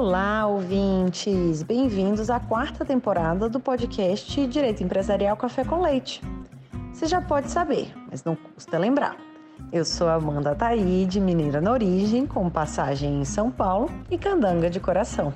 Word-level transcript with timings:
Olá, 0.00 0.46
ouvintes! 0.46 1.64
Bem-vindos 1.64 2.30
à 2.30 2.38
quarta 2.38 2.84
temporada 2.84 3.48
do 3.48 3.58
podcast 3.58 4.46
Direito 4.46 4.80
Empresarial 4.80 5.36
Café 5.36 5.64
com 5.64 5.82
Leite. 5.82 6.22
Você 6.92 7.08
já 7.08 7.20
pode 7.20 7.50
saber, 7.50 7.92
mas 8.08 8.22
não 8.22 8.36
custa 8.36 8.78
lembrar. 8.78 9.16
Eu 9.72 9.84
sou 9.84 10.08
Amanda 10.08 10.54
Taide, 10.54 11.20
mineira 11.20 11.60
na 11.60 11.72
origem, 11.72 12.28
com 12.28 12.48
passagem 12.48 13.20
em 13.20 13.24
São 13.24 13.50
Paulo 13.50 13.90
e 14.08 14.16
candanga 14.16 14.70
de 14.70 14.78
coração. 14.78 15.34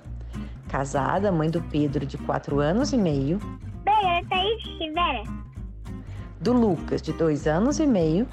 Casada, 0.68 1.32
mãe 1.32 1.50
do 1.50 1.60
Pedro, 1.62 2.06
de 2.06 2.16
4 2.18 2.60
anos 2.60 2.92
e 2.92 2.96
meio. 2.96 3.40
Bem, 3.82 4.24
Taide 4.28 4.78
Rivera. 4.78 5.24
Do 6.40 6.52
Lucas, 6.52 7.02
de 7.02 7.12
2 7.12 7.48
anos 7.48 7.80
e 7.80 7.86
meio. 7.86 8.28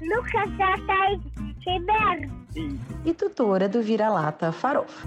Lucas 0.00 0.48
Taide 0.86 1.30
Rivera. 1.60 2.26
E 3.04 3.12
tutora 3.12 3.68
do 3.68 3.82
Vira-Lata 3.82 4.50
Farofa. 4.50 5.06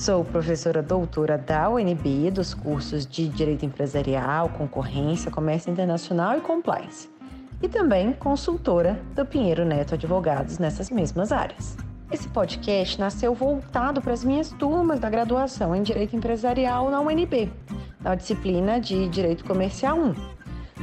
Sou 0.00 0.24
professora 0.24 0.82
doutora 0.82 1.36
da 1.36 1.68
UNB 1.68 2.30
dos 2.30 2.54
cursos 2.54 3.04
de 3.06 3.28
Direito 3.28 3.66
Empresarial, 3.66 4.48
Concorrência, 4.48 5.30
Comércio 5.30 5.70
Internacional 5.70 6.38
e 6.38 6.40
Compliance. 6.40 7.06
E 7.62 7.68
também 7.68 8.10
consultora 8.14 8.98
do 9.14 9.26
Pinheiro 9.26 9.62
Neto 9.62 9.94
Advogados 9.94 10.58
nessas 10.58 10.88
mesmas 10.88 11.32
áreas. 11.32 11.76
Esse 12.10 12.26
podcast 12.28 12.98
nasceu 12.98 13.34
voltado 13.34 14.00
para 14.00 14.14
as 14.14 14.24
minhas 14.24 14.48
turmas 14.52 14.98
da 14.98 15.10
graduação 15.10 15.76
em 15.76 15.82
Direito 15.82 16.16
Empresarial 16.16 16.90
na 16.90 16.98
UNB, 16.98 17.52
na 18.00 18.14
disciplina 18.14 18.80
de 18.80 19.06
Direito 19.06 19.44
Comercial 19.44 19.98
1. 19.98 20.14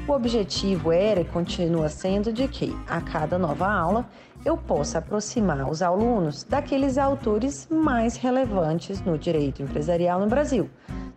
O 0.07 0.11
objetivo 0.11 0.91
era 0.91 1.21
e 1.21 1.25
continua 1.25 1.89
sendo 1.89 2.31
de 2.31 2.47
que, 2.47 2.77
a 2.87 3.01
cada 3.01 3.39
nova 3.39 3.67
aula, 3.67 4.07
eu 4.45 4.57
possa 4.57 4.99
aproximar 4.99 5.69
os 5.69 5.81
alunos 5.81 6.43
daqueles 6.43 6.97
autores 6.97 7.67
mais 7.69 8.15
relevantes 8.15 9.01
no 9.01 9.17
direito 9.17 9.61
empresarial 9.61 10.19
no 10.19 10.27
Brasil, 10.27 10.69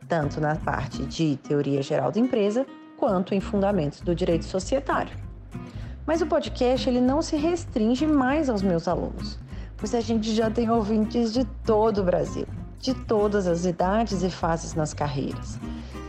tanto 0.09 0.41
na 0.41 0.57
parte 0.57 1.05
de 1.05 1.37
teoria 1.37 1.83
geral 1.83 2.11
da 2.11 2.19
empresa 2.19 2.67
quanto 2.97 3.35
em 3.35 3.41
fundamentos 3.41 4.01
do 4.01 4.15
direito 4.15 4.45
societário. 4.45 5.17
Mas 6.07 6.21
o 6.21 6.27
podcast 6.27 6.89
ele 6.89 7.01
não 7.01 7.23
se 7.23 7.37
restringe 7.37 8.07
mais 8.07 8.51
aos 8.51 8.63
meus 8.63 8.89
alunos, 8.89 9.39
pois 9.77 9.95
a 9.95 10.01
gente 10.01 10.35
já 10.35 10.51
tem 10.51 10.71
ouvintes 10.71 11.33
de 11.33 11.45
todo 11.65 11.99
o 11.99 12.05
Brasil, 12.05 12.47
de 12.79 12.95
todas 12.95 13.47
as 13.47 13.65
idades 13.65 14.23
e 14.23 14.31
fases 14.31 14.75
nas 14.75 14.93
carreiras. 14.93 15.59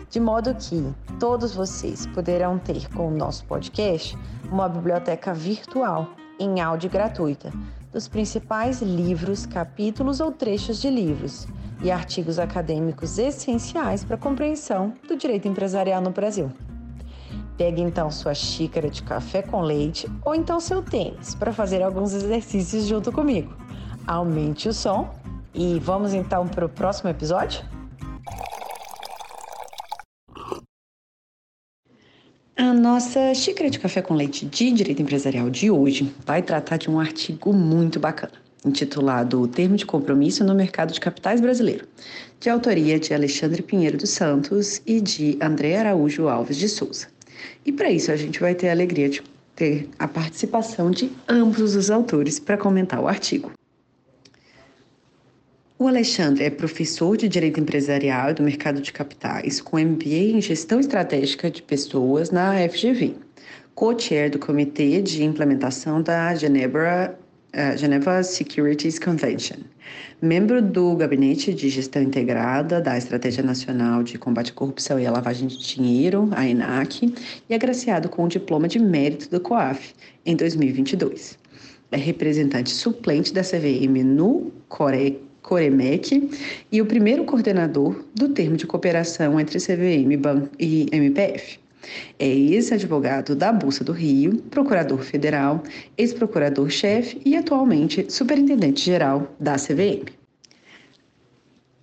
De 0.10 0.20
modo 0.20 0.54
que 0.56 0.94
todos 1.20 1.56
vocês 1.56 2.06
poderão 2.08 2.58
ter 2.58 2.90
com 2.90 3.08
o 3.08 3.16
nosso 3.16 3.46
podcast 3.46 4.18
uma 4.52 4.68
biblioteca 4.68 5.34
virtual 5.34 6.10
em 6.42 6.60
áudio 6.60 6.90
gratuita 6.90 7.52
dos 7.92 8.08
principais 8.08 8.82
livros, 8.82 9.46
capítulos 9.46 10.20
ou 10.20 10.32
trechos 10.32 10.82
de 10.82 10.90
livros 10.90 11.48
e 11.84 11.92
artigos 11.92 12.40
acadêmicos 12.40 13.18
essenciais 13.18 14.04
para 14.04 14.16
a 14.16 14.20
compreensão 14.20 14.94
do 15.08 15.16
direito 15.16 15.48
empresarial 15.48 16.02
no 16.02 16.12
Brasil. 16.12 16.52
Pegue 17.58 17.82
então 17.82 18.10
sua 18.10 18.34
xícara 18.34 18.90
de 18.90 19.04
café 19.04 19.42
com 19.42 19.62
leite 19.62 20.10
ou 20.26 20.34
então 20.34 20.60
seu 20.60 20.82
tênis 20.82 21.36
para 21.36 21.54
fazer 21.54 21.84
alguns 21.84 22.14
exercícios 22.14 22.86
junto 22.86 23.12
comigo. 23.12 23.54
Aumente 24.08 24.70
o 24.70 24.74
som 24.74 25.14
e 25.54 25.80
vamos 25.80 26.14
então 26.14 26.48
para 26.48 26.66
o 26.66 26.70
próximo 26.70 27.10
episódio? 27.10 27.64
A 32.58 32.74
nossa 32.74 33.34
xícara 33.34 33.70
de 33.70 33.80
café 33.80 34.02
com 34.02 34.14
leite 34.14 34.46
de 34.46 34.72
direito 34.72 35.02
empresarial 35.02 35.50
de 35.50 35.72
hoje 35.72 36.14
vai 36.26 36.42
tratar 36.42 36.76
de 36.76 36.90
um 36.90 37.00
artigo 37.00 37.54
muito 37.54 37.98
bacana, 37.98 38.34
intitulado 38.66 39.42
O 39.42 39.48
Termo 39.48 39.78
de 39.78 39.86
Compromisso 39.86 40.44
no 40.44 40.54
Mercado 40.54 40.92
de 40.92 41.00
Capitais 41.00 41.40
Brasileiro, 41.40 41.88
de 42.42 42.50
autoria 42.50 43.00
de 43.00 43.14
Alexandre 43.14 43.62
Pinheiro 43.62 43.98
dos 43.98 44.10
Santos 44.10 44.82
e 44.86 45.00
de 45.00 45.38
André 45.42 45.78
Araújo 45.78 46.28
Alves 46.28 46.58
de 46.58 46.68
Souza. 46.68 47.08
E 47.66 47.72
para 47.72 47.90
isso 47.90 48.12
a 48.12 48.18
gente 48.18 48.40
vai 48.42 48.54
ter 48.54 48.68
a 48.68 48.74
alegria 48.74 49.08
de 49.08 49.24
ter 49.56 49.88
a 49.98 50.08
participação 50.08 50.92
de 50.92 51.10
ambos 51.30 51.74
os 51.76 51.90
autores 51.90 52.38
para 52.38 52.58
comentar 52.58 53.00
o 53.00 53.08
artigo. 53.08 53.52
O 55.82 55.88
Alexandre 55.88 56.44
é 56.44 56.50
professor 56.52 57.18
de 57.18 57.28
Direito 57.28 57.60
Empresarial 57.60 58.30
e 58.30 58.34
do 58.36 58.44
Mercado 58.44 58.80
de 58.80 58.94
Capitais, 58.94 59.60
com 59.60 59.80
MBA 59.80 60.38
em 60.38 60.40
Gestão 60.40 60.80
Estratégica 60.80 61.50
de 61.50 61.64
Pessoas 61.64 62.30
na 62.30 62.54
FGV, 62.70 63.16
co-chair 63.74 64.30
do 64.30 64.38
Comitê 64.38 65.02
de 65.02 65.24
Implementação 65.24 66.00
da 66.00 66.36
Genebra, 66.36 67.18
uh, 67.56 67.76
Geneva 67.76 68.22
Securities 68.22 69.00
Convention, 69.00 69.58
membro 70.22 70.62
do 70.62 70.96
Gabinete 70.96 71.52
de 71.52 71.68
Gestão 71.68 72.04
Integrada 72.04 72.80
da 72.80 72.96
Estratégia 72.96 73.44
Nacional 73.44 74.04
de 74.04 74.20
Combate 74.20 74.52
à 74.52 74.54
Corrupção 74.54 75.00
e 75.00 75.08
à 75.08 75.12
Lavagem 75.12 75.48
de 75.48 75.58
Dinheiro, 75.58 76.30
a 76.34 76.48
ENAC, 76.48 77.12
e 77.50 77.56
agraciado 77.56 78.08
com 78.08 78.26
o 78.26 78.28
diploma 78.28 78.68
de 78.68 78.78
mérito 78.78 79.32
do 79.32 79.40
COAF 79.40 79.96
em 80.28 80.36
2022. 80.36 81.40
É 81.92 81.98
representante 81.98 82.70
suplente 82.70 83.34
da 83.34 83.42
CVM 83.42 84.04
no 84.06 84.52
COREC 84.70 85.31
Coremec 85.42 86.30
e 86.72 86.82
o 86.82 86.86
primeiro 86.86 87.26
coordenador 87.26 88.04
do 88.14 88.30
termo 88.30 88.56
de 88.56 88.68
cooperação 88.68 89.40
entre 89.40 89.60
CVM 89.60 90.20
e 90.60 90.88
MPF. 90.92 91.60
É 92.20 92.28
ex-advogado 92.28 93.36
da 93.36 93.52
Bolsa 93.52 93.84
do 93.84 93.92
Rio, 93.92 94.38
procurador 94.52 95.00
federal, 95.00 95.64
ex-procurador-chefe 95.98 97.20
e 97.26 97.36
atualmente 97.36 98.06
superintendente-geral 98.12 99.36
da 99.40 99.56
CVM. 99.56 100.06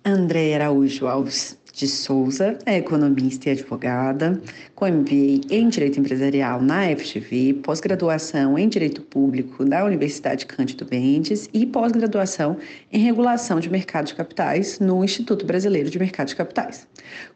André 0.05 0.55
Araújo 0.55 1.05
Alves 1.07 1.58
de 1.73 1.87
Souza 1.87 2.57
é 2.65 2.77
economista 2.77 3.49
e 3.49 3.51
advogada, 3.51 4.41
com 4.75 4.87
MBA 4.87 5.41
em 5.49 5.69
Direito 5.69 5.99
Empresarial 5.99 6.61
na 6.61 6.83
FGV, 6.95 7.55
pós-graduação 7.63 8.57
em 8.57 8.67
Direito 8.67 9.01
Público 9.01 9.63
da 9.65 9.83
Universidade 9.85 10.45
Cândido 10.45 10.87
Mendes 10.89 11.49
e 11.53 11.65
pós-graduação 11.65 12.57
em 12.91 12.99
Regulação 12.99 13.59
de 13.59 13.69
Mercado 13.69 14.07
de 14.07 14.15
Capitais 14.15 14.79
no 14.79 15.03
Instituto 15.03 15.45
Brasileiro 15.45 15.89
de 15.89 15.99
Mercado 15.99 16.27
de 16.27 16.35
Capitais. 16.35 16.87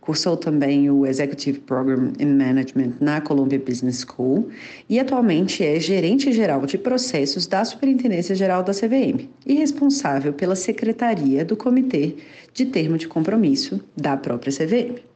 Cursou 0.03 0.35
também 0.35 0.91
o 0.91 1.05
Executive 1.05 1.59
Program 1.61 2.11
in 2.19 2.35
Management 2.35 2.95
na 2.99 3.21
Columbia 3.21 3.57
Business 3.57 4.05
School 4.05 4.49
e 4.89 4.99
atualmente 4.99 5.63
é 5.63 5.79
gerente 5.79 6.33
geral 6.33 6.65
de 6.65 6.77
processos 6.77 7.47
da 7.47 7.63
Superintendência 7.63 8.35
Geral 8.35 8.63
da 8.63 8.73
CVM 8.73 9.29
e 9.45 9.53
responsável 9.53 10.33
pela 10.33 10.57
secretaria 10.57 11.45
do 11.45 11.55
Comitê 11.55 12.17
de 12.53 12.65
Termo 12.65 12.97
de 12.97 13.07
Compromisso 13.07 13.79
da 13.95 14.17
própria 14.17 14.51
CVM. 14.51 15.13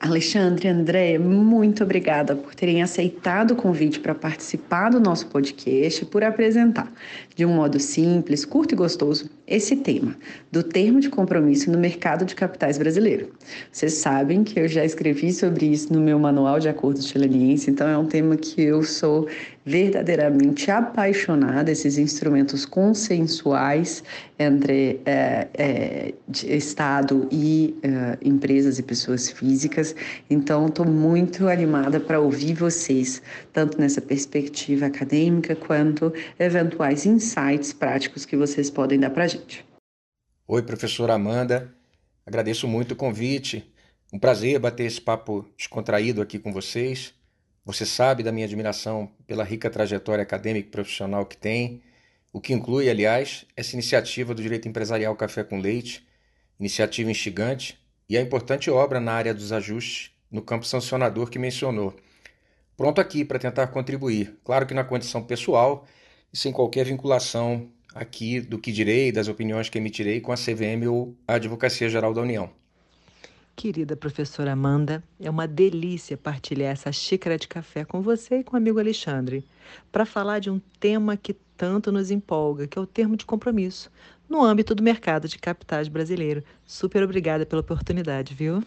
Alexandre, 0.00 0.68
André, 0.68 1.18
muito 1.18 1.82
obrigada 1.82 2.36
por 2.36 2.54
terem 2.54 2.82
aceitado 2.82 3.52
o 3.52 3.56
convite 3.56 3.98
para 3.98 4.14
participar 4.14 4.90
do 4.90 5.00
nosso 5.00 5.26
podcast 5.26 6.02
e 6.02 6.06
por 6.06 6.22
apresentar, 6.22 6.92
de 7.38 7.46
um 7.46 7.54
modo 7.54 7.78
simples, 7.78 8.44
curto 8.44 8.74
e 8.74 8.76
gostoso, 8.76 9.30
esse 9.46 9.76
tema 9.76 10.16
do 10.50 10.60
termo 10.60 10.98
de 10.98 11.08
compromisso 11.08 11.70
no 11.70 11.78
mercado 11.78 12.24
de 12.24 12.34
capitais 12.34 12.76
brasileiro. 12.78 13.30
Vocês 13.70 13.92
sabem 13.92 14.42
que 14.42 14.58
eu 14.58 14.66
já 14.66 14.84
escrevi 14.84 15.32
sobre 15.32 15.66
isso 15.66 15.92
no 15.92 16.00
meu 16.00 16.18
manual 16.18 16.58
de 16.58 16.68
acordos 16.68 17.06
chileniense, 17.06 17.70
então 17.70 17.86
é 17.86 17.96
um 17.96 18.06
tema 18.06 18.36
que 18.36 18.60
eu 18.60 18.82
sou 18.82 19.28
verdadeiramente 19.64 20.68
apaixonada, 20.70 21.70
esses 21.70 21.96
instrumentos 21.96 22.64
consensuais 22.64 24.02
entre 24.38 25.00
é, 25.04 25.46
é, 25.54 26.14
Estado 26.56 27.28
e 27.30 27.76
é, 27.82 28.18
empresas 28.22 28.78
e 28.78 28.82
pessoas 28.82 29.30
físicas. 29.30 29.94
Então, 30.30 30.66
estou 30.66 30.86
muito 30.86 31.48
animada 31.48 32.00
para 32.00 32.18
ouvir 32.18 32.54
vocês, 32.54 33.20
tanto 33.52 33.78
nessa 33.78 34.00
perspectiva 34.00 34.86
acadêmica 34.86 35.54
quanto 35.54 36.12
eventuais 36.38 37.04
insights 37.04 37.27
práticos 37.78 38.24
que 38.24 38.36
vocês 38.36 38.70
podem 38.70 38.98
dar 38.98 39.10
para 39.10 39.24
a 39.24 39.28
gente. 39.28 39.64
Oi, 40.46 40.62
professora 40.62 41.14
Amanda. 41.14 41.74
Agradeço 42.24 42.66
muito 42.66 42.92
o 42.92 42.96
convite. 42.96 43.72
Um 44.12 44.18
prazer 44.18 44.58
bater 44.58 44.84
esse 44.84 45.00
papo 45.00 45.44
descontraído 45.56 46.22
aqui 46.22 46.38
com 46.38 46.52
vocês. 46.52 47.14
Você 47.64 47.84
sabe 47.84 48.22
da 48.22 48.32
minha 48.32 48.46
admiração 48.46 49.10
pela 49.26 49.44
rica 49.44 49.68
trajetória 49.68 50.22
acadêmica 50.22 50.68
e 50.68 50.70
profissional 50.70 51.26
que 51.26 51.36
tem, 51.36 51.82
o 52.32 52.40
que 52.40 52.54
inclui, 52.54 52.88
aliás, 52.88 53.44
essa 53.54 53.74
iniciativa 53.74 54.34
do 54.34 54.42
Direito 54.42 54.66
Empresarial 54.66 55.14
Café 55.16 55.44
com 55.44 55.60
Leite, 55.60 56.06
iniciativa 56.58 57.10
instigante 57.10 57.78
e 58.08 58.16
a 58.16 58.22
importante 58.22 58.70
obra 58.70 59.00
na 59.00 59.12
área 59.12 59.34
dos 59.34 59.52
ajustes 59.52 60.10
no 60.30 60.40
campo 60.40 60.64
sancionador 60.64 61.28
que 61.28 61.38
mencionou. 61.38 61.94
Pronto 62.76 63.00
aqui 63.00 63.24
para 63.24 63.38
tentar 63.38 63.66
contribuir, 63.66 64.38
claro 64.44 64.66
que 64.66 64.72
na 64.72 64.84
condição 64.84 65.22
pessoal 65.22 65.86
e 66.32 66.36
sem 66.36 66.52
qualquer 66.52 66.84
vinculação 66.84 67.68
aqui 67.94 68.40
do 68.40 68.58
que 68.58 68.70
direi, 68.72 69.10
das 69.10 69.28
opiniões 69.28 69.68
que 69.68 69.78
emitirei 69.78 70.20
com 70.20 70.32
a 70.32 70.36
CVM 70.36 70.86
ou 70.88 71.14
a 71.26 71.34
Advocacia 71.34 71.88
Geral 71.88 72.14
da 72.14 72.22
União. 72.22 72.50
Querida 73.56 73.96
professora 73.96 74.52
Amanda, 74.52 75.02
é 75.18 75.28
uma 75.28 75.48
delícia 75.48 76.16
partilhar 76.16 76.70
essa 76.70 76.92
xícara 76.92 77.36
de 77.36 77.48
café 77.48 77.84
com 77.84 78.00
você 78.00 78.38
e 78.38 78.44
com 78.44 78.54
o 78.54 78.56
amigo 78.56 78.78
Alexandre, 78.78 79.44
para 79.90 80.06
falar 80.06 80.38
de 80.38 80.48
um 80.48 80.60
tema 80.78 81.16
que 81.16 81.34
tanto 81.56 81.90
nos 81.90 82.10
empolga, 82.12 82.68
que 82.68 82.78
é 82.78 82.82
o 82.82 82.86
termo 82.86 83.16
de 83.16 83.26
compromisso 83.26 83.90
no 84.28 84.44
âmbito 84.44 84.76
do 84.76 84.82
mercado 84.82 85.26
de 85.26 85.38
capitais 85.38 85.88
brasileiro. 85.88 86.44
Super 86.64 87.02
obrigada 87.02 87.44
pela 87.44 87.60
oportunidade, 87.60 88.32
viu? 88.32 88.62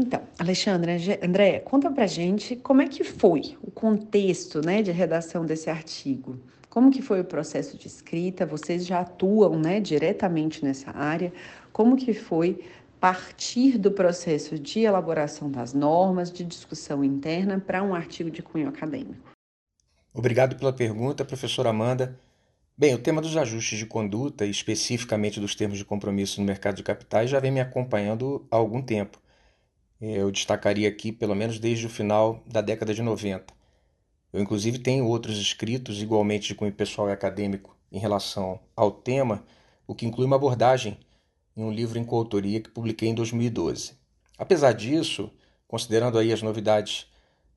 Então, 0.00 0.22
Alexandre, 0.38 0.92
André, 1.20 1.58
conta 1.58 1.90
pra 1.90 2.06
gente 2.06 2.54
como 2.54 2.80
é 2.80 2.86
que 2.86 3.02
foi 3.02 3.58
o 3.60 3.68
contexto 3.68 4.64
né, 4.64 4.80
de 4.80 4.92
redação 4.92 5.44
desse 5.44 5.68
artigo. 5.68 6.38
Como 6.70 6.92
que 6.92 7.02
foi 7.02 7.20
o 7.20 7.24
processo 7.24 7.76
de 7.76 7.88
escrita? 7.88 8.46
Vocês 8.46 8.86
já 8.86 9.00
atuam 9.00 9.58
né, 9.58 9.80
diretamente 9.80 10.64
nessa 10.64 10.96
área. 10.96 11.32
Como 11.72 11.96
que 11.96 12.14
foi 12.14 12.64
partir 13.00 13.76
do 13.76 13.90
processo 13.90 14.56
de 14.56 14.82
elaboração 14.82 15.50
das 15.50 15.74
normas, 15.74 16.30
de 16.30 16.44
discussão 16.44 17.02
interna, 17.02 17.58
para 17.58 17.82
um 17.82 17.92
artigo 17.92 18.30
de 18.30 18.40
cunho 18.40 18.68
acadêmico? 18.68 19.34
Obrigado 20.14 20.54
pela 20.54 20.72
pergunta, 20.72 21.24
professora 21.24 21.70
Amanda. 21.70 22.16
Bem, 22.76 22.94
o 22.94 22.98
tema 22.98 23.20
dos 23.20 23.36
ajustes 23.36 23.76
de 23.76 23.86
conduta, 23.86 24.46
especificamente 24.46 25.40
dos 25.40 25.56
termos 25.56 25.76
de 25.76 25.84
compromisso 25.84 26.40
no 26.40 26.46
mercado 26.46 26.76
de 26.76 26.84
capitais, 26.84 27.28
já 27.28 27.40
vem 27.40 27.50
me 27.50 27.60
acompanhando 27.60 28.46
há 28.48 28.54
algum 28.54 28.80
tempo. 28.80 29.18
Eu 30.00 30.30
destacaria 30.30 30.88
aqui, 30.88 31.10
pelo 31.10 31.34
menos 31.34 31.58
desde 31.58 31.86
o 31.86 31.90
final 31.90 32.42
da 32.46 32.60
década 32.60 32.94
de 32.94 33.02
90. 33.02 33.52
Eu, 34.32 34.40
inclusive, 34.40 34.78
tenho 34.78 35.06
outros 35.06 35.38
escritos 35.38 36.00
igualmente 36.00 36.48
de 36.48 36.54
cunho 36.54 36.72
pessoal 36.72 37.08
e 37.08 37.12
acadêmico 37.12 37.76
em 37.90 37.98
relação 37.98 38.60
ao 38.76 38.90
tema, 38.92 39.44
o 39.86 39.94
que 39.94 40.06
inclui 40.06 40.26
uma 40.26 40.36
abordagem 40.36 40.98
em 41.56 41.64
um 41.64 41.72
livro 41.72 41.98
em 41.98 42.04
coautoria 42.04 42.60
que 42.60 42.70
publiquei 42.70 43.08
em 43.08 43.14
2012. 43.14 43.94
Apesar 44.38 44.72
disso, 44.72 45.32
considerando 45.66 46.16
aí 46.16 46.32
as 46.32 46.42
novidades 46.42 47.06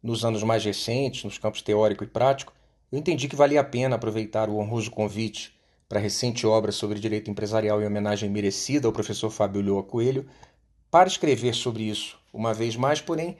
nos 0.01 0.25
anos 0.25 0.41
mais 0.41 0.65
recentes, 0.65 1.23
nos 1.23 1.37
campos 1.37 1.61
teórico 1.61 2.03
e 2.03 2.07
prático, 2.07 2.53
eu 2.91 2.97
entendi 2.97 3.27
que 3.27 3.35
valia 3.35 3.61
a 3.61 3.63
pena 3.63 3.95
aproveitar 3.97 4.49
o 4.49 4.57
honroso 4.57 4.89
convite 4.89 5.53
para 5.87 5.99
a 5.99 6.01
recente 6.01 6.47
obra 6.47 6.71
sobre 6.71 6.99
direito 6.99 7.29
empresarial 7.29 7.81
em 7.81 7.85
homenagem 7.85 8.29
merecida 8.29 8.87
ao 8.87 8.93
professor 8.93 9.29
Fábio 9.29 9.61
Lhoa 9.61 9.83
Coelho 9.83 10.27
para 10.89 11.07
escrever 11.07 11.53
sobre 11.53 11.83
isso, 11.83 12.20
uma 12.33 12.53
vez 12.53 12.75
mais, 12.75 13.01
porém, 13.01 13.37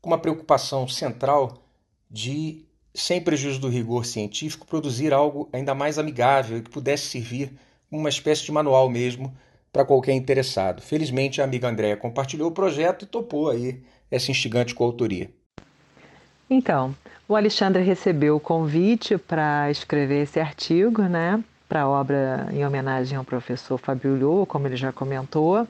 com 0.00 0.10
uma 0.10 0.18
preocupação 0.18 0.88
central 0.88 1.62
de, 2.10 2.64
sem 2.94 3.20
prejuízo 3.20 3.60
do 3.60 3.68
rigor 3.68 4.04
científico, 4.04 4.66
produzir 4.66 5.12
algo 5.12 5.48
ainda 5.52 5.74
mais 5.74 5.98
amigável 5.98 6.58
e 6.58 6.62
que 6.62 6.70
pudesse 6.70 7.06
servir 7.06 7.52
como 7.88 8.02
uma 8.02 8.08
espécie 8.08 8.44
de 8.44 8.52
manual 8.52 8.88
mesmo 8.88 9.34
para 9.72 9.84
qualquer 9.84 10.12
interessado. 10.12 10.82
Felizmente, 10.82 11.40
a 11.40 11.44
amiga 11.44 11.68
Andréa 11.68 11.96
compartilhou 11.96 12.48
o 12.48 12.52
projeto 12.52 13.04
e 13.04 13.06
topou 13.06 13.48
aí 13.48 13.82
essa 14.10 14.30
instigante 14.30 14.74
coautoria. 14.74 15.30
Então, 16.50 16.94
o 17.26 17.34
Alexandre 17.34 17.82
recebeu 17.82 18.36
o 18.36 18.40
convite 18.40 19.16
para 19.16 19.70
escrever 19.70 20.24
esse 20.24 20.38
artigo, 20.38 21.02
né, 21.02 21.42
para 21.66 21.82
a 21.82 21.88
obra 21.88 22.48
em 22.52 22.66
homenagem 22.66 23.16
ao 23.16 23.24
professor 23.24 23.78
Fabio 23.78 24.14
Lho, 24.14 24.44
como 24.44 24.66
ele 24.66 24.76
já 24.76 24.92
comentou, 24.92 25.66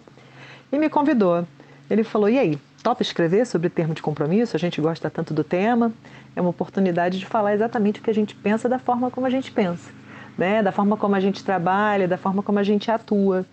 e 0.72 0.78
me 0.78 0.90
convidou. 0.90 1.46
Ele 1.92 2.02
falou: 2.02 2.26
"E 2.26 2.38
aí, 2.38 2.58
topa 2.82 3.02
escrever 3.02 3.46
sobre 3.46 3.68
termo 3.68 3.92
de 3.92 4.00
compromisso? 4.00 4.56
A 4.56 4.58
gente 4.58 4.80
gosta 4.80 5.10
tanto 5.10 5.34
do 5.34 5.44
tema, 5.44 5.92
é 6.34 6.40
uma 6.40 6.48
oportunidade 6.48 7.18
de 7.18 7.26
falar 7.26 7.52
exatamente 7.52 8.00
o 8.00 8.02
que 8.02 8.08
a 8.08 8.14
gente 8.14 8.34
pensa 8.34 8.66
da 8.66 8.78
forma 8.78 9.10
como 9.10 9.26
a 9.26 9.30
gente 9.30 9.52
pensa, 9.52 9.90
né, 10.38 10.62
da 10.62 10.72
forma 10.72 10.96
como 10.96 11.14
a 11.14 11.20
gente 11.20 11.44
trabalha, 11.44 12.08
da 12.08 12.16
forma 12.16 12.42
como 12.42 12.58
a 12.58 12.62
gente 12.62 12.90
atua." 12.90 13.44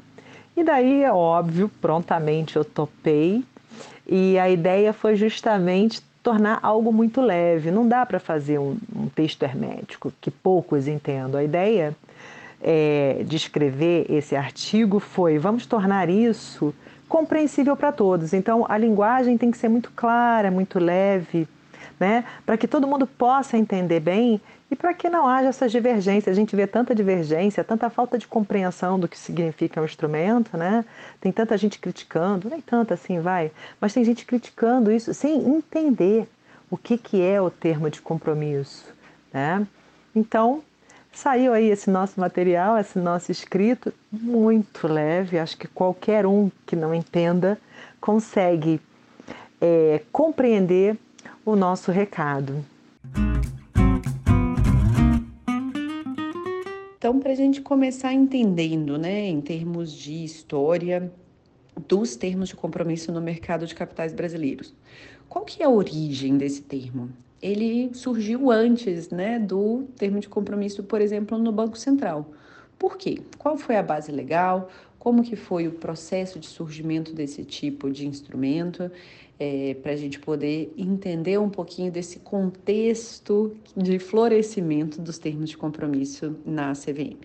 E 0.56 0.64
daí, 0.64 1.04
é 1.04 1.12
óbvio, 1.12 1.70
prontamente 1.82 2.56
eu 2.56 2.64
topei. 2.64 3.44
E 4.08 4.40
a 4.40 4.50
ideia 4.50 4.94
foi 4.94 5.18
justamente 5.18 6.02
tornar 6.24 6.60
algo 6.64 6.92
muito 6.94 7.22
leve. 7.22 7.72
Não 7.72 7.88
dá 7.88 8.06
para 8.06 8.20
fazer 8.20 8.58
um, 8.58 8.78
um, 8.96 9.08
texto 9.10 9.44
hermético, 9.44 10.14
que 10.22 10.32
poucos 10.32 10.88
entendam. 10.88 11.40
A 11.40 11.44
ideia 11.44 11.96
é, 12.62 13.22
de 13.26 13.36
escrever 13.36 14.06
esse 14.10 14.36
artigo 14.36 15.00
foi: 15.00 15.38
vamos 15.38 15.66
tornar 15.66 16.10
isso 16.10 16.74
compreensível 17.10 17.76
para 17.76 17.92
todos. 17.92 18.32
Então, 18.34 18.66
a 18.70 18.78
linguagem 18.78 19.38
tem 19.38 19.52
que 19.52 19.58
ser 19.58 19.68
muito 19.68 19.92
clara, 19.92 20.52
muito 20.52 20.80
leve, 20.80 21.48
né? 22.00 22.24
para 22.46 22.56
que 22.56 22.68
todo 22.68 22.88
mundo 22.88 23.06
possa 23.06 23.58
entender 23.58 24.00
bem 24.00 24.40
e 24.72 24.76
para 24.76 24.94
que 24.94 25.10
não 25.10 25.28
haja 25.28 25.50
essas 25.50 25.72
divergências. 25.72 26.32
A 26.32 26.40
gente 26.40 26.56
vê 26.56 26.68
tanta 26.68 26.94
divergência, 26.94 27.64
tanta 27.64 27.90
falta 27.90 28.18
de 28.18 28.28
compreensão 28.28 29.00
do 29.00 29.08
que 29.08 29.18
significa 29.18 29.82
um 29.82 29.86
instrumento, 29.86 30.56
né? 30.56 30.86
Tem 31.20 31.32
tanta 31.32 31.58
gente 31.58 31.80
criticando, 31.80 32.50
nem 32.50 32.62
tanto 32.62 32.94
assim, 32.94 33.20
vai, 33.20 33.52
mas 33.82 33.94
tem 33.94 34.04
gente 34.06 34.26
criticando 34.26 34.92
isso 34.92 35.14
sem 35.14 35.36
entender 35.50 36.30
o 36.70 36.78
que, 36.78 36.98
que 36.98 37.22
é 37.22 37.42
o 37.42 37.50
termo 37.50 37.90
de 37.90 38.00
compromisso, 38.00 38.94
né? 39.34 39.66
Então, 40.16 40.62
saiu 41.12 41.54
aí 41.54 41.70
esse 41.70 41.90
nosso 41.90 42.20
material, 42.20 42.78
esse 42.78 42.98
nosso 43.00 43.32
escrito, 43.32 43.94
muito 44.12 44.88
leve. 44.88 45.38
Acho 45.38 45.58
que 45.58 45.68
qualquer 45.68 46.26
um 46.26 46.52
que 46.66 46.76
não 46.76 46.94
entenda 46.94 47.60
consegue 48.00 48.80
é, 49.60 50.02
compreender 50.12 50.98
o 51.46 51.56
nosso 51.56 51.92
recado. 51.92 52.64
Então, 56.98 57.20
para 57.20 57.32
a 57.32 57.36
gente 57.36 57.62
começar 57.62 58.14
entendendo, 58.14 58.98
né, 58.98 59.28
em 59.28 59.40
termos 59.40 59.92
de 59.92 60.24
história, 60.24 61.12
dos 61.88 62.16
termos 62.16 62.50
de 62.50 62.56
compromisso 62.56 63.12
no 63.12 63.22
mercado 63.22 63.66
de 63.66 63.74
capitais 63.74 64.14
brasileiros. 64.14 64.74
Qual 65.30 65.46
que 65.46 65.64
é 65.64 65.66
a 65.66 65.70
origem 65.70 66.38
desse 66.38 66.62
termo? 66.62 67.10
Ele 67.42 67.94
surgiu 67.94 68.52
antes, 68.52 69.10
né, 69.10 69.40
do 69.40 69.84
termo 69.98 70.20
de 70.20 70.28
compromisso, 70.28 70.84
por 70.84 71.02
exemplo, 71.02 71.38
no 71.38 71.52
Banco 71.52 71.78
Central. 71.78 72.34
Por 72.78 72.98
quê? 72.98 73.22
Qual 73.38 73.58
foi 73.58 73.76
a 73.78 73.84
base 73.84 74.12
legal? 74.12 74.70
Como 74.98 75.24
que 75.24 75.36
foi 75.36 75.68
o 75.68 75.72
processo 75.72 76.40
de 76.40 76.48
surgimento 76.48 77.14
desse 77.14 77.44
tipo 77.46 77.90
de 77.90 78.06
instrumento? 78.06 78.92
é, 79.40 79.74
para 79.76 79.94
a 79.94 79.96
gente 79.96 80.20
poder 80.20 80.74
entender 80.78 81.40
um 81.40 81.50
pouquinho 81.50 81.92
desse 81.92 82.20
contexto 82.20 83.56
de 83.76 83.98
florescimento 83.98 85.02
dos 85.02 85.18
termos 85.18 85.50
de 85.50 85.58
compromisso 85.58 86.36
na 86.46 86.74
CVM. 86.74 87.18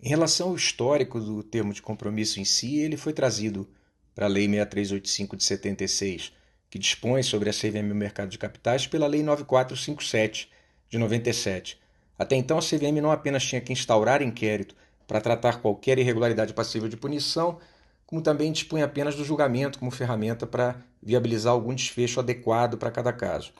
Em 0.00 0.08
relação 0.08 0.50
ao 0.50 0.54
histórico 0.54 1.18
do 1.18 1.42
termo 1.42 1.72
de 1.72 1.82
compromisso 1.82 2.38
em 2.38 2.44
si, 2.44 2.78
ele 2.78 2.96
foi 2.96 3.12
trazido 3.12 3.66
para 4.14 4.26
a 4.26 4.28
Lei 4.28 4.44
6385 4.44 5.36
de 5.36 5.44
76, 5.44 6.32
que 6.70 6.78
dispõe 6.78 7.22
sobre 7.22 7.50
a 7.50 7.52
CVM 7.52 7.88
e 7.88 7.92
o 7.92 7.94
mercado 7.94 8.28
de 8.28 8.38
capitais, 8.38 8.86
pela 8.86 9.06
Lei 9.06 9.22
9457 9.22 10.50
de 10.88 10.98
97. 10.98 11.78
Até 12.18 12.36
então, 12.36 12.58
a 12.58 12.62
CVM 12.62 13.00
não 13.00 13.10
apenas 13.10 13.44
tinha 13.44 13.60
que 13.60 13.72
instaurar 13.72 14.22
inquérito 14.22 14.74
para 15.06 15.20
tratar 15.20 15.60
qualquer 15.60 15.98
irregularidade 15.98 16.52
passível 16.52 16.88
de 16.88 16.96
punição, 16.96 17.58
como 18.06 18.22
também 18.22 18.52
dispõe 18.52 18.82
apenas 18.82 19.14
do 19.14 19.24
julgamento 19.24 19.78
como 19.78 19.90
ferramenta 19.90 20.46
para 20.46 20.76
viabilizar 21.02 21.52
algum 21.52 21.74
desfecho 21.74 22.20
adequado 22.20 22.76
para 22.76 22.90
cada 22.90 23.12
caso. 23.12 23.52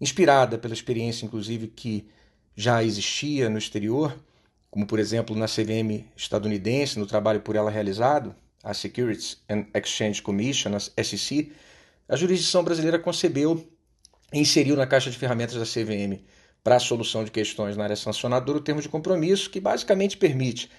Inspirada 0.00 0.58
pela 0.58 0.74
experiência, 0.74 1.24
inclusive, 1.24 1.68
que 1.68 2.06
já 2.54 2.82
existia 2.82 3.48
no 3.48 3.58
exterior, 3.58 4.16
como 4.70 4.86
por 4.86 4.98
exemplo 4.98 5.34
na 5.34 5.46
CVM 5.46 6.04
estadunidense, 6.16 6.98
no 6.98 7.06
trabalho 7.06 7.40
por 7.40 7.56
ela 7.56 7.70
realizado, 7.70 8.34
a 8.62 8.74
Securities 8.74 9.38
and 9.48 9.66
Exchange 9.74 10.20
Commission, 10.22 10.74
a 10.74 10.80
SEC, 10.80 11.52
a 12.08 12.16
jurisdição 12.16 12.62
brasileira 12.62 12.98
concebeu 12.98 13.66
e 14.32 14.38
inseriu 14.38 14.76
na 14.76 14.86
caixa 14.86 15.10
de 15.10 15.18
ferramentas 15.18 15.56
da 15.56 15.64
CVM 15.64 16.22
para 16.62 16.76
a 16.76 16.80
solução 16.80 17.24
de 17.24 17.30
questões 17.30 17.76
na 17.76 17.84
área 17.84 17.96
sancionadora 17.96 18.58
o 18.58 18.60
termo 18.60 18.82
de 18.82 18.88
compromisso, 18.88 19.50
que 19.50 19.60
basicamente 19.60 20.16
permite, 20.16 20.70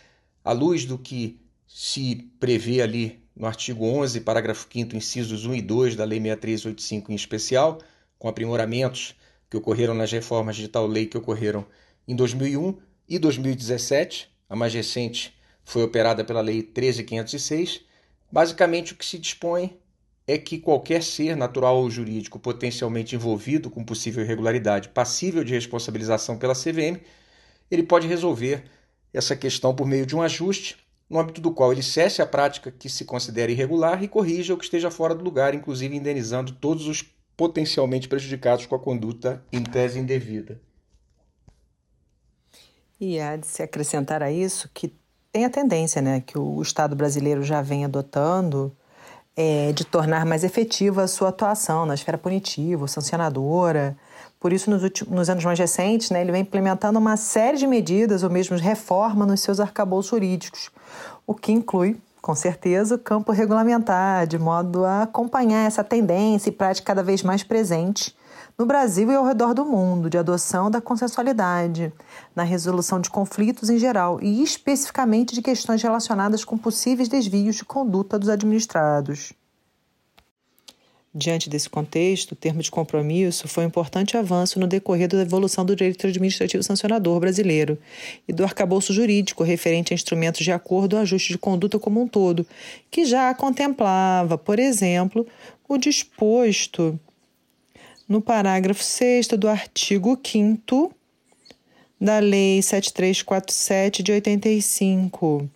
à 0.43 0.51
luz 0.51 0.85
do 0.85 0.97
que 0.97 1.39
se 1.67 2.29
prevê 2.39 2.81
ali 2.81 3.23
no 3.35 3.45
artigo 3.45 3.85
11, 3.85 4.21
parágrafo 4.21 4.67
5 4.71 4.95
incisos 4.95 5.45
1 5.45 5.55
e 5.55 5.61
2 5.61 5.95
da 5.95 6.03
Lei 6.03 6.19
6385 6.19 7.11
em 7.11 7.15
especial, 7.15 7.79
com 8.17 8.27
aprimoramentos 8.27 9.15
que 9.49 9.57
ocorreram 9.57 9.93
nas 9.93 10.11
reformas 10.11 10.55
de 10.55 10.67
tal 10.67 10.87
lei 10.87 11.05
que 11.05 11.17
ocorreram 11.17 11.65
em 12.07 12.15
2001 12.15 12.77
e 13.07 13.19
2017, 13.19 14.29
a 14.49 14.55
mais 14.55 14.73
recente 14.73 15.33
foi 15.63 15.83
operada 15.83 16.23
pela 16.23 16.41
Lei 16.41 16.63
13506. 16.63 17.81
Basicamente, 18.31 18.93
o 18.93 18.95
que 18.95 19.05
se 19.05 19.17
dispõe 19.17 19.77
é 20.27 20.37
que 20.37 20.59
qualquer 20.59 21.01
ser 21.01 21.37
natural 21.37 21.77
ou 21.77 21.89
jurídico 21.89 22.37
potencialmente 22.37 23.15
envolvido 23.15 23.69
com 23.69 23.83
possível 23.83 24.23
irregularidade 24.23 24.89
passível 24.89 25.41
de 25.41 25.53
responsabilização 25.53 26.37
pela 26.37 26.53
CVM, 26.53 26.99
ele 27.71 27.83
pode 27.83 28.07
resolver 28.07 28.65
essa 29.13 29.35
questão 29.35 29.73
por 29.73 29.87
meio 29.87 30.05
de 30.05 30.15
um 30.15 30.21
ajuste 30.21 30.77
no 31.09 31.17
âmbito 31.17 31.39
do 31.39 31.53
qual 31.53 31.71
ele 31.71 31.81
cesse 31.81 32.21
a 32.21 32.25
prática 32.25 32.69
que 32.69 32.89
se 32.89 33.05
considere 33.05 33.53
irregular 33.53 34.03
e 34.03 34.07
corrija 34.09 34.53
o 34.53 34.57
que 34.57 34.65
esteja 34.65 34.91
fora 34.91 35.15
do 35.15 35.23
lugar, 35.23 35.55
inclusive 35.55 35.95
indenizando 35.95 36.51
todos 36.51 36.85
os 36.87 37.01
potencialmente 37.37 38.09
prejudicados 38.09 38.65
com 38.65 38.75
a 38.75 38.79
conduta 38.79 39.41
em 39.51 39.63
tese 39.63 39.99
indevida. 39.99 40.59
E 42.99 43.19
há 43.19 43.37
de 43.37 43.47
se 43.47 43.61
acrescentar 43.61 44.21
a 44.21 44.31
isso 44.31 44.69
que 44.73 44.93
tem 45.31 45.45
a 45.45 45.49
tendência 45.49 46.01
né, 46.01 46.19
que 46.19 46.37
o 46.37 46.61
Estado 46.61 46.95
brasileiro 46.95 47.43
já 47.43 47.61
vem 47.61 47.85
adotando 47.85 48.75
é, 49.37 49.71
de 49.71 49.85
tornar 49.85 50.25
mais 50.25 50.43
efetiva 50.43 51.03
a 51.03 51.07
sua 51.07 51.29
atuação 51.29 51.85
na 51.85 51.93
esfera 51.93 52.17
punitiva, 52.17 52.87
sancionadora, 52.87 53.95
Por 54.39 54.51
isso, 54.51 54.69
nos, 54.69 54.81
últimos, 54.81 55.13
nos 55.13 55.29
anos 55.29 55.45
mais 55.45 55.59
recentes, 55.59 56.09
né, 56.09 56.21
ele 56.21 56.31
vem 56.31 56.41
implementando 56.41 56.97
uma 56.97 57.15
série 57.15 57.57
de 57.57 57.67
medidas 57.67 58.23
ou 58.23 58.29
mesmo 58.29 58.57
reforma 58.57 59.25
nos 59.25 59.41
seus 59.41 59.59
arcabouços 59.59 60.09
jurídicos, 60.09 60.71
o 61.25 61.35
que 61.35 61.51
inclui, 61.51 61.97
com 62.19 62.33
certeza, 62.33 62.95
o 62.95 62.99
campo 62.99 63.31
regulamentar, 63.31 64.25
de 64.25 64.39
modo 64.39 64.83
a 64.83 65.03
acompanhar 65.03 65.67
essa 65.67 65.83
tendência 65.83 66.49
e 66.49 66.51
prática 66.51 66.87
cada 66.87 67.03
vez 67.03 67.21
mais 67.21 67.43
presente 67.43 68.16
no 68.57 68.65
Brasil 68.65 69.11
e 69.11 69.15
ao 69.15 69.25
redor 69.25 69.53
do 69.53 69.63
mundo, 69.63 70.09
de 70.09 70.17
adoção 70.17 70.71
da 70.71 70.81
consensualidade, 70.81 71.93
na 72.35 72.41
resolução 72.41 72.99
de 72.99 73.07
conflitos 73.07 73.69
em 73.69 73.77
geral 73.77 74.19
e 74.19 74.41
especificamente 74.41 75.35
de 75.35 75.43
questões 75.43 75.81
relacionadas 75.83 76.43
com 76.43 76.57
possíveis 76.57 77.07
desvios 77.07 77.57
de 77.57 77.65
conduta 77.65 78.17
dos 78.17 78.29
administrados. 78.29 79.31
Diante 81.13 81.49
desse 81.49 81.69
contexto, 81.69 82.33
o 82.33 82.35
termo 82.35 82.61
de 82.61 82.69
compromisso 82.69 83.47
foi 83.47 83.63
um 83.63 83.67
importante 83.67 84.17
avanço 84.17 84.59
no 84.59 84.67
decorrer 84.67 85.07
da 85.07 85.21
evolução 85.21 85.63
do 85.63 85.75
direito 85.75 86.05
administrativo 86.05 86.63
sancionador 86.63 87.19
brasileiro 87.19 87.77
e 88.27 88.33
do 88.33 88.43
arcabouço 88.43 88.93
jurídico 88.93 89.43
referente 89.43 89.93
a 89.93 89.95
instrumentos 89.95 90.43
de 90.43 90.51
acordo 90.51 90.95
ou 90.95 91.01
ajuste 91.01 91.31
de 91.31 91.37
conduta 91.37 91.79
como 91.79 92.01
um 92.01 92.07
todo, 92.07 92.45
que 92.91 93.05
já 93.05 93.33
contemplava, 93.33 94.37
por 94.37 94.59
exemplo, 94.59 95.25
o 95.67 95.77
disposto 95.77 96.99
no 98.07 98.21
parágrafo 98.21 98.83
6 98.83 99.27
do 99.29 99.47
artigo 99.47 100.19
5 100.23 100.91
da 101.99 102.19
Lei 102.19 102.61
7347 102.61 104.03
de 104.03 104.11
85 104.11 105.49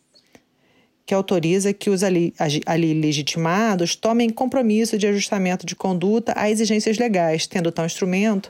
que 1.11 1.13
autoriza 1.13 1.73
que 1.73 1.89
os 1.89 2.03
ali, 2.03 2.33
ali 2.65 2.93
legitimados 2.93 3.97
tomem 3.97 4.29
compromisso 4.29 4.97
de 4.97 5.07
ajustamento 5.07 5.65
de 5.65 5.75
conduta 5.75 6.33
a 6.37 6.49
exigências 6.49 6.97
legais, 6.97 7.45
tendo 7.45 7.69
tal 7.69 7.85
instrumento, 7.85 8.49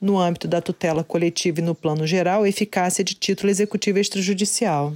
no 0.00 0.16
âmbito 0.16 0.46
da 0.46 0.60
tutela 0.60 1.02
coletiva 1.02 1.58
e 1.58 1.62
no 1.64 1.74
plano 1.74 2.06
geral, 2.06 2.46
eficácia 2.46 3.02
de 3.02 3.14
título 3.14 3.50
executivo 3.50 3.98
extrajudicial. 3.98 4.94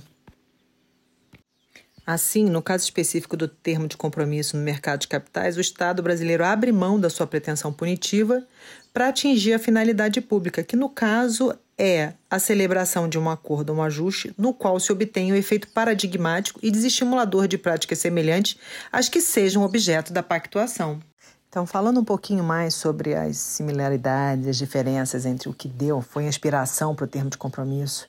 Assim, 2.06 2.44
no 2.46 2.60
caso 2.60 2.84
específico 2.84 3.36
do 3.36 3.46
termo 3.46 3.86
de 3.86 3.96
compromisso 3.96 4.56
no 4.56 4.62
mercado 4.62 5.00
de 5.00 5.08
capitais, 5.08 5.56
o 5.56 5.60
Estado 5.60 6.02
brasileiro 6.02 6.44
abre 6.44 6.72
mão 6.72 6.98
da 6.98 7.08
sua 7.08 7.26
pretensão 7.26 7.72
punitiva 7.72 8.44
para 8.92 9.08
atingir 9.08 9.54
a 9.54 9.58
finalidade 9.58 10.20
pública, 10.20 10.64
que 10.64 10.74
no 10.74 10.88
caso 10.88 11.54
é 11.78 12.12
a 12.28 12.38
celebração 12.38 13.08
de 13.08 13.18
um 13.18 13.30
acordo 13.30 13.70
ou 13.70 13.78
um 13.78 13.82
ajuste 13.82 14.34
no 14.36 14.52
qual 14.52 14.78
se 14.78 14.92
obtenha 14.92 15.32
o 15.32 15.36
efeito 15.36 15.68
paradigmático 15.68 16.60
e 16.62 16.70
desestimulador 16.70 17.46
de 17.46 17.56
práticas 17.56 17.98
semelhantes 17.98 18.56
às 18.90 19.08
que 19.08 19.20
sejam 19.20 19.62
objeto 19.62 20.12
da 20.12 20.22
pactuação. 20.22 21.00
Então, 21.48 21.66
falando 21.66 22.00
um 22.00 22.04
pouquinho 22.04 22.42
mais 22.42 22.74
sobre 22.74 23.14
as 23.14 23.36
similaridades, 23.36 24.48
as 24.48 24.56
diferenças 24.56 25.26
entre 25.26 25.48
o 25.48 25.52
que 25.52 25.68
deu, 25.68 26.00
foi 26.00 26.24
inspiração 26.24 26.94
para 26.94 27.04
o 27.04 27.08
termo 27.08 27.28
de 27.28 27.36
compromisso, 27.36 28.08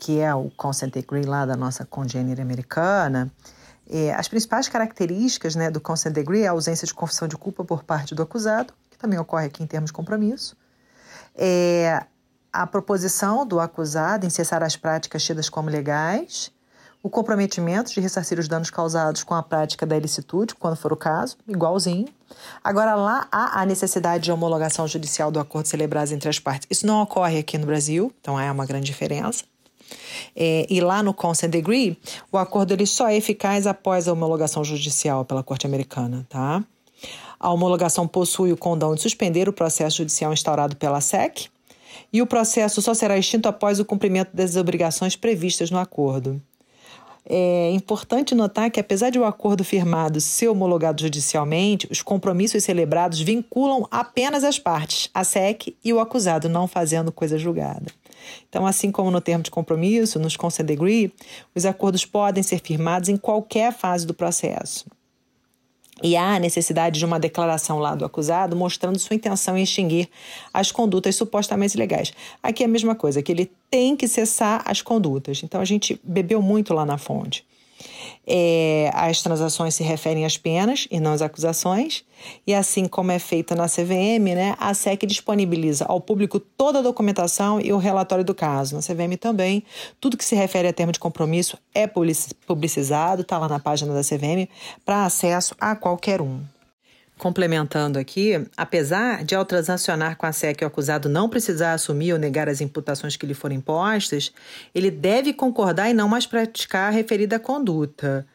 que 0.00 0.18
é 0.18 0.34
o 0.34 0.50
consent 0.56 0.92
decree 0.92 1.24
lá 1.24 1.44
da 1.44 1.54
nossa 1.54 1.84
congênere 1.84 2.40
americana, 2.40 3.30
é, 3.88 4.12
as 4.14 4.26
principais 4.28 4.66
características 4.66 5.54
né, 5.54 5.70
do 5.70 5.80
consent 5.80 6.12
decree 6.12 6.42
é 6.42 6.48
a 6.48 6.52
ausência 6.52 6.86
de 6.86 6.94
confissão 6.94 7.28
de 7.28 7.36
culpa 7.36 7.62
por 7.64 7.84
parte 7.84 8.14
do 8.14 8.22
acusado, 8.22 8.72
que 8.90 8.96
também 8.96 9.18
ocorre 9.18 9.46
aqui 9.46 9.62
em 9.62 9.66
termos 9.66 9.90
de 9.90 9.92
compromisso, 9.92 10.56
é, 11.36 12.02
a 12.52 12.66
proposição 12.66 13.46
do 13.46 13.60
acusado 13.60 14.26
em 14.26 14.30
cessar 14.30 14.62
as 14.62 14.74
práticas 14.74 15.22
tidas 15.22 15.50
como 15.50 15.68
legais, 15.68 16.50
o 17.02 17.10
comprometimento 17.10 17.92
de 17.92 18.00
ressarcir 18.00 18.38
os 18.38 18.48
danos 18.48 18.70
causados 18.70 19.22
com 19.22 19.34
a 19.34 19.42
prática 19.42 19.86
da 19.86 19.96
ilicitude, 19.96 20.54
quando 20.54 20.76
for 20.76 20.92
o 20.92 20.96
caso, 20.96 21.36
igualzinho. 21.46 22.08
Agora, 22.62 22.94
lá 22.94 23.26
há 23.30 23.60
a 23.60 23.66
necessidade 23.66 24.24
de 24.24 24.32
homologação 24.32 24.86
judicial 24.86 25.30
do 25.30 25.40
acordo 25.40 25.66
celebrado 25.66 26.12
entre 26.12 26.28
as 26.28 26.38
partes. 26.38 26.66
Isso 26.70 26.86
não 26.86 27.02
ocorre 27.02 27.38
aqui 27.38 27.56
no 27.58 27.66
Brasil, 27.66 28.12
então 28.20 28.38
é 28.38 28.50
uma 28.50 28.66
grande 28.66 28.86
diferença. 28.86 29.44
É, 30.34 30.66
e 30.68 30.80
lá 30.80 31.02
no 31.02 31.12
consent 31.14 31.50
degree, 31.50 31.98
o 32.30 32.38
acordo 32.38 32.72
ele 32.72 32.86
só 32.86 33.08
é 33.08 33.16
eficaz 33.16 33.66
após 33.66 34.08
a 34.08 34.12
homologação 34.12 34.64
judicial 34.64 35.24
pela 35.24 35.42
Corte 35.42 35.66
Americana, 35.66 36.26
tá? 36.28 36.64
A 37.38 37.50
homologação 37.52 38.06
possui 38.06 38.52
o 38.52 38.56
condão 38.56 38.94
de 38.94 39.00
suspender 39.00 39.48
o 39.48 39.52
processo 39.52 39.98
judicial 39.98 40.32
instaurado 40.32 40.76
pela 40.76 41.00
SEC, 41.00 41.48
e 42.12 42.20
o 42.20 42.26
processo 42.26 42.82
só 42.82 42.92
será 42.92 43.16
extinto 43.16 43.48
após 43.48 43.78
o 43.78 43.84
cumprimento 43.84 44.30
das 44.34 44.56
obrigações 44.56 45.16
previstas 45.16 45.70
no 45.70 45.78
acordo. 45.78 46.40
É 47.24 47.70
importante 47.70 48.34
notar 48.34 48.70
que, 48.70 48.80
apesar 48.80 49.10
de 49.10 49.18
o 49.18 49.24
acordo 49.24 49.62
firmado 49.62 50.20
ser 50.20 50.48
homologado 50.48 51.02
judicialmente, 51.02 51.86
os 51.90 52.02
compromissos 52.02 52.64
celebrados 52.64 53.20
vinculam 53.20 53.86
apenas 53.90 54.42
as 54.42 54.58
partes, 54.58 55.08
a 55.14 55.22
SEC 55.22 55.76
e 55.84 55.92
o 55.92 56.00
acusado, 56.00 56.48
não 56.48 56.66
fazendo 56.66 57.12
coisa 57.12 57.38
julgada. 57.38 57.86
Então, 58.48 58.66
assim 58.66 58.90
como 58.90 59.10
no 59.10 59.20
termo 59.20 59.42
de 59.42 59.50
compromisso, 59.50 60.18
nos 60.18 60.36
consent 60.36 60.66
decree, 60.66 61.12
os 61.54 61.64
acordos 61.64 62.04
podem 62.04 62.42
ser 62.42 62.60
firmados 62.60 63.08
em 63.08 63.16
qualquer 63.16 63.72
fase 63.72 64.06
do 64.06 64.14
processo. 64.14 64.86
E 66.02 66.16
há 66.16 66.38
necessidade 66.38 66.98
de 66.98 67.04
uma 67.04 67.20
declaração 67.20 67.78
lá 67.78 67.94
do 67.94 68.04
acusado 68.04 68.56
mostrando 68.56 68.98
sua 68.98 69.16
intenção 69.16 69.56
em 69.56 69.62
extinguir 69.62 70.08
as 70.52 70.72
condutas 70.72 71.14
supostamente 71.14 71.76
legais. 71.76 72.12
Aqui 72.42 72.62
é 72.62 72.66
a 72.66 72.68
mesma 72.68 72.94
coisa, 72.94 73.22
que 73.22 73.30
ele 73.30 73.50
tem 73.70 73.94
que 73.94 74.08
cessar 74.08 74.62
as 74.64 74.80
condutas. 74.80 75.42
Então 75.42 75.60
a 75.60 75.64
gente 75.64 76.00
bebeu 76.02 76.40
muito 76.40 76.72
lá 76.72 76.86
na 76.86 76.96
fonte. 76.96 77.44
É, 78.26 78.90
as 78.94 79.22
transações 79.22 79.74
se 79.74 79.82
referem 79.82 80.24
às 80.24 80.36
penas 80.36 80.86
e 80.90 81.00
não 81.00 81.12
às 81.12 81.22
acusações, 81.22 82.04
e 82.46 82.54
assim 82.54 82.86
como 82.86 83.10
é 83.10 83.18
feito 83.18 83.54
na 83.54 83.66
CVM, 83.66 84.34
né, 84.34 84.54
a 84.58 84.72
SEC 84.74 85.06
disponibiliza 85.06 85.86
ao 85.86 86.00
público 86.00 86.38
toda 86.38 86.80
a 86.80 86.82
documentação 86.82 87.60
e 87.60 87.72
o 87.72 87.78
relatório 87.78 88.24
do 88.24 88.34
caso. 88.34 88.76
Na 88.76 88.82
CVM 88.82 89.16
também, 89.18 89.64
tudo 90.00 90.16
que 90.16 90.24
se 90.24 90.34
refere 90.34 90.68
a 90.68 90.72
termo 90.72 90.92
de 90.92 91.00
compromisso 91.00 91.58
é 91.74 91.86
publicizado, 92.46 93.22
está 93.22 93.38
lá 93.38 93.48
na 93.48 93.58
página 93.58 93.94
da 93.94 94.02
CVM, 94.02 94.48
para 94.84 95.04
acesso 95.04 95.54
a 95.60 95.74
qualquer 95.74 96.20
um. 96.20 96.40
Complementando 97.20 97.98
aqui, 97.98 98.32
apesar 98.56 99.22
de 99.24 99.34
ao 99.34 99.44
transacionar 99.44 100.16
com 100.16 100.24
a 100.24 100.32
SEC 100.32 100.62
o 100.62 100.66
acusado 100.66 101.06
não 101.06 101.28
precisar 101.28 101.74
assumir 101.74 102.14
ou 102.14 102.18
negar 102.18 102.48
as 102.48 102.62
imputações 102.62 103.14
que 103.14 103.26
lhe 103.26 103.34
forem 103.34 103.58
impostas, 103.58 104.32
ele 104.74 104.90
deve 104.90 105.34
concordar 105.34 105.90
e 105.90 105.92
não 105.92 106.08
mais 106.08 106.26
praticar 106.26 106.88
a 106.88 106.90
referida 106.90 107.38
conduta. 107.38 108.26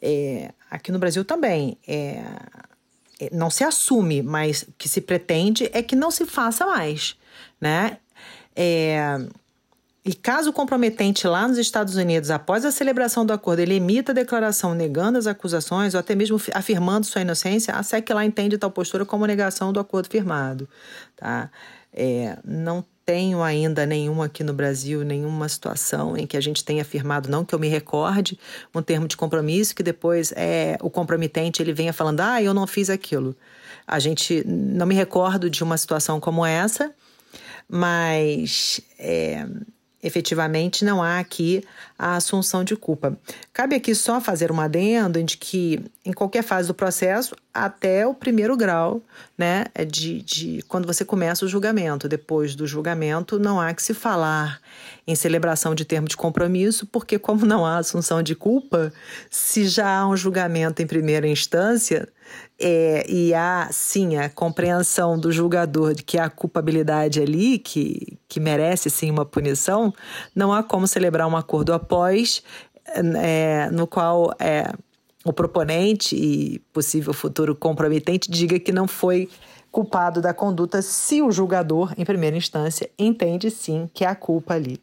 É, 0.00 0.50
aqui 0.70 0.92
no 0.92 0.98
Brasil 0.98 1.24
também. 1.24 1.78
É, 1.88 2.22
é 3.18 3.30
não 3.32 3.48
se 3.48 3.64
assume, 3.64 4.22
mas 4.22 4.60
o 4.64 4.74
que 4.76 4.90
se 4.90 5.00
pretende 5.00 5.70
é 5.72 5.82
que 5.82 5.96
não 5.96 6.10
se 6.10 6.26
faça 6.26 6.66
mais. 6.66 7.16
Né? 7.58 7.96
É, 8.54 9.20
e 10.04 10.12
caso 10.12 10.50
o 10.50 10.52
comprometente 10.52 11.26
lá 11.26 11.48
nos 11.48 11.56
Estados 11.56 11.96
Unidos, 11.96 12.30
após 12.30 12.64
a 12.66 12.70
celebração 12.70 13.24
do 13.24 13.32
acordo, 13.32 13.60
ele 13.60 13.74
emita 13.74 14.12
a 14.12 14.14
declaração 14.14 14.74
negando 14.74 15.16
as 15.16 15.26
acusações 15.26 15.94
ou 15.94 16.00
até 16.00 16.14
mesmo 16.14 16.38
afirmando 16.52 17.06
sua 17.06 17.22
inocência, 17.22 17.72
a 17.74 17.82
SEC 17.82 18.10
lá 18.10 18.22
entende 18.22 18.58
tal 18.58 18.70
postura 18.70 19.06
como 19.06 19.24
negação 19.24 19.72
do 19.72 19.80
acordo 19.80 20.10
firmado. 20.10 20.68
Tá? 21.16 21.50
É, 21.90 22.36
não 22.44 22.84
tenho 23.06 23.42
ainda 23.42 23.86
nenhuma 23.86 24.26
aqui 24.26 24.44
no 24.44 24.52
Brasil, 24.52 25.02
nenhuma 25.04 25.48
situação 25.48 26.16
em 26.18 26.26
que 26.26 26.36
a 26.36 26.40
gente 26.40 26.62
tenha 26.62 26.82
afirmado, 26.82 27.30
não 27.30 27.42
que 27.42 27.54
eu 27.54 27.58
me 27.58 27.68
recorde, 27.68 28.38
um 28.74 28.82
termo 28.82 29.08
de 29.08 29.16
compromisso 29.16 29.74
que 29.74 29.82
depois 29.82 30.32
é 30.36 30.76
o 30.82 30.90
comprometente 30.90 31.62
ele 31.62 31.72
venha 31.72 31.94
falando, 31.94 32.20
ah, 32.20 32.42
eu 32.42 32.52
não 32.52 32.66
fiz 32.66 32.90
aquilo. 32.90 33.34
A 33.86 33.98
gente 33.98 34.44
não 34.46 34.84
me 34.84 34.94
recordo 34.94 35.48
de 35.48 35.62
uma 35.62 35.78
situação 35.78 36.20
como 36.20 36.44
essa, 36.44 36.94
mas 37.68 38.82
é, 38.98 39.46
efetivamente 40.04 40.84
não 40.84 41.02
há 41.02 41.18
aqui 41.18 41.64
a 41.98 42.16
assunção 42.16 42.62
de 42.62 42.76
culpa. 42.76 43.18
Cabe 43.52 43.74
aqui 43.74 43.94
só 43.94 44.20
fazer 44.20 44.52
um 44.52 44.60
adendo 44.60 45.22
de 45.22 45.38
que, 45.38 45.82
em 46.04 46.12
qualquer 46.12 46.42
fase 46.42 46.68
do 46.68 46.74
processo, 46.74 47.34
até 47.52 48.06
o 48.06 48.12
primeiro 48.12 48.54
grau, 48.56 49.00
né, 49.38 49.64
de, 49.88 50.20
de 50.20 50.62
quando 50.68 50.86
você 50.86 51.04
começa 51.04 51.46
o 51.46 51.48
julgamento. 51.48 52.08
Depois 52.08 52.54
do 52.54 52.66
julgamento, 52.66 53.38
não 53.38 53.58
há 53.58 53.72
que 53.72 53.82
se 53.82 53.94
falar 53.94 54.60
em 55.06 55.14
celebração 55.14 55.74
de 55.74 55.84
termo 55.84 56.06
de 56.06 56.16
compromisso, 56.16 56.86
porque, 56.86 57.18
como 57.18 57.46
não 57.46 57.64
há 57.64 57.78
assunção 57.78 58.22
de 58.22 58.34
culpa, 58.34 58.92
se 59.30 59.66
já 59.66 59.98
há 59.98 60.08
um 60.08 60.16
julgamento 60.16 60.82
em 60.82 60.86
primeira 60.86 61.26
instância, 61.26 62.08
é, 62.58 63.04
e 63.08 63.34
há, 63.34 63.68
sim, 63.72 64.16
a 64.16 64.28
compreensão 64.28 65.18
do 65.18 65.32
julgador 65.32 65.94
de 65.94 66.02
que 66.02 66.18
há 66.18 66.30
culpabilidade 66.30 67.20
ali, 67.20 67.58
que, 67.58 68.18
que 68.28 68.38
merece, 68.38 68.88
sim, 68.90 69.10
uma 69.10 69.24
punição, 69.24 69.92
não 70.34 70.52
há 70.52 70.62
como 70.62 70.86
celebrar 70.86 71.26
um 71.26 71.36
acordo 71.36 71.72
após, 71.72 72.42
é, 72.86 73.68
no 73.70 73.86
qual 73.86 74.32
é, 74.38 74.72
o 75.24 75.32
proponente 75.32 76.14
e 76.14 76.58
possível 76.72 77.12
futuro 77.12 77.54
comprometente 77.54 78.30
diga 78.30 78.58
que 78.58 78.72
não 78.72 78.86
foi 78.86 79.28
culpado 79.72 80.20
da 80.20 80.32
conduta 80.32 80.80
se 80.82 81.20
o 81.20 81.32
julgador, 81.32 81.92
em 81.98 82.04
primeira 82.04 82.36
instância, 82.36 82.88
entende, 82.96 83.50
sim, 83.50 83.90
que 83.92 84.04
há 84.04 84.14
culpa 84.14 84.54
ali. 84.54 84.80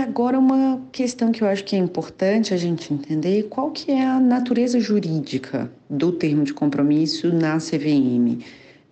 Agora 0.00 0.38
uma 0.38 0.80
questão 0.90 1.30
que 1.30 1.42
eu 1.42 1.48
acho 1.48 1.64
que 1.64 1.76
é 1.76 1.78
importante 1.78 2.52
a 2.52 2.56
gente 2.56 2.92
entender, 2.92 3.44
qual 3.44 3.70
que 3.70 3.90
é 3.92 4.04
a 4.04 4.18
natureza 4.18 4.80
jurídica 4.80 5.70
do 5.88 6.12
termo 6.12 6.44
de 6.44 6.52
compromisso 6.52 7.32
na 7.32 7.58
CVM? 7.58 8.38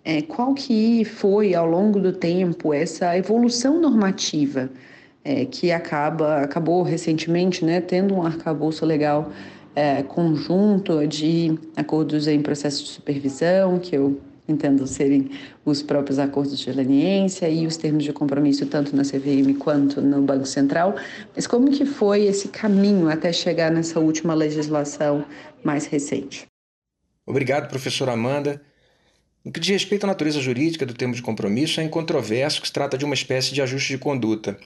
É, 0.03 0.21
qual 0.21 0.53
que 0.53 1.03
foi, 1.05 1.53
ao 1.53 1.67
longo 1.67 1.99
do 1.99 2.13
tempo, 2.13 2.73
essa 2.73 3.17
evolução 3.17 3.79
normativa 3.79 4.69
é, 5.23 5.45
que 5.45 5.71
acaba, 5.71 6.37
acabou 6.37 6.81
recentemente 6.81 7.65
né, 7.65 7.81
tendo 7.81 8.15
um 8.15 8.23
arcabouço 8.23 8.85
legal 8.85 9.31
é, 9.75 10.01
conjunto 10.03 11.05
de 11.07 11.57
acordos 11.75 12.27
em 12.27 12.41
processo 12.41 12.83
de 12.83 12.89
supervisão, 12.89 13.79
que 13.79 13.95
eu 13.95 14.19
entendo 14.51 14.85
serem 14.87 15.29
os 15.65 15.81
próprios 15.81 16.19
acordos 16.19 16.59
de 16.59 16.71
leniência 16.71 17.49
e 17.49 17.65
os 17.65 17.77
termos 17.77 18.03
de 18.03 18.13
compromisso 18.13 18.65
tanto 18.65 18.95
na 18.95 19.03
CVM 19.03 19.53
quanto 19.57 20.01
no 20.01 20.21
Banco 20.21 20.45
Central. 20.45 20.95
Mas 21.35 21.47
como 21.47 21.71
que 21.71 21.85
foi 21.85 22.25
esse 22.25 22.47
caminho 22.49 23.09
até 23.09 23.31
chegar 23.31 23.71
nessa 23.71 23.99
última 23.99 24.33
legislação 24.33 25.23
mais 25.63 25.85
recente? 25.85 26.45
Obrigado, 27.25 27.69
professora 27.69 28.13
Amanda. 28.13 28.61
No 29.43 29.51
que 29.51 29.59
diz 29.59 29.69
respeito 29.69 30.03
à 30.03 30.07
natureza 30.07 30.41
jurídica 30.41 30.85
do 30.85 30.93
termo 30.93 31.13
de 31.13 31.21
compromisso, 31.21 31.79
é 31.79 31.83
incontroverso 31.83 32.61
que 32.61 32.67
se 32.67 32.73
trata 32.73 32.97
de 32.97 33.05
uma 33.05 33.13
espécie 33.13 33.53
de 33.53 33.61
ajuste 33.61 33.93
de 33.93 33.97
conduta. 33.97 34.57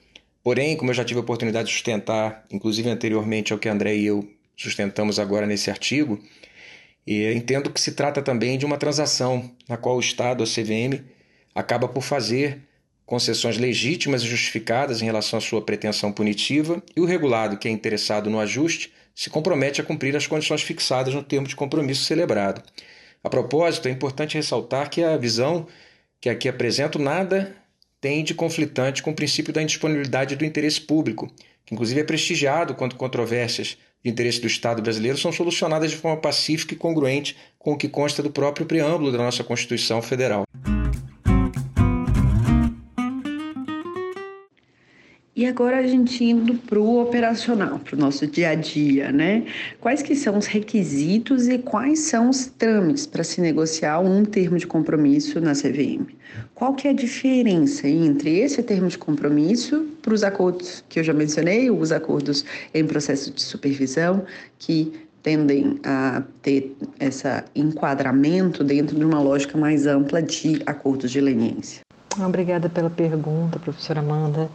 Porém, 0.44 0.76
como 0.76 0.90
eu 0.92 0.96
já 0.96 1.06
tive 1.06 1.20
a 1.20 1.24
oportunidade 1.24 1.68
de 1.68 1.74
sustentar, 1.74 2.46
inclusive 2.52 2.90
anteriormente 2.90 3.54
ao 3.54 3.60
que 3.60 3.70
André 3.70 3.96
e 3.96 4.06
eu 4.06 4.28
sustentamos 4.58 5.20
agora 5.20 5.46
nesse 5.46 5.70
artigo, 5.70 6.20
e 7.06 7.32
entendo 7.34 7.70
que 7.70 7.82
se 7.82 7.94
trata 7.94 8.22
também 8.22 8.58
de 8.58 8.66
uma 8.66 8.78
transação 8.78 9.52
na 9.68 9.78
qual 9.78 9.98
o 9.98 10.00
Estado, 10.00 10.44
a 10.44 10.48
CVM, 10.48 11.04
acaba 11.54 11.88
por 11.88 12.02
fazer 12.02 12.62
concessões 13.06 13.58
legítimas 13.58 14.24
e 14.24 14.28
justificadas 14.28 15.02
em 15.02 15.06
relação 15.06 15.38
à 15.38 15.42
sua 15.42 15.62
pretensão 15.62 16.12
punitiva, 16.12 16.82
e 16.96 17.02
o 17.02 17.06
regulado, 17.06 17.58
que 17.58 17.68
é 17.68 17.72
interessado 17.72 18.30
no 18.30 18.40
ajuste, 18.40 18.92
se 19.14 19.30
compromete 19.30 19.82
a 19.82 19.84
cumprir 19.84 20.16
as 20.16 20.26
condições 20.26 20.62
fixadas 20.62 21.14
no 21.14 21.22
termo 21.22 21.48
de 21.48 21.56
compromisso 21.56 22.06
celebrado. 22.06 22.64
A 23.24 23.30
propósito, 23.30 23.88
é 23.88 23.92
importante 23.92 24.36
ressaltar 24.36 24.90
que 24.90 25.04
a 25.04 25.18
visão 25.18 25.68
que 26.20 26.30
aqui 26.30 26.48
apresento 26.48 26.98
nada 26.98 27.56
tem 28.00 28.24
de 28.24 28.34
conflitante 28.34 29.04
com 29.04 29.12
o 29.12 29.16
princípio 29.16 29.54
da 29.54 29.62
indisponibilidade 29.62 30.36
do 30.36 30.46
interesse 30.46 30.82
público, 30.82 31.32
que 31.66 31.74
inclusive 31.74 32.02
é 32.02 32.04
prestigiado 32.04 32.76
quando 32.76 32.96
controvérsias 32.96 33.78
de 34.04 34.12
interesse 34.12 34.42
do 34.42 34.48
Estado 34.48 34.82
brasileiro 34.82 35.18
são 35.18 35.32
solucionadas 35.32 35.92
de 35.92 35.98
forma 35.98 36.18
pacífica 36.18 36.74
e 36.74 36.78
congruente 36.78 37.38
com 37.58 37.74
o 37.74 37.78
que 37.78 37.88
consta 37.88 38.22
do 38.22 38.30
próprio 38.30 38.66
preâmbulo 38.66 39.12
da 39.12 39.18
nossa 39.18 39.44
Constituição 39.44 40.02
Federal. 40.02 40.44
E 45.44 45.46
agora 45.46 45.80
a 45.80 45.84
gente 45.86 46.24
indo 46.24 46.56
para 46.56 46.80
o 46.80 47.02
operacional, 47.02 47.78
para 47.78 47.98
o 47.98 48.00
nosso 48.00 48.26
dia 48.26 48.52
a 48.52 48.56
dia, 48.56 49.12
né? 49.12 49.44
Quais 49.82 50.02
que 50.02 50.16
são 50.16 50.38
os 50.38 50.46
requisitos 50.46 51.50
e 51.50 51.58
quais 51.58 52.00
são 52.00 52.30
os 52.30 52.46
trâmites 52.46 53.06
para 53.06 53.26
se 53.26 53.42
negociar 53.42 54.00
um 54.00 54.24
termo 54.24 54.58
de 54.58 54.66
compromisso 54.66 55.42
na 55.42 55.52
CVM? 55.52 56.06
Qual 56.56 56.74
que 56.74 56.88
é 56.88 56.92
a 56.92 56.94
diferença 56.94 57.90
entre 57.90 58.40
esse 58.40 58.64
termo 58.64 58.88
de 58.88 58.98
compromisso 58.98 59.86
para 60.02 60.14
os 60.14 60.24
acordos 60.24 60.82
que 60.88 61.02
eu 61.02 61.04
já 61.04 61.12
mencionei, 61.12 61.70
os 61.70 61.92
acordos 61.92 62.46
em 62.74 62.88
processo 62.88 63.30
de 63.30 63.42
supervisão, 63.42 64.24
que 64.58 64.94
tendem 65.22 65.78
a 65.84 66.24
ter 66.42 66.74
esse 67.02 67.28
enquadramento 67.54 68.64
dentro 68.64 68.96
de 68.96 69.04
uma 69.04 69.20
lógica 69.20 69.58
mais 69.58 69.88
ampla 69.88 70.22
de 70.22 70.62
acordos 70.66 71.12
de 71.12 71.20
leniência? 71.20 71.82
Obrigada 72.18 72.70
pela 72.70 72.90
pergunta, 72.90 73.60
professora 73.60 74.00
Amanda. 74.00 74.50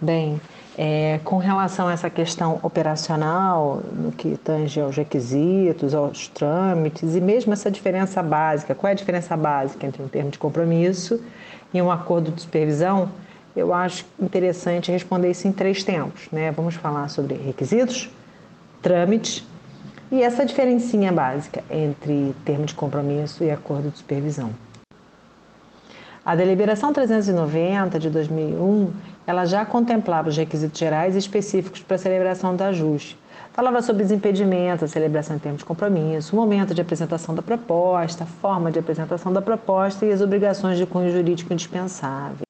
Bem, 0.00 0.40
é, 0.76 1.18
com 1.24 1.38
relação 1.38 1.88
a 1.88 1.92
essa 1.92 2.08
questão 2.08 2.60
operacional, 2.62 3.82
no 3.92 4.12
que 4.12 4.36
tange 4.36 4.80
aos 4.80 4.96
requisitos, 4.96 5.92
aos 5.92 6.28
trâmites 6.28 7.16
e 7.16 7.20
mesmo 7.20 7.52
essa 7.52 7.68
diferença 7.68 8.22
básica, 8.22 8.76
qual 8.76 8.88
é 8.88 8.92
a 8.92 8.94
diferença 8.94 9.36
básica 9.36 9.84
entre 9.84 10.00
um 10.00 10.06
termo 10.06 10.30
de 10.30 10.38
compromisso 10.38 11.20
e 11.74 11.82
um 11.82 11.90
acordo 11.90 12.30
de 12.30 12.42
supervisão? 12.42 13.10
Eu 13.56 13.74
acho 13.74 14.06
interessante 14.20 14.92
responder 14.92 15.32
isso 15.32 15.48
em 15.48 15.52
três 15.52 15.82
tempos. 15.82 16.28
Né? 16.30 16.52
Vamos 16.52 16.76
falar 16.76 17.08
sobre 17.08 17.34
requisitos, 17.34 18.08
trâmites 18.80 19.44
e 20.12 20.22
essa 20.22 20.46
diferencinha 20.46 21.10
básica 21.10 21.64
entre 21.68 22.36
termo 22.44 22.64
de 22.64 22.74
compromisso 22.74 23.42
e 23.42 23.50
acordo 23.50 23.90
de 23.90 23.98
supervisão. 23.98 24.50
A 26.24 26.36
deliberação 26.36 26.92
390 26.92 27.98
de 27.98 28.10
2001 28.10 28.92
ela 29.28 29.44
já 29.44 29.62
contemplava 29.62 30.30
os 30.30 30.36
requisitos 30.38 30.78
gerais 30.78 31.14
e 31.14 31.18
específicos 31.18 31.82
para 31.82 31.96
a 31.96 31.98
celebração 31.98 32.56
do 32.56 32.64
ajuste. 32.64 33.14
Falava 33.52 33.82
sobre 33.82 34.02
os 34.02 34.10
impedimentos, 34.10 34.84
a 34.84 34.88
celebração 34.88 35.36
em 35.36 35.38
termos 35.38 35.58
de 35.58 35.66
compromisso, 35.66 36.34
o 36.34 36.40
momento 36.40 36.72
de 36.72 36.80
apresentação 36.80 37.34
da 37.34 37.42
proposta, 37.42 38.24
a 38.24 38.26
forma 38.26 38.72
de 38.72 38.78
apresentação 38.78 39.30
da 39.30 39.42
proposta 39.42 40.06
e 40.06 40.12
as 40.12 40.22
obrigações 40.22 40.78
de 40.78 40.86
cunho 40.86 41.12
jurídico 41.12 41.52
indispensável. 41.52 42.46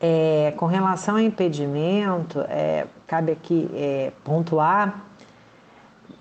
É, 0.00 0.54
com 0.56 0.64
relação 0.64 1.16
ao 1.16 1.20
impedimento, 1.20 2.40
é, 2.48 2.86
cabe 3.06 3.32
aqui 3.32 3.68
é, 3.74 4.10
pontuar 4.24 5.04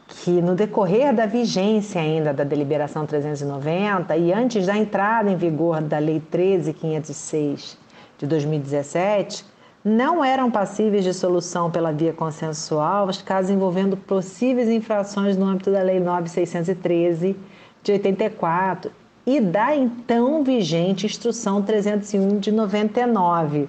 que 0.09 0.41
no 0.41 0.55
decorrer 0.55 1.15
da 1.15 1.25
vigência 1.25 2.01
ainda 2.01 2.33
da 2.33 2.43
deliberação 2.43 3.05
390 3.05 4.13
e 4.17 4.33
antes 4.33 4.65
da 4.65 4.75
entrada 4.75 5.31
em 5.31 5.37
vigor 5.37 5.79
da 5.79 5.99
Lei 5.99 6.19
13506 6.19 7.79
de 8.21 8.27
2017 8.27 9.43
não 9.83 10.23
eram 10.23 10.51
passíveis 10.51 11.03
de 11.03 11.11
solução 11.11 11.71
pela 11.71 11.91
via 11.91 12.13
consensual 12.13 13.07
os 13.07 13.19
casos 13.19 13.49
envolvendo 13.49 13.97
possíveis 13.97 14.69
infrações 14.69 15.35
no 15.35 15.45
âmbito 15.45 15.71
da 15.71 15.81
Lei 15.81 15.99
9613 15.99 17.35
de 17.81 17.91
84 17.91 18.91
e 19.25 19.41
da 19.41 19.75
então 19.75 20.43
vigente 20.43 21.07
Instrução 21.07 21.63
301 21.63 22.39
de 22.39 22.51
99, 22.51 23.67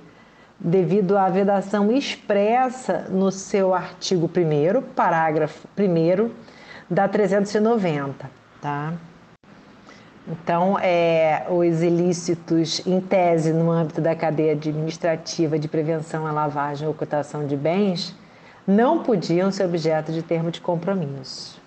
devido 0.61 1.17
à 1.17 1.31
vedação 1.31 1.91
expressa 1.91 3.07
no 3.11 3.31
seu 3.31 3.73
artigo 3.75 4.27
1 4.27 4.83
parágrafo 4.95 5.67
1 5.79 6.31
da 6.91 7.09
390, 7.09 8.31
tá? 8.61 8.93
Então, 10.27 10.79
é, 10.79 11.47
os 11.51 11.83
ilícitos, 11.83 12.87
em 12.87 13.01
tese, 13.01 13.53
no 13.53 13.71
âmbito 13.71 14.01
da 14.01 14.15
cadeia 14.15 14.53
administrativa 14.53 15.59
de 15.59 15.67
prevenção 15.67 16.27
à 16.27 16.33
lavagem 16.33 16.87
ou 16.87 16.95
ocultação 16.95 17.45
de 17.47 17.57
bens, 17.57 18.15
não 18.67 19.03
podiam 19.03 19.51
ser 19.51 19.65
objeto 19.65 20.13
de 20.13 20.23
termo 20.23 20.51
de 20.51 20.61
compromisso. 20.61 21.61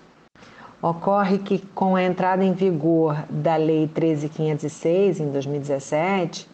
Ocorre 0.80 1.38
que, 1.38 1.58
com 1.74 1.96
a 1.96 2.02
entrada 2.02 2.44
em 2.44 2.52
vigor 2.52 3.24
da 3.28 3.56
Lei 3.56 3.88
13.506, 3.88 5.20
em 5.20 5.30
2017, 5.30 6.48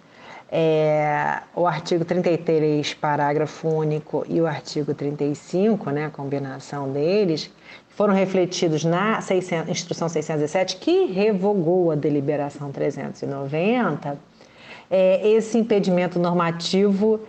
é, 0.50 1.40
o 1.54 1.66
artigo 1.66 2.04
33, 2.04 2.94
parágrafo 2.94 3.68
único, 3.68 4.24
e 4.28 4.40
o 4.40 4.46
artigo 4.46 4.92
35, 4.92 5.90
né, 5.90 6.06
a 6.06 6.10
combinação 6.10 6.90
deles, 6.90 7.50
foram 8.02 8.14
refletidos 8.14 8.82
na 8.84 9.20
600, 9.20 9.70
Instrução 9.70 10.08
607, 10.08 10.78
que 10.78 11.04
revogou 11.04 11.92
a 11.92 11.94
deliberação 11.94 12.72
390, 12.72 14.18
é, 14.90 15.28
esse 15.28 15.56
impedimento 15.56 16.18
normativo 16.18 17.20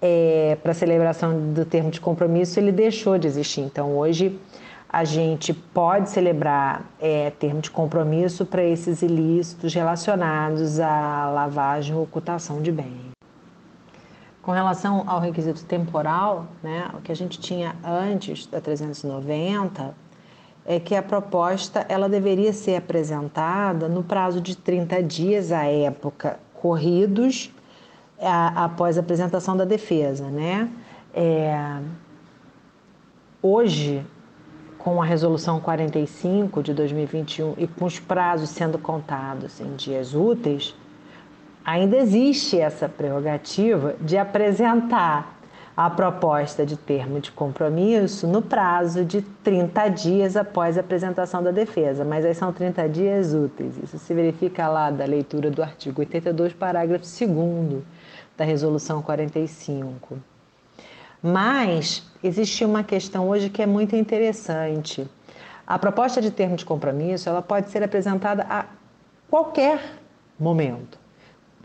é, 0.00 0.56
para 0.62 0.72
celebração 0.72 1.52
do 1.52 1.64
termo 1.64 1.90
de 1.90 2.00
compromisso 2.00 2.60
ele 2.60 2.70
deixou 2.70 3.18
de 3.18 3.26
existir. 3.26 3.62
Então, 3.62 3.98
hoje, 3.98 4.38
a 4.88 5.02
gente 5.02 5.52
pode 5.52 6.08
celebrar 6.08 6.84
é, 7.00 7.30
termo 7.30 7.60
de 7.60 7.68
compromisso 7.72 8.46
para 8.46 8.62
esses 8.62 9.02
ilícitos 9.02 9.74
relacionados 9.74 10.78
à 10.78 11.28
lavagem 11.28 11.96
ou 11.96 12.04
ocultação 12.04 12.62
de 12.62 12.70
bens. 12.70 13.10
Com 14.40 14.52
relação 14.52 15.02
ao 15.08 15.18
requisito 15.18 15.64
temporal, 15.64 16.46
né, 16.62 16.88
o 16.94 17.00
que 17.00 17.10
a 17.10 17.16
gente 17.16 17.40
tinha 17.40 17.74
antes 17.84 18.46
da 18.46 18.60
390 18.60 19.92
é 20.70 20.78
que 20.78 20.94
a 20.94 21.02
proposta 21.02 21.84
ela 21.88 22.08
deveria 22.08 22.52
ser 22.52 22.76
apresentada 22.76 23.88
no 23.88 24.04
prazo 24.04 24.40
de 24.40 24.56
30 24.56 25.02
dias 25.02 25.50
à 25.50 25.64
época 25.64 26.38
corridos 26.54 27.52
a, 28.20 28.66
após 28.66 28.96
a 28.96 29.00
apresentação 29.00 29.56
da 29.56 29.64
defesa, 29.64 30.28
né? 30.28 30.70
É, 31.12 31.80
hoje, 33.42 34.06
com 34.78 35.02
a 35.02 35.04
resolução 35.04 35.58
45 35.58 36.62
de 36.62 36.72
2021 36.72 37.54
e 37.58 37.66
com 37.66 37.84
os 37.84 37.98
prazos 37.98 38.50
sendo 38.50 38.78
contados 38.78 39.60
em 39.60 39.74
dias 39.74 40.14
úteis, 40.14 40.72
ainda 41.64 41.96
existe 41.96 42.60
essa 42.60 42.88
prerrogativa 42.88 43.96
de 44.00 44.16
apresentar 44.16 45.39
a 45.76 45.88
proposta 45.88 46.66
de 46.66 46.76
termo 46.76 47.20
de 47.20 47.30
compromisso 47.30 48.26
no 48.26 48.42
prazo 48.42 49.04
de 49.04 49.22
30 49.22 49.88
dias 49.88 50.36
após 50.36 50.76
a 50.76 50.80
apresentação 50.80 51.42
da 51.42 51.50
defesa, 51.50 52.04
mas 52.04 52.24
aí 52.24 52.34
são 52.34 52.52
30 52.52 52.88
dias 52.88 53.34
úteis. 53.34 53.78
Isso 53.82 53.98
se 53.98 54.12
verifica 54.12 54.68
lá 54.68 54.90
da 54.90 55.04
leitura 55.04 55.50
do 55.50 55.62
artigo 55.62 56.00
82, 56.00 56.52
parágrafo 56.52 57.04
2 57.04 57.82
da 58.36 58.44
Resolução 58.44 59.00
45. 59.00 60.18
Mas 61.22 62.02
existe 62.22 62.64
uma 62.64 62.82
questão 62.82 63.28
hoje 63.28 63.50
que 63.50 63.62
é 63.62 63.66
muito 63.66 63.94
interessante. 63.94 65.06
A 65.66 65.78
proposta 65.78 66.20
de 66.20 66.30
termo 66.30 66.56
de 66.56 66.64
compromisso 66.64 67.28
ela 67.28 67.42
pode 67.42 67.70
ser 67.70 67.82
apresentada 67.82 68.46
a 68.48 68.64
qualquer 69.30 69.80
momento. 70.38 70.98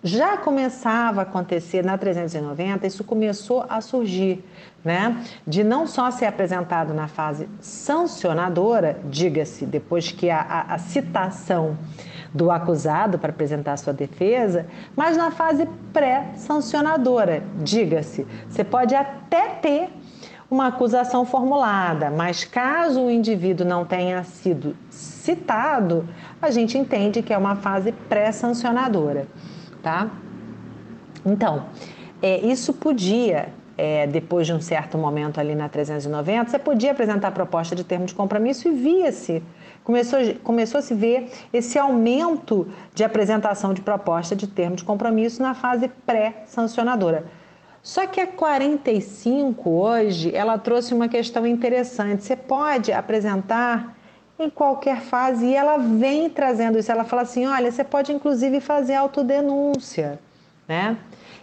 Já 0.05 0.37
começava 0.37 1.21
a 1.21 1.23
acontecer 1.23 1.83
na 1.83 1.97
390, 1.97 2.85
isso 2.85 3.03
começou 3.03 3.65
a 3.67 3.81
surgir, 3.81 4.45
né? 4.83 5.25
De 5.47 5.63
não 5.63 5.87
só 5.87 6.11
ser 6.11 6.25
apresentado 6.27 6.93
na 6.93 7.07
fase 7.07 7.49
sancionadora, 7.59 8.99
diga-se, 9.05 9.65
depois 9.65 10.11
que 10.11 10.29
a, 10.29 10.41
a, 10.41 10.75
a 10.75 10.77
citação 10.77 11.75
do 12.31 12.51
acusado 12.51 13.17
para 13.17 13.31
apresentar 13.31 13.77
sua 13.77 13.93
defesa, 13.93 14.67
mas 14.95 15.17
na 15.17 15.31
fase 15.31 15.67
pré-sancionadora, 15.91 17.41
diga-se, 17.63 18.27
você 18.47 18.63
pode 18.63 18.93
até 18.93 19.55
ter 19.55 19.89
uma 20.51 20.67
acusação 20.67 21.25
formulada, 21.25 22.11
mas 22.11 22.43
caso 22.43 23.01
o 23.01 23.09
indivíduo 23.09 23.65
não 23.65 23.83
tenha 23.83 24.23
sido 24.23 24.75
citado, 24.91 26.07
a 26.39 26.51
gente 26.51 26.77
entende 26.77 27.23
que 27.23 27.33
é 27.33 27.37
uma 27.39 27.55
fase 27.55 27.91
pré-sancionadora, 27.91 29.25
tá? 29.85 30.09
Então, 31.23 31.67
é, 32.19 32.39
isso 32.39 32.73
podia, 32.73 33.49
é, 33.77 34.07
depois 34.07 34.47
de 34.47 34.53
um 34.53 34.59
certo 34.59 34.97
momento 34.97 35.39
ali 35.39 35.53
na 35.53 35.69
390, 35.69 36.49
você 36.49 36.57
podia 36.57 36.91
apresentar 36.91 37.27
a 37.27 37.31
proposta 37.31 37.75
de 37.75 37.83
termo 37.83 38.07
de 38.07 38.15
compromisso 38.15 38.67
e 38.67 38.71
via-se, 38.71 39.43
começou, 39.83 40.19
começou 40.43 40.79
a 40.79 40.81
se 40.81 40.95
ver 40.95 41.29
esse 41.53 41.77
aumento 41.77 42.67
de 42.95 43.03
apresentação 43.03 43.75
de 43.75 43.81
proposta 43.81 44.35
de 44.35 44.47
termo 44.47 44.75
de 44.75 44.83
compromisso 44.83 45.39
na 45.39 45.53
fase 45.53 45.87
pré-sancionadora. 46.03 47.25
Só 47.83 48.07
que 48.07 48.19
a 48.19 48.25
45 48.25 49.69
hoje, 49.69 50.35
ela 50.35 50.57
trouxe 50.57 50.95
uma 50.95 51.07
questão 51.07 51.45
interessante. 51.45 52.23
Você 52.23 52.35
pode 52.35 52.91
apresentar 52.91 53.94
em 54.37 54.49
qualquer 54.49 55.01
fase 55.01 55.45
e 55.45 55.55
ela 55.55 55.77
vem 55.77 56.29
trazendo 56.29 56.77
isso. 56.77 56.91
Ela 56.91 57.03
fala 57.03 57.23
assim: 57.23 57.45
olha, 57.45 57.71
você 57.71 57.83
pode 57.83 58.11
inclusive 58.11 58.59
fazer 58.59 58.95
autodenúncia, 58.95 60.19
né? 60.67 60.97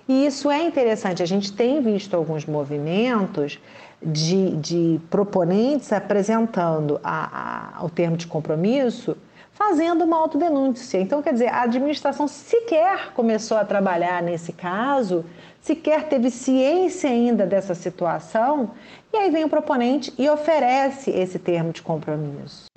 E 0.09 0.26
isso 0.26 0.50
é 0.50 0.62
interessante. 0.62 1.22
A 1.22 1.26
gente 1.26 1.52
tem 1.52 1.81
visto 1.81 2.14
alguns 2.14 2.44
movimentos 2.44 3.59
de, 4.02 4.57
de 4.57 5.00
proponentes 5.09 5.92
apresentando 5.92 7.00
a, 7.02 7.78
a, 7.78 7.85
o 7.85 7.88
termo 7.88 8.16
de 8.16 8.26
compromisso 8.26 9.16
fazendo 9.52 10.05
uma 10.05 10.16
autodenúncia. 10.16 10.98
Então, 10.98 11.22
quer 11.22 11.35
dizer, 11.35 11.48
a 11.48 11.62
administração 11.62 12.26
sequer 12.26 13.12
começou 13.12 13.57
a 13.57 13.64
trabalhar 13.64 14.22
nesse 14.22 14.52
caso 14.52 15.24
sequer 15.62 16.09
teve 16.09 16.28
ciência 16.31 17.09
ainda 17.09 17.46
dessa 17.46 17.74
situação, 17.74 18.72
e 19.12 19.16
aí 19.16 19.31
vem 19.31 19.44
o 19.44 19.48
proponente 19.48 20.12
e 20.18 20.28
oferece 20.28 21.11
esse 21.11 21.38
termo 21.38 21.72
de 21.72 21.81
compromisso. 21.81 22.71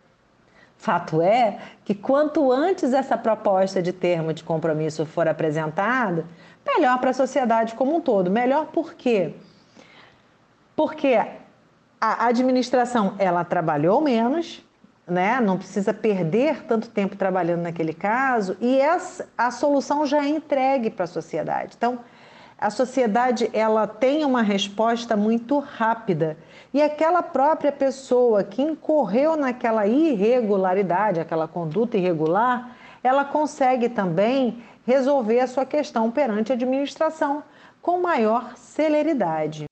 Fato 0.86 1.19
é 1.19 1.58
que 1.84 1.95
quanto 1.95 2.52
antes 2.52 2.93
essa 2.93 3.17
proposta 3.17 3.82
de 3.82 3.91
termo 3.91 4.32
de 4.32 4.43
compromisso 4.43 5.04
for 5.04 5.28
apresentada, 5.28 6.28
melhor 6.63 7.00
para 7.00 7.10
a 7.10 7.13
sociedade 7.13 7.74
como 7.74 7.95
um 7.95 8.00
todo. 8.00 8.30
Melhor 8.30 8.67
por 8.67 8.93
quê? 8.93 9.34
Porque 10.76 11.19
a 12.00 12.28
administração 12.28 13.15
ela 13.17 13.43
trabalhou 13.43 14.00
menos, 14.00 14.63
né? 15.08 15.41
não 15.41 15.58
precisa 15.58 15.91
perder 15.91 16.63
tanto 16.65 16.88
tempo 16.88 17.15
trabalhando 17.15 17.63
naquele 17.63 17.93
caso, 17.93 18.56
e 18.62 18.80
essa, 18.80 19.28
a 19.36 19.50
solução 19.50 20.06
já 20.06 20.24
é 20.24 20.28
entregue 20.28 20.91
para 20.91 21.06
a 21.06 21.08
sociedade. 21.08 21.74
Então, 21.76 21.98
a 22.57 22.69
sociedade 22.69 23.49
ela 23.51 23.85
tem 23.85 24.23
uma 24.23 24.41
resposta 24.41 25.15
muito 25.15 25.59
rápida 25.59 26.37
e 26.73 26.81
aquela 26.81 27.21
própria 27.21 27.71
pessoa 27.71 28.43
que 28.43 28.61
incorreu 28.61 29.35
naquela 29.35 29.85
irregularidade, 29.85 31.19
aquela 31.19 31.47
conduta 31.47 31.97
irregular, 31.97 32.75
ela 33.03 33.25
consegue 33.25 33.89
também 33.89 34.63
resolver 34.85 35.39
a 35.39 35.47
sua 35.47 35.65
questão 35.65 36.09
perante 36.09 36.51
a 36.51 36.55
administração 36.55 37.43
com 37.81 38.01
maior 38.01 38.55
celeridade. 38.55 39.65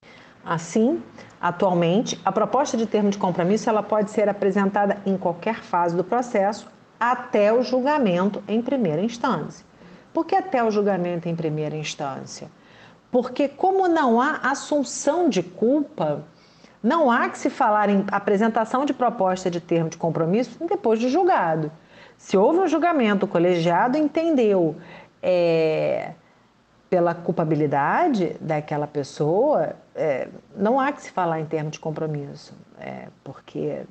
Assim, 0.46 1.02
atualmente, 1.40 2.20
a 2.26 2.32
proposta 2.32 2.76
de 2.76 2.86
termo 2.86 3.10
de 3.10 3.18
compromisso 3.18 3.70
ela 3.70 3.82
pode 3.82 4.12
ser 4.12 4.28
apresentada 4.28 4.98
em 5.06 5.18
qualquer 5.18 5.64
fase 5.64 5.96
do 5.96 6.04
processo 6.04 6.68
até 7.00 7.52
o 7.52 7.64
julgamento 7.64 8.44
em 8.48 8.62
primeira 8.62 9.02
instância. 9.02 9.66
Por 10.14 10.26
que 10.26 10.36
até 10.36 10.64
o 10.64 10.70
julgamento 10.70 11.28
em 11.28 11.36
primeira 11.36 11.76
instância? 11.76 12.50
Porque, 13.14 13.48
como 13.48 13.88
não 13.88 14.20
há 14.20 14.38
assunção 14.38 15.30
de 15.30 15.44
culpa, 15.44 16.24
não 16.82 17.12
há 17.12 17.30
que 17.30 17.38
se 17.38 17.48
falar 17.48 17.88
em 17.88 18.04
apresentação 18.08 18.86
de 18.86 18.92
proposta 18.92 19.52
de 19.52 19.62
termo 19.62 19.88
de 19.88 19.98
compromisso 19.98 20.58
depois 20.66 21.00
de 21.00 21.10
julgado. 21.10 21.72
Se 22.18 22.36
houve 22.36 22.58
um 22.58 22.68
julgamento, 22.68 23.28
o 23.28 23.30
colegiado 23.30 24.00
entendeu 24.00 24.76
é, 25.22 26.14
pela 26.90 27.14
culpabilidade 27.14 28.36
daquela 28.42 28.88
pessoa, 28.88 29.76
é, 29.94 30.28
não 30.56 30.80
há 30.80 30.92
que 30.92 31.04
se 31.04 31.12
falar 31.12 31.40
em 31.40 31.46
termo 31.46 31.70
de 31.70 31.80
compromisso, 31.80 32.56
é, 32.80 33.10
porque 33.24 33.84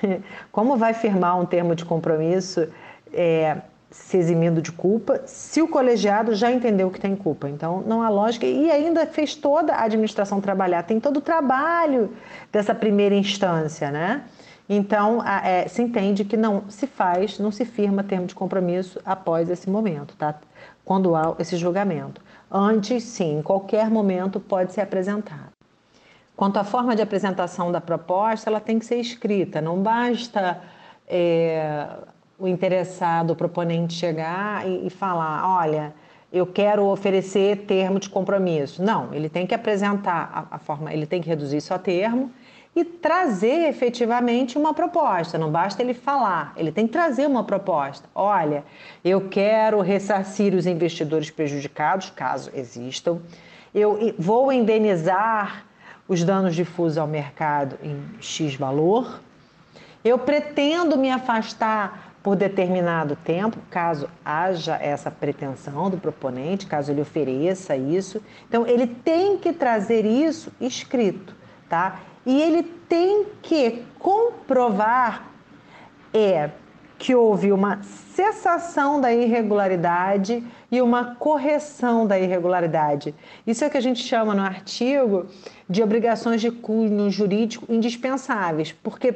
como 0.52 0.76
vai 0.76 0.94
firmar 0.94 1.36
um 1.40 1.44
termo 1.44 1.74
de 1.74 1.84
compromisso 1.84 2.68
é, 3.12 3.62
se 3.90 4.16
eximindo 4.16 4.62
de 4.62 4.70
culpa, 4.70 5.22
se 5.26 5.60
o 5.60 5.66
colegiado 5.66 6.34
já 6.34 6.50
entendeu 6.50 6.90
que 6.90 7.00
tem 7.00 7.16
culpa. 7.16 7.48
Então, 7.48 7.82
não 7.84 8.02
há 8.02 8.08
lógica. 8.08 8.46
E 8.46 8.70
ainda 8.70 9.04
fez 9.06 9.34
toda 9.34 9.74
a 9.74 9.84
administração 9.84 10.40
trabalhar, 10.40 10.84
tem 10.84 11.00
todo 11.00 11.16
o 11.16 11.20
trabalho 11.20 12.12
dessa 12.52 12.74
primeira 12.74 13.14
instância, 13.14 13.90
né? 13.90 14.22
Então, 14.68 15.20
é, 15.26 15.66
se 15.66 15.82
entende 15.82 16.24
que 16.24 16.36
não 16.36 16.62
se 16.68 16.86
faz, 16.86 17.40
não 17.40 17.50
se 17.50 17.64
firma 17.64 18.04
termo 18.04 18.26
de 18.26 18.34
compromisso 18.36 19.00
após 19.04 19.50
esse 19.50 19.68
momento, 19.68 20.14
tá? 20.16 20.36
Quando 20.84 21.16
há 21.16 21.34
esse 21.40 21.56
julgamento. 21.56 22.22
Antes, 22.48 23.02
sim, 23.02 23.38
em 23.38 23.42
qualquer 23.42 23.90
momento 23.90 24.38
pode 24.38 24.72
ser 24.72 24.82
apresentado. 24.82 25.50
Quanto 26.36 26.58
à 26.58 26.64
forma 26.64 26.94
de 26.94 27.02
apresentação 27.02 27.72
da 27.72 27.80
proposta, 27.80 28.48
ela 28.48 28.60
tem 28.60 28.78
que 28.78 28.86
ser 28.86 28.96
escrita, 28.96 29.60
não 29.60 29.82
basta. 29.82 30.60
É, 31.08 31.86
o 32.40 32.48
interessado, 32.48 33.32
o 33.32 33.36
proponente 33.36 33.94
chegar 33.94 34.66
e, 34.66 34.86
e 34.86 34.90
falar: 34.90 35.46
olha, 35.46 35.92
eu 36.32 36.46
quero 36.46 36.86
oferecer 36.86 37.58
termo 37.66 38.00
de 38.00 38.08
compromisso. 38.08 38.82
Não, 38.82 39.12
ele 39.12 39.28
tem 39.28 39.46
que 39.46 39.54
apresentar 39.54 40.48
a, 40.50 40.56
a, 40.56 40.58
forma, 40.58 40.92
ele 40.92 41.06
tem 41.06 41.20
que 41.20 41.28
reduzir 41.28 41.62
a 41.72 41.78
termo 41.78 42.32
e 42.74 42.84
trazer 42.84 43.68
efetivamente 43.68 44.56
uma 44.56 44.72
proposta. 44.72 45.36
Não 45.36 45.50
basta 45.50 45.82
ele 45.82 45.92
falar, 45.92 46.52
ele 46.56 46.72
tem 46.72 46.86
que 46.86 46.92
trazer 46.92 47.26
uma 47.26 47.44
proposta. 47.44 48.08
Olha, 48.14 48.64
eu 49.04 49.28
quero 49.28 49.80
ressarcir 49.80 50.54
os 50.54 50.66
investidores 50.66 51.30
prejudicados, 51.30 52.10
caso 52.10 52.50
existam. 52.54 53.18
Eu 53.74 54.14
vou 54.18 54.52
indenizar 54.52 55.66
os 56.08 56.24
danos 56.24 56.54
difusos 56.54 56.98
ao 56.98 57.06
mercado 57.06 57.76
em 57.82 58.02
X 58.20 58.54
valor. 58.54 59.20
Eu 60.04 60.18
pretendo 60.18 60.96
me 60.96 61.10
afastar 61.10 62.09
por 62.22 62.36
determinado 62.36 63.16
tempo, 63.16 63.58
caso 63.70 64.08
haja 64.24 64.76
essa 64.76 65.10
pretensão 65.10 65.88
do 65.88 65.96
proponente, 65.96 66.66
caso 66.66 66.92
ele 66.92 67.00
ofereça 67.00 67.76
isso. 67.76 68.22
Então, 68.48 68.66
ele 68.66 68.86
tem 68.86 69.38
que 69.38 69.52
trazer 69.52 70.04
isso 70.04 70.52
escrito, 70.60 71.34
tá? 71.68 72.00
E 72.26 72.40
ele 72.42 72.62
tem 72.62 73.26
que 73.40 73.84
comprovar 73.98 75.30
é 76.12 76.50
que 76.98 77.14
houve 77.14 77.50
uma 77.50 77.82
cessação 77.82 79.00
da 79.00 79.10
irregularidade 79.10 80.44
e 80.70 80.82
uma 80.82 81.14
correção 81.14 82.06
da 82.06 82.18
irregularidade. 82.18 83.14
Isso 83.46 83.64
é 83.64 83.68
o 83.68 83.70
que 83.70 83.78
a 83.78 83.82
gente 83.82 84.02
chama 84.02 84.34
no 84.34 84.42
artigo 84.42 85.26
de 85.66 85.82
obrigações 85.82 86.42
de 86.42 86.50
cunho 86.50 87.10
jurídico 87.10 87.64
indispensáveis, 87.72 88.72
porque 88.72 89.14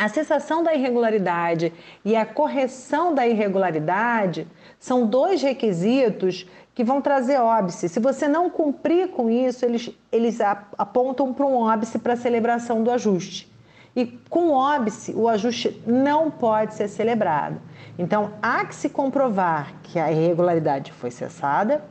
a 0.00 0.08
cessação 0.08 0.62
da 0.62 0.72
irregularidade 0.72 1.74
e 2.02 2.16
a 2.16 2.24
correção 2.24 3.14
da 3.14 3.26
irregularidade 3.26 4.48
são 4.78 5.06
dois 5.06 5.42
requisitos 5.42 6.48
que 6.74 6.82
vão 6.82 7.02
trazer 7.02 7.36
óbice. 7.38 7.86
Se 7.86 8.00
você 8.00 8.26
não 8.26 8.48
cumprir 8.48 9.08
com 9.08 9.28
isso, 9.28 9.62
eles, 9.62 9.90
eles 10.10 10.40
apontam 10.40 11.34
para 11.34 11.44
um 11.44 11.54
óbice 11.54 11.98
para 11.98 12.14
a 12.14 12.16
celebração 12.16 12.82
do 12.82 12.90
ajuste. 12.90 13.52
E 13.94 14.06
com 14.30 14.52
óbice, 14.52 15.12
o 15.14 15.28
ajuste 15.28 15.82
não 15.86 16.30
pode 16.30 16.72
ser 16.72 16.88
celebrado. 16.88 17.60
Então, 17.98 18.32
há 18.40 18.64
que 18.64 18.74
se 18.74 18.88
comprovar 18.88 19.74
que 19.82 19.98
a 19.98 20.10
irregularidade 20.10 20.92
foi 20.92 21.10
cessada 21.10 21.84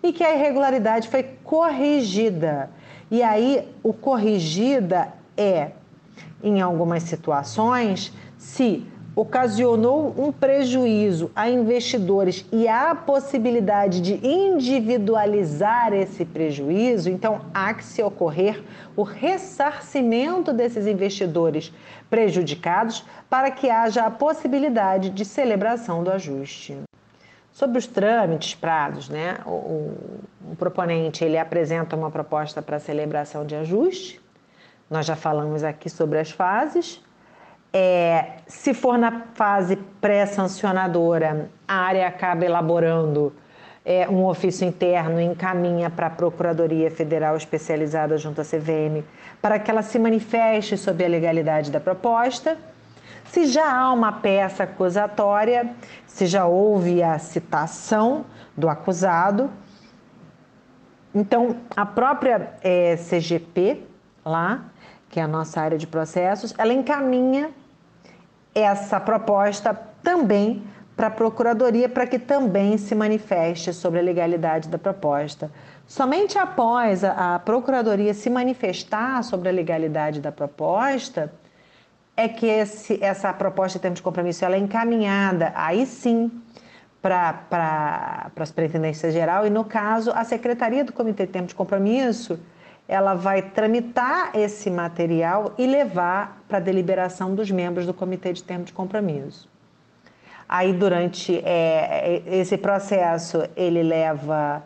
e 0.00 0.12
que 0.12 0.22
a 0.22 0.32
irregularidade 0.32 1.08
foi 1.08 1.24
corrigida. 1.42 2.70
E 3.10 3.20
aí, 3.20 3.68
o 3.82 3.92
corrigida 3.92 5.12
é 5.36 5.72
em 6.42 6.60
algumas 6.60 7.02
situações, 7.04 8.12
se 8.36 8.86
ocasionou 9.20 10.14
um 10.16 10.30
prejuízo 10.30 11.28
a 11.34 11.50
investidores 11.50 12.46
e 12.52 12.68
há 12.68 12.92
a 12.92 12.94
possibilidade 12.94 14.00
de 14.00 14.24
individualizar 14.24 15.92
esse 15.92 16.24
prejuízo, 16.24 17.10
então 17.10 17.40
há 17.52 17.74
que 17.74 17.84
se 17.84 18.00
ocorrer 18.00 18.62
o 18.94 19.02
ressarcimento 19.02 20.52
desses 20.52 20.86
investidores 20.86 21.72
prejudicados 22.08 23.04
para 23.28 23.50
que 23.50 23.68
haja 23.68 24.06
a 24.06 24.10
possibilidade 24.10 25.10
de 25.10 25.24
celebração 25.24 26.04
do 26.04 26.12
ajuste. 26.12 26.78
Sobre 27.50 27.78
os 27.78 27.88
trâmites, 27.88 28.54
prazos, 28.54 29.08
né? 29.08 29.38
O, 29.44 29.50
o, 29.50 30.20
o 30.52 30.56
proponente 30.56 31.24
ele 31.24 31.36
apresenta 31.36 31.96
uma 31.96 32.08
proposta 32.08 32.62
para 32.62 32.78
celebração 32.78 33.44
de 33.44 33.56
ajuste. 33.56 34.20
Nós 34.90 35.04
já 35.04 35.14
falamos 35.14 35.62
aqui 35.62 35.90
sobre 35.90 36.18
as 36.18 36.30
fases. 36.30 37.02
É, 37.72 38.38
se 38.46 38.72
for 38.72 38.96
na 38.96 39.26
fase 39.34 39.76
pré-sancionadora, 40.00 41.50
a 41.66 41.74
área 41.74 42.08
acaba 42.08 42.46
elaborando 42.46 43.32
é, 43.84 44.08
um 44.08 44.24
ofício 44.24 44.66
interno 44.66 45.20
e 45.20 45.24
encaminha 45.24 45.90
para 45.90 46.06
a 46.06 46.10
Procuradoria 46.10 46.90
Federal 46.90 47.36
Especializada 47.36 48.16
junto 48.16 48.40
à 48.40 48.44
CVM 48.44 49.04
para 49.40 49.58
que 49.58 49.70
ela 49.70 49.82
se 49.82 49.98
manifeste 49.98 50.76
sobre 50.76 51.04
a 51.04 51.08
legalidade 51.08 51.70
da 51.70 51.78
proposta. 51.78 52.56
Se 53.26 53.46
já 53.46 53.70
há 53.70 53.92
uma 53.92 54.12
peça 54.12 54.64
acusatória, 54.64 55.70
se 56.06 56.26
já 56.26 56.46
houve 56.46 57.02
a 57.02 57.18
citação 57.18 58.24
do 58.56 58.68
acusado, 58.68 59.50
então 61.14 61.56
a 61.76 61.84
própria 61.84 62.54
é, 62.62 62.96
CGP 62.96 63.87
lá, 64.28 64.64
que 65.08 65.18
é 65.18 65.22
a 65.22 65.28
nossa 65.28 65.60
área 65.60 65.78
de 65.78 65.86
processos, 65.86 66.54
ela 66.58 66.72
encaminha 66.72 67.50
essa 68.54 69.00
proposta 69.00 69.74
também 70.02 70.62
para 70.96 71.06
a 71.06 71.10
Procuradoria 71.10 71.88
para 71.88 72.06
que 72.06 72.18
também 72.18 72.76
se 72.76 72.94
manifeste 72.94 73.72
sobre 73.72 74.00
a 74.00 74.02
legalidade 74.02 74.68
da 74.68 74.78
proposta. 74.78 75.50
Somente 75.86 76.36
após 76.36 77.04
a, 77.04 77.36
a 77.36 77.38
Procuradoria 77.38 78.12
se 78.12 78.28
manifestar 78.28 79.22
sobre 79.22 79.48
a 79.48 79.52
legalidade 79.52 80.20
da 80.20 80.32
proposta, 80.32 81.32
é 82.16 82.26
que 82.26 82.46
esse, 82.46 83.02
essa 83.02 83.32
proposta 83.32 83.78
de 83.78 83.82
termo 83.82 83.94
de 83.94 84.02
compromisso 84.02 84.44
ela 84.44 84.56
é 84.56 84.58
encaminhada, 84.58 85.52
aí 85.54 85.86
sim, 85.86 86.32
para 87.00 88.32
a 88.36 88.44
Superintendência 88.44 89.12
Geral 89.12 89.46
e, 89.46 89.50
no 89.50 89.64
caso, 89.64 90.10
a 90.12 90.24
Secretaria 90.24 90.84
do 90.84 90.92
Comitê 90.92 91.26
de 91.26 91.32
Termo 91.32 91.46
de 91.46 91.54
Compromisso 91.54 92.40
ela 92.88 93.14
vai 93.14 93.42
tramitar 93.42 94.30
esse 94.34 94.70
material 94.70 95.52
e 95.58 95.66
levar 95.66 96.42
para 96.48 96.56
a 96.56 96.60
deliberação 96.60 97.34
dos 97.34 97.50
membros 97.50 97.84
do 97.84 97.92
Comitê 97.92 98.32
de 98.32 98.42
Termo 98.42 98.64
de 98.64 98.72
Compromisso. 98.72 99.46
Aí, 100.48 100.72
durante 100.72 101.38
é, 101.44 102.22
esse 102.26 102.56
processo, 102.56 103.46
ele 103.54 103.82
leva 103.82 104.62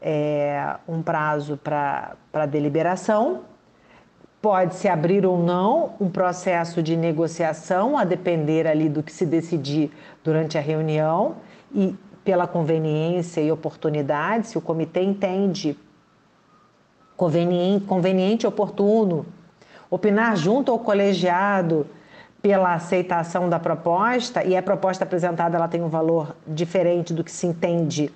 é, 0.00 0.76
um 0.86 1.02
prazo 1.02 1.56
para 1.56 2.46
deliberação, 2.48 3.40
pode-se 4.40 4.86
abrir 4.86 5.26
ou 5.26 5.36
não 5.36 5.96
um 6.00 6.08
processo 6.08 6.80
de 6.80 6.96
negociação, 6.96 7.98
a 7.98 8.04
depender 8.04 8.68
ali 8.68 8.88
do 8.88 9.02
que 9.02 9.12
se 9.12 9.26
decidir 9.26 9.90
durante 10.22 10.56
a 10.56 10.60
reunião 10.60 11.34
e 11.74 11.96
pela 12.24 12.46
conveniência 12.46 13.40
e 13.40 13.50
oportunidade, 13.50 14.46
se 14.46 14.58
o 14.58 14.60
comitê 14.60 15.02
entende 15.02 15.76
conveniente, 17.18 18.44
e 18.44 18.46
oportuno, 18.46 19.26
opinar 19.90 20.36
junto 20.36 20.70
ao 20.70 20.78
colegiado 20.78 21.84
pela 22.40 22.74
aceitação 22.74 23.48
da 23.48 23.58
proposta 23.58 24.44
e 24.44 24.56
a 24.56 24.62
proposta 24.62 25.02
apresentada 25.02 25.56
ela 25.56 25.66
tem 25.66 25.82
um 25.82 25.88
valor 25.88 26.36
diferente 26.46 27.12
do 27.12 27.24
que 27.24 27.32
se 27.32 27.48
entende 27.48 28.12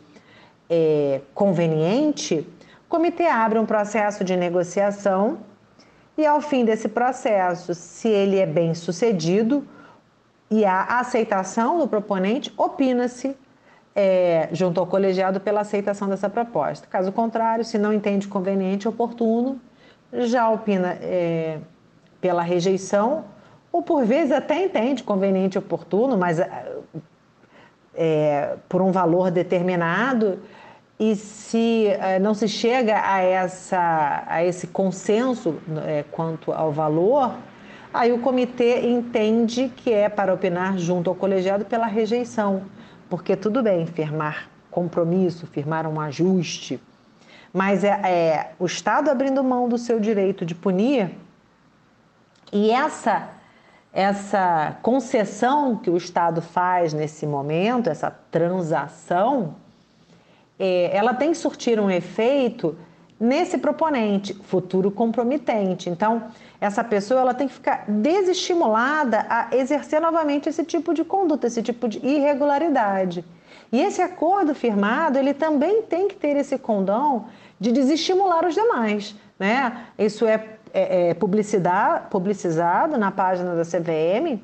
é, 0.71 1.21
conveniente, 1.35 2.47
o 2.87 2.89
comitê 2.89 3.27
abre 3.27 3.59
um 3.59 3.67
processo 3.67 4.23
de 4.23 4.37
negociação 4.37 5.39
e 6.17 6.25
ao 6.25 6.41
fim 6.41 6.65
desse 6.65 6.89
processo, 6.89 7.75
se 7.75 8.09
ele 8.09 8.39
é 8.39 8.47
bem 8.47 8.75
sucedido 8.75 9.67
e 10.49 10.65
há 10.65 11.01
aceitação 11.01 11.79
do 11.79 11.89
proponente, 11.89 12.53
opina-se 12.57 13.37
é, 13.95 14.49
junto 14.53 14.81
ao 14.81 14.87
colegiado 14.87 15.41
pela 15.41 15.61
aceitação 15.61 16.09
dessa 16.09 16.29
proposta. 16.29 16.87
Caso 16.89 17.13
contrário, 17.13 17.65
se 17.65 17.79
não 17.79 17.93
entende 17.93 18.27
conveniente 18.27 18.89
ou 18.89 18.95
oportuno, 18.95 19.61
já 20.13 20.49
opina 20.49 20.99
é, 21.01 21.59
pela 22.21 22.43
rejeição, 22.43 23.25
ou 23.71 23.83
por 23.83 24.05
vezes 24.05 24.33
até 24.33 24.65
entende 24.65 25.03
conveniente 25.03 25.57
e 25.57 25.59
oportuno, 25.59 26.17
mas 26.17 26.39
é, 27.95 28.57
por 28.69 28.83
um 28.83 28.93
valor 28.93 29.31
determinado, 29.31 30.41
e 31.01 31.17
se 31.17 31.89
é, 31.89 32.19
não 32.19 32.35
se 32.35 32.47
chega 32.47 33.01
a, 33.03 33.21
essa, 33.21 34.25
a 34.27 34.45
esse 34.45 34.67
consenso 34.69 35.57
é, 35.87 36.05
quanto 36.13 36.53
ao 36.53 36.71
valor, 36.71 37.35
aí 37.93 38.13
o 38.13 38.19
comitê 38.19 38.87
entende 38.87 39.73
que 39.75 39.93
é 39.93 40.09
para 40.09 40.33
opinar 40.33 40.79
junto 40.79 41.11
ao 41.11 41.17
colegiado 41.17 41.65
pela 41.65 41.87
rejeição 41.87 42.63
porque 43.13 43.37
tudo 43.37 43.63
bem 43.63 43.85
firmar 43.85 44.49
compromisso, 44.71 45.47
firmar 45.47 45.87
um 45.87 46.01
ajuste, 46.01 46.81
mas 47.53 47.85
é, 47.85 47.89
é 47.89 48.53
o 48.59 48.65
Estado 48.65 49.11
abrindo 49.11 49.45
mão 49.45 49.69
do 49.69 49.77
seu 49.77 50.01
direito 50.01 50.47
de 50.47 50.55
punir 50.55 51.11
e 52.51 52.71
essa 52.71 53.29
essa 53.93 54.79
concessão 54.81 55.77
que 55.77 55.91
o 55.91 55.97
Estado 55.99 56.41
faz 56.41 56.95
nesse 56.95 57.27
momento, 57.27 57.91
essa 57.91 58.11
transação, 58.31 59.57
é, 60.59 60.97
ela 60.97 61.13
tem 61.13 61.33
que 61.33 61.37
surtir 61.37 61.79
um 61.79 61.91
efeito 61.91 62.79
nesse 63.23 63.57
proponente, 63.57 64.35
futuro 64.35 64.91
comprometente. 64.91 65.89
Então, 65.89 66.25
essa 66.61 66.83
pessoa 66.83 67.21
ela 67.21 67.33
tem 67.33 67.47
que 67.47 67.55
ficar 67.55 67.85
desestimulada 67.87 69.25
a 69.29 69.47
exercer 69.53 70.01
novamente 70.01 70.49
esse 70.49 70.65
tipo 70.65 70.93
de 70.93 71.05
conduta, 71.05 71.47
esse 71.47 71.63
tipo 71.63 71.89
de 71.89 72.05
irregularidade. 72.05 73.25
E 73.71 73.81
esse 73.81 74.03
acordo 74.03 74.57
firmado, 74.57 75.19
ele 75.19 75.33
também 75.33 75.83
tem 75.83 76.09
que 76.09 76.17
ter 76.17 76.37
esse 76.37 76.59
condão 76.59 77.27
de 77.61 77.71
desestimular 77.71 78.45
os 78.45 78.55
demais. 78.55 79.15
Né? 79.39 79.87
Isso 79.97 80.27
é, 80.27 80.45
é, 80.75 81.11
é 81.11 81.15
publicizado 81.15 82.99
na 82.99 83.13
página 83.13 83.55
da 83.55 83.63
CVM. 83.63 84.43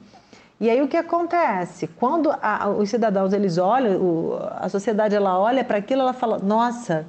E 0.61 0.71
aí 0.71 0.81
o 0.81 0.87
que 0.87 0.97
acontece? 0.97 1.89
Quando 1.89 2.33
a, 2.41 2.69
os 2.69 2.89
cidadãos 2.89 3.33
eles 3.33 3.59
olham, 3.59 4.01
o, 4.01 4.39
a 4.57 4.69
sociedade 4.69 5.17
ela 5.17 5.37
olha 5.37 5.65
para 5.65 5.79
aquilo, 5.79 6.03
ela 6.03 6.13
fala: 6.13 6.39
nossa, 6.39 7.07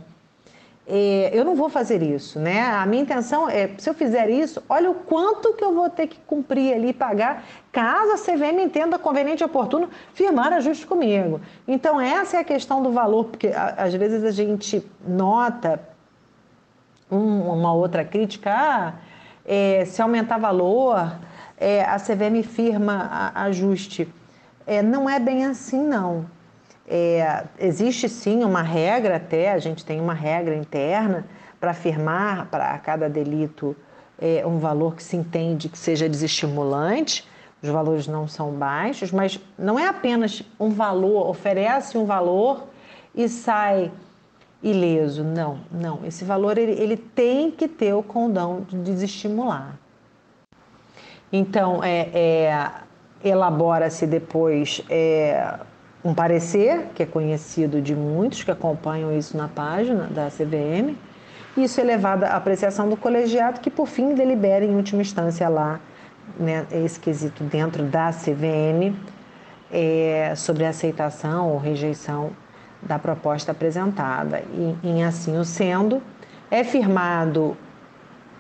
eu 1.31 1.45
não 1.45 1.55
vou 1.55 1.69
fazer 1.69 2.01
isso, 2.01 2.39
né? 2.39 2.61
A 2.61 2.85
minha 2.85 3.03
intenção 3.03 3.47
é, 3.47 3.69
se 3.77 3.89
eu 3.89 3.93
fizer 3.93 4.29
isso, 4.29 4.63
olha 4.67 4.89
o 4.89 4.95
quanto 4.95 5.53
que 5.53 5.63
eu 5.63 5.73
vou 5.73 5.89
ter 5.89 6.07
que 6.07 6.17
cumprir 6.25 6.73
ali, 6.73 6.93
pagar, 6.93 7.43
caso 7.71 8.13
a 8.13 8.17
CVM 8.17 8.59
entenda 8.59 8.97
conveniente 8.97 9.43
e 9.43 9.45
oportuno 9.45 9.89
firmar 10.13 10.51
ajuste 10.51 10.87
comigo. 10.87 11.39
Então, 11.67 12.01
essa 12.01 12.37
é 12.37 12.39
a 12.39 12.43
questão 12.43 12.81
do 12.81 12.91
valor, 12.91 13.25
porque 13.25 13.51
às 13.77 13.93
vezes 13.93 14.23
a 14.23 14.31
gente 14.31 14.83
nota 15.07 15.79
um, 17.11 17.41
uma 17.51 17.73
outra 17.73 18.03
crítica, 18.03 18.51
ah, 18.51 18.93
é, 19.45 19.85
se 19.85 20.01
aumentar 20.01 20.37
valor, 20.37 21.19
é, 21.57 21.83
a 21.83 21.97
CVM 21.97 22.41
firma 22.43 23.31
ajuste. 23.35 24.07
É, 24.65 24.81
não 24.81 25.09
é 25.09 25.19
bem 25.19 25.45
assim, 25.45 25.83
não. 25.83 26.25
É, 26.91 27.43
existe 27.59 28.09
sim 28.09 28.43
uma 28.43 28.63
regra, 28.63 29.17
até 29.17 29.51
a 29.51 29.59
gente 29.59 29.85
tem 29.85 30.01
uma 30.01 30.13
regra 30.13 30.55
interna 30.55 31.27
para 31.59 31.69
afirmar 31.69 32.47
para 32.47 32.75
cada 32.79 33.07
delito 33.07 33.75
é, 34.19 34.45
um 34.45 34.57
valor 34.57 34.95
que 34.95 35.03
se 35.03 35.15
entende 35.15 35.69
que 35.69 35.77
seja 35.77 36.09
desestimulante. 36.09 37.27
Os 37.61 37.69
valores 37.69 38.07
não 38.07 38.27
são 38.27 38.51
baixos, 38.53 39.11
mas 39.11 39.39
não 39.57 39.77
é 39.77 39.87
apenas 39.87 40.41
um 40.59 40.69
valor, 40.69 41.29
oferece 41.29 41.95
um 41.95 42.05
valor 42.05 42.63
e 43.13 43.29
sai 43.29 43.91
ileso. 44.63 45.23
Não, 45.23 45.59
não. 45.71 46.05
Esse 46.05 46.25
valor 46.25 46.57
ele, 46.57 46.71
ele 46.71 46.97
tem 46.97 47.51
que 47.51 47.67
ter 47.67 47.93
o 47.93 48.01
condão 48.01 48.61
de 48.61 48.77
desestimular. 48.77 49.77
Então, 51.31 51.83
é, 51.83 52.09
é 52.13 52.71
elabora-se 53.23 54.07
depois 54.07 54.81
é, 54.89 55.59
um 56.03 56.13
parecer, 56.13 56.87
que 56.95 57.03
é 57.03 57.05
conhecido 57.05 57.81
de 57.81 57.95
muitos 57.95 58.43
que 58.43 58.51
acompanham 58.51 59.17
isso 59.17 59.35
na 59.35 59.47
página 59.47 60.05
da 60.05 60.27
CVM. 60.27 60.95
Isso 61.57 61.81
é 61.81 61.83
levado 61.83 62.23
à 62.23 62.35
apreciação 62.35 62.89
do 62.89 62.95
colegiado, 62.95 63.59
que 63.59 63.69
por 63.69 63.87
fim 63.87 64.13
delibera 64.13 64.63
em 64.63 64.75
última 64.75 65.01
instância 65.01 65.49
lá, 65.49 65.79
né, 66.39 66.65
esse 66.71 66.99
quesito 66.99 67.43
dentro 67.43 67.83
da 67.83 68.11
CVM, 68.11 68.95
é, 69.71 70.33
sobre 70.35 70.65
a 70.65 70.69
aceitação 70.69 71.49
ou 71.49 71.57
rejeição 71.57 72.31
da 72.81 72.97
proposta 72.97 73.51
apresentada. 73.51 74.41
E, 74.53 74.75
em 74.83 75.03
assim 75.03 75.37
o 75.37 75.43
sendo, 75.43 76.01
é 76.49 76.63
firmado 76.63 77.57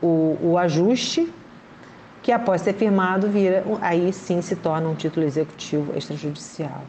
o, 0.01 0.37
o 0.41 0.57
ajuste, 0.57 1.31
que 2.21 2.31
após 2.31 2.61
ser 2.61 2.73
firmado 2.73 3.27
vira, 3.27 3.63
aí 3.81 4.13
sim 4.13 4.41
se 4.41 4.55
torna 4.55 4.87
um 4.87 4.95
título 4.95 5.25
executivo 5.25 5.97
extrajudicial. 5.97 6.83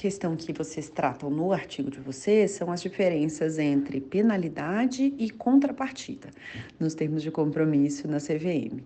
Questão 0.00 0.34
que 0.34 0.50
vocês 0.50 0.88
tratam 0.88 1.28
no 1.28 1.52
artigo 1.52 1.90
de 1.90 2.00
vocês 2.00 2.52
são 2.52 2.72
as 2.72 2.80
diferenças 2.80 3.58
entre 3.58 4.00
penalidade 4.00 5.12
e 5.18 5.28
contrapartida 5.28 6.30
nos 6.78 6.94
termos 6.94 7.22
de 7.22 7.30
compromisso 7.30 8.08
na 8.08 8.16
CVM. 8.16 8.80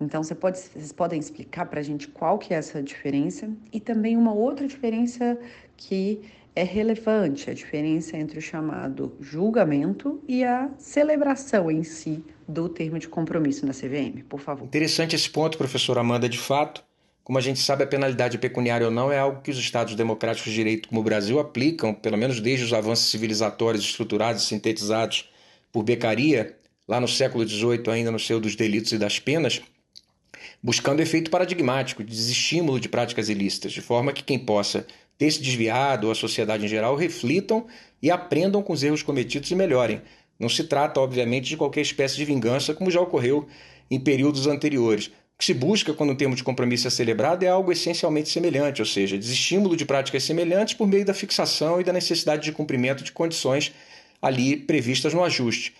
Então, 0.00 0.22
você 0.22 0.34
pode, 0.34 0.58
vocês 0.58 0.90
podem 0.90 1.20
explicar 1.20 1.66
para 1.66 1.80
a 1.80 1.82
gente 1.82 2.08
qual 2.08 2.38
que 2.38 2.54
é 2.54 2.56
essa 2.56 2.82
diferença 2.82 3.50
e 3.70 3.78
também 3.78 4.16
uma 4.16 4.32
outra 4.32 4.66
diferença 4.66 5.38
que 5.76 6.22
é 6.56 6.62
relevante, 6.62 7.50
a 7.50 7.54
diferença 7.54 8.16
entre 8.16 8.38
o 8.38 8.42
chamado 8.42 9.14
julgamento 9.20 10.22
e 10.26 10.44
a 10.44 10.70
celebração 10.78 11.70
em 11.70 11.84
si 11.84 12.24
do 12.48 12.70
termo 12.70 12.98
de 12.98 13.06
compromisso 13.06 13.66
na 13.66 13.74
CVM, 13.74 14.22
por 14.26 14.40
favor. 14.40 14.64
Interessante 14.64 15.14
esse 15.14 15.28
ponto, 15.28 15.58
professora 15.58 16.00
Amanda, 16.00 16.26
de 16.26 16.38
fato. 16.38 16.82
Como 17.24 17.38
a 17.38 17.40
gente 17.40 17.58
sabe, 17.58 17.82
a 17.82 17.86
penalidade 17.86 18.36
pecuniária 18.36 18.86
ou 18.86 18.92
não 18.92 19.10
é 19.10 19.18
algo 19.18 19.40
que 19.40 19.50
os 19.50 19.56
Estados 19.58 19.94
democráticos 19.94 20.52
de 20.52 20.58
direito 20.58 20.90
como 20.90 21.00
o 21.00 21.04
Brasil 21.04 21.40
aplicam, 21.40 21.94
pelo 21.94 22.18
menos 22.18 22.38
desde 22.38 22.66
os 22.66 22.72
avanços 22.74 23.10
civilizatórios 23.10 23.82
estruturados 23.82 24.42
e 24.42 24.46
sintetizados 24.46 25.30
por 25.72 25.82
Beccaria, 25.82 26.54
lá 26.86 27.00
no 27.00 27.08
século 27.08 27.48
XVIII, 27.48 27.90
ainda 27.90 28.10
no 28.10 28.18
seu 28.18 28.38
dos 28.38 28.54
delitos 28.54 28.92
e 28.92 28.98
das 28.98 29.18
penas, 29.18 29.62
buscando 30.62 31.00
efeito 31.00 31.30
paradigmático 31.30 32.04
de 32.04 32.10
desestímulo 32.10 32.78
de 32.78 32.90
práticas 32.90 33.30
ilícitas, 33.30 33.72
de 33.72 33.80
forma 33.80 34.12
que 34.12 34.22
quem 34.22 34.38
possa 34.38 34.86
ter 35.16 35.30
se 35.30 35.40
desviado 35.40 36.08
ou 36.08 36.12
a 36.12 36.14
sociedade 36.14 36.66
em 36.66 36.68
geral 36.68 36.94
reflitam 36.94 37.66
e 38.02 38.10
aprendam 38.10 38.62
com 38.62 38.74
os 38.74 38.82
erros 38.82 39.02
cometidos 39.02 39.50
e 39.50 39.54
melhorem. 39.54 40.02
Não 40.38 40.48
se 40.50 40.64
trata, 40.64 41.00
obviamente, 41.00 41.48
de 41.48 41.56
qualquer 41.56 41.80
espécie 41.80 42.16
de 42.16 42.24
vingança, 42.26 42.74
como 42.74 42.90
já 42.90 43.00
ocorreu 43.00 43.46
em 43.90 43.98
períodos 43.98 44.46
anteriores. 44.46 45.10
O 45.34 45.38
que 45.38 45.44
se 45.46 45.54
busca 45.54 45.92
quando 45.92 46.10
um 46.10 46.16
termo 46.16 46.36
de 46.36 46.44
compromisso 46.44 46.86
é 46.86 46.90
celebrado 46.90 47.44
é 47.44 47.48
algo 47.48 47.72
essencialmente 47.72 48.28
semelhante, 48.28 48.80
ou 48.80 48.86
seja, 48.86 49.18
desestímulo 49.18 49.76
de 49.76 49.84
práticas 49.84 50.22
semelhantes 50.22 50.74
por 50.74 50.86
meio 50.86 51.04
da 51.04 51.12
fixação 51.12 51.80
e 51.80 51.84
da 51.84 51.92
necessidade 51.92 52.44
de 52.44 52.52
cumprimento 52.52 53.02
de 53.02 53.10
condições 53.10 53.72
ali 54.22 54.56
previstas 54.56 55.12
no 55.12 55.24
ajuste, 55.24 55.74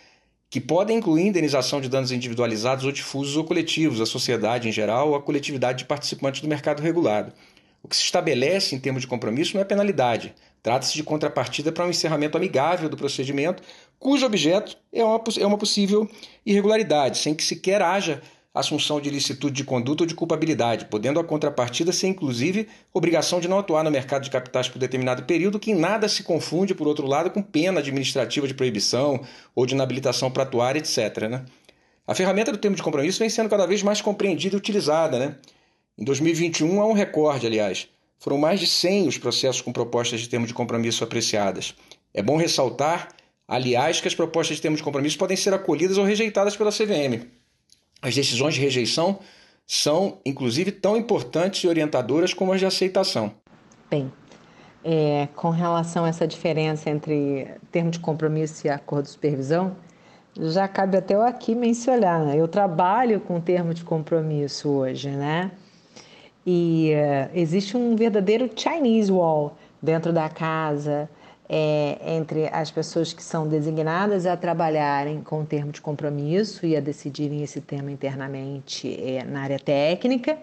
que 0.50 0.60
podem 0.60 0.98
incluir 0.98 1.26
indenização 1.26 1.80
de 1.80 1.88
danos 1.88 2.10
individualizados 2.10 2.84
ou 2.84 2.92
difusos 2.92 3.36
ou 3.36 3.44
coletivos, 3.44 4.00
à 4.00 4.06
sociedade 4.06 4.68
em 4.68 4.72
geral 4.72 5.10
ou 5.10 5.14
à 5.14 5.22
coletividade 5.22 5.78
de 5.78 5.84
participantes 5.84 6.40
do 6.40 6.48
mercado 6.48 6.82
regulado. 6.82 7.32
O 7.82 7.88
que 7.88 7.94
se 7.94 8.02
estabelece 8.02 8.74
em 8.74 8.80
termos 8.80 9.02
de 9.02 9.06
compromisso 9.06 9.54
não 9.54 9.60
é 9.60 9.64
penalidade. 9.64 10.34
Trata-se 10.62 10.94
de 10.94 11.02
contrapartida 11.02 11.70
para 11.70 11.86
um 11.86 11.90
encerramento 11.90 12.36
amigável 12.36 12.88
do 12.88 12.96
procedimento, 12.96 13.62
cujo 13.98 14.26
objeto 14.26 14.76
é 14.92 15.04
uma, 15.04 15.22
é 15.38 15.46
uma 15.46 15.58
possível 15.58 16.10
irregularidade, 16.44 17.18
sem 17.18 17.34
que 17.34 17.44
sequer 17.44 17.82
haja 17.82 18.20
assunção 18.54 19.00
de 19.00 19.08
ilicitude 19.08 19.52
de 19.52 19.64
conduta 19.64 20.04
ou 20.04 20.06
de 20.06 20.14
culpabilidade, 20.14 20.84
podendo 20.84 21.18
a 21.18 21.24
contrapartida 21.24 21.92
ser, 21.92 22.06
inclusive, 22.06 22.68
obrigação 22.92 23.40
de 23.40 23.48
não 23.48 23.58
atuar 23.58 23.82
no 23.82 23.90
mercado 23.90 24.22
de 24.22 24.30
capitais 24.30 24.68
por 24.68 24.78
determinado 24.78 25.24
período, 25.24 25.58
que 25.58 25.72
em 25.72 25.74
nada 25.74 26.08
se 26.08 26.22
confunde, 26.22 26.74
por 26.74 26.86
outro 26.86 27.06
lado, 27.06 27.30
com 27.30 27.42
pena 27.42 27.80
administrativa 27.80 28.46
de 28.46 28.54
proibição 28.54 29.20
ou 29.56 29.66
de 29.66 29.74
inabilitação 29.74 30.30
para 30.30 30.44
atuar, 30.44 30.76
etc. 30.76 31.28
Né? 31.28 31.44
A 32.06 32.14
ferramenta 32.14 32.52
do 32.52 32.58
termo 32.58 32.76
de 32.76 32.82
compromisso 32.82 33.18
vem 33.18 33.28
sendo 33.28 33.48
cada 33.48 33.66
vez 33.66 33.82
mais 33.82 34.00
compreendida 34.00 34.54
e 34.54 34.58
utilizada, 34.58 35.18
né? 35.18 35.36
Em 35.98 36.04
2021 36.04 36.80
há 36.80 36.86
um 36.86 36.92
recorde, 36.92 37.46
aliás. 37.46 37.88
Foram 38.18 38.38
mais 38.38 38.60
de 38.60 38.66
100 38.66 39.08
os 39.08 39.18
processos 39.18 39.60
com 39.62 39.72
propostas 39.72 40.20
de 40.20 40.28
termo 40.28 40.46
de 40.46 40.54
compromisso 40.54 41.02
apreciadas. 41.02 41.74
É 42.12 42.22
bom 42.22 42.36
ressaltar, 42.36 43.08
aliás, 43.48 44.00
que 44.00 44.08
as 44.08 44.14
propostas 44.14 44.56
de 44.56 44.62
termo 44.62 44.76
de 44.76 44.82
compromisso 44.82 45.18
podem 45.18 45.36
ser 45.36 45.52
acolhidas 45.52 45.98
ou 45.98 46.04
rejeitadas 46.04 46.56
pela 46.56 46.70
CVM. 46.70 47.26
As 48.04 48.14
decisões 48.14 48.52
de 48.52 48.60
rejeição 48.60 49.18
são, 49.66 50.18
inclusive, 50.26 50.70
tão 50.70 50.94
importantes 50.94 51.64
e 51.64 51.68
orientadoras 51.68 52.34
como 52.34 52.52
as 52.52 52.60
de 52.60 52.66
aceitação. 52.66 53.32
Bem, 53.90 54.12
é, 54.84 55.26
com 55.34 55.48
relação 55.48 56.04
a 56.04 56.08
essa 56.08 56.26
diferença 56.26 56.90
entre 56.90 57.48
termo 57.72 57.90
de 57.90 57.98
compromisso 57.98 58.66
e 58.66 58.68
acordo 58.68 59.04
de 59.06 59.12
supervisão, 59.12 59.74
já 60.38 60.68
cabe 60.68 60.98
até 60.98 61.14
eu 61.14 61.22
aqui 61.22 61.54
mencionar. 61.54 62.26
Né? 62.26 62.36
Eu 62.36 62.46
trabalho 62.46 63.20
com 63.20 63.40
termo 63.40 63.72
de 63.72 63.82
compromisso 63.82 64.68
hoje, 64.68 65.08
né? 65.08 65.50
E 66.46 66.92
uh, 66.92 67.30
existe 67.32 67.74
um 67.74 67.96
verdadeiro 67.96 68.50
Chinese 68.54 69.10
wall 69.10 69.56
dentro 69.80 70.12
da 70.12 70.28
casa, 70.28 71.08
é, 71.48 71.98
entre 72.16 72.48
as 72.48 72.70
pessoas 72.70 73.12
que 73.12 73.22
são 73.22 73.46
designadas 73.46 74.26
a 74.26 74.36
trabalharem 74.36 75.22
com 75.22 75.42
o 75.42 75.44
termo 75.44 75.72
de 75.72 75.80
compromisso 75.80 76.64
e 76.64 76.76
a 76.76 76.80
decidirem 76.80 77.42
esse 77.42 77.60
tema 77.60 77.90
internamente 77.90 78.94
é, 79.00 79.24
na 79.24 79.42
área 79.42 79.58
técnica, 79.58 80.38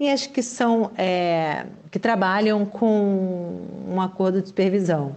e 0.00 0.10
as 0.10 0.26
que 0.26 0.42
são 0.42 0.90
é, 0.96 1.66
que 1.90 1.98
trabalham 1.98 2.66
com 2.66 3.60
um 3.88 4.00
acordo 4.00 4.42
de 4.42 4.48
supervisão. 4.48 5.14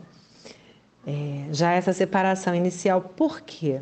É, 1.08 1.46
já 1.52 1.72
essa 1.72 1.94
separação 1.94 2.54
inicial, 2.54 3.02
por 3.02 3.42
quê? 3.42 3.82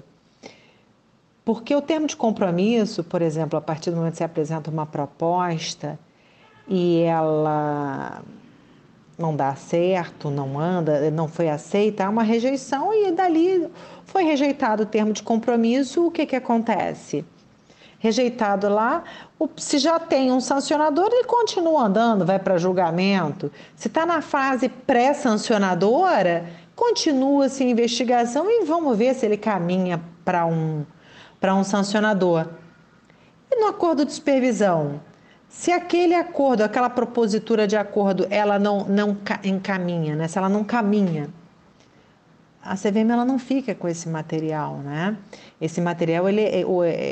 Porque 1.44 1.76
o 1.76 1.82
termo 1.82 2.08
de 2.08 2.16
compromisso, 2.16 3.04
por 3.04 3.22
exemplo, 3.22 3.60
a 3.60 3.62
partir 3.62 3.92
do 3.92 3.98
momento 3.98 4.14
que 4.14 4.18
se 4.18 4.24
apresenta 4.24 4.72
uma 4.72 4.86
proposta, 4.86 6.00
e 6.68 7.02
ela 7.02 8.24
não 9.18 9.36
dá 9.36 9.56
certo, 9.56 10.30
não 10.30 10.60
anda, 10.60 11.10
não 11.12 11.28
foi 11.28 11.50
aceita, 11.50 12.06
há 12.06 12.10
uma 12.10 12.24
rejeição 12.24 12.94
e 12.94 13.12
dali 13.12 13.70
foi 14.06 14.24
rejeitado 14.24 14.84
o 14.84 14.86
termo 14.86 15.14
de 15.14 15.24
compromisso, 15.24 16.08
o 16.08 16.12
que, 16.12 16.26
que 16.26 16.36
acontece? 16.36 17.26
Rejeitado 18.00 18.68
lá, 18.68 19.04
se 19.56 19.78
já 19.78 19.98
tem 20.00 20.32
um 20.32 20.42
sancionador, 20.42 21.08
ele 21.12 21.24
continua 21.24 21.86
andando, 21.86 22.26
vai 22.26 22.38
para 22.38 22.58
julgamento. 22.58 23.52
Se 23.76 23.88
está 23.88 24.06
na 24.06 24.22
fase 24.22 24.68
pré-sancionadora, 24.68 26.46
continua-se 26.76 27.64
a 27.64 27.68
investigação 27.68 28.50
e 28.50 28.66
vamos 28.66 28.98
ver 28.98 29.14
se 29.14 29.26
ele 29.26 29.38
caminha 29.38 30.02
para 30.26 30.46
um, 30.46 30.86
um 31.42 31.64
sancionador. 31.64 32.48
E 33.50 33.56
no 33.56 33.68
acordo 33.68 34.04
de 34.04 34.12
supervisão? 34.12 35.00
Se 35.54 35.72
aquele 35.72 36.16
acordo, 36.16 36.64
aquela 36.64 36.90
propositura 36.90 37.68
de 37.68 37.78
acordo, 37.78 38.26
ela 38.32 38.58
não, 38.58 38.86
não 38.86 39.16
encaminha, 39.44 40.16
né? 40.16 40.28
se 40.28 40.38
ela 40.38 40.50
não 40.50 40.64
caminha, 40.64 41.30
a 42.62 42.76
CVM 42.76 43.12
ela 43.12 43.24
não 43.24 43.38
fica 43.38 43.76
com 43.76 43.88
esse 43.88 44.10
material, 44.10 44.78
né? 44.78 45.16
Esse 45.62 45.80
material 45.80 46.28
ele, 46.28 46.42
é, 46.42 46.64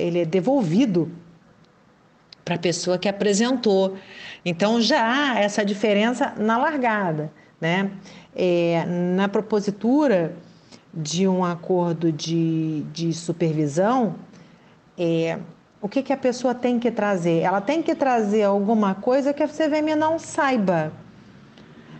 ele 0.06 0.20
é 0.20 0.26
devolvido 0.26 1.12
para 2.44 2.56
a 2.56 2.58
pessoa 2.58 2.98
que 2.98 3.08
apresentou. 3.08 3.96
Então 4.44 4.82
já 4.82 5.34
há 5.34 5.40
essa 5.40 5.64
diferença 5.64 6.34
na 6.36 6.58
largada, 6.58 7.32
né? 7.60 7.92
É, 8.36 8.84
na 9.16 9.28
propositura 9.30 10.36
de 10.92 11.28
um 11.28 11.46
acordo 11.46 12.12
de, 12.12 12.82
de 12.92 13.14
supervisão, 13.14 14.16
é, 14.98 15.38
o 15.82 15.90
que, 15.90 16.04
que 16.04 16.14
a 16.14 16.18
pessoa 16.18 16.54
tem 16.54 16.80
que 16.80 16.92
trazer? 16.92 17.40
Ela 17.40 17.60
tem 17.60 17.82
que 17.82 17.96
trazer 17.96 18.44
alguma 18.44 18.94
coisa 18.94 19.34
que 19.34 19.42
a 19.42 19.48
CVM 19.48 19.96
não 19.98 20.20
saiba. 20.20 20.92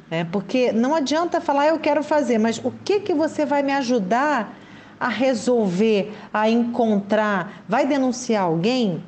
É, 0.10 0.24
porque 0.26 0.72
não 0.72 0.94
adianta 0.94 1.42
falar, 1.42 1.68
eu 1.68 1.80
quero 1.80 2.04
fazer, 2.04 2.38
mas 2.38 2.60
o 2.64 2.70
que, 2.70 3.00
que 3.00 3.14
você 3.14 3.46
vai 3.46 3.64
me 3.64 3.72
ajudar 3.72 4.54
a 5.00 5.08
resolver, 5.08 6.14
a 6.32 6.50
encontrar? 6.50 7.64
Vai 7.68 7.88
denunciar 7.88 8.44
alguém? 8.44 9.04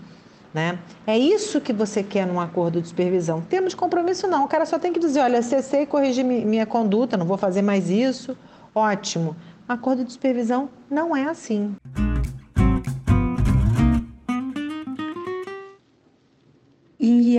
Né? 0.53 0.79
É 1.05 1.17
isso 1.17 1.59
que 1.59 1.73
você 1.73 2.01
quer 2.01 2.25
num 2.25 2.39
acordo 2.39 2.81
de 2.81 2.87
supervisão. 2.87 3.41
Temos 3.41 3.73
compromisso, 3.73 4.27
não. 4.27 4.45
O 4.45 4.47
cara 4.47 4.65
só 4.65 4.79
tem 4.79 4.93
que 4.93 4.99
dizer: 4.99 5.19
olha, 5.19 5.41
cessei, 5.41 5.85
corrigi 5.85 6.23
minha 6.23 6.65
conduta, 6.65 7.17
não 7.17 7.25
vou 7.25 7.37
fazer 7.37 7.61
mais 7.61 7.89
isso. 7.89 8.37
Ótimo. 8.73 9.35
Acordo 9.67 10.03
de 10.05 10.13
supervisão 10.13 10.69
não 10.89 11.15
é 11.15 11.25
assim. 11.25 11.75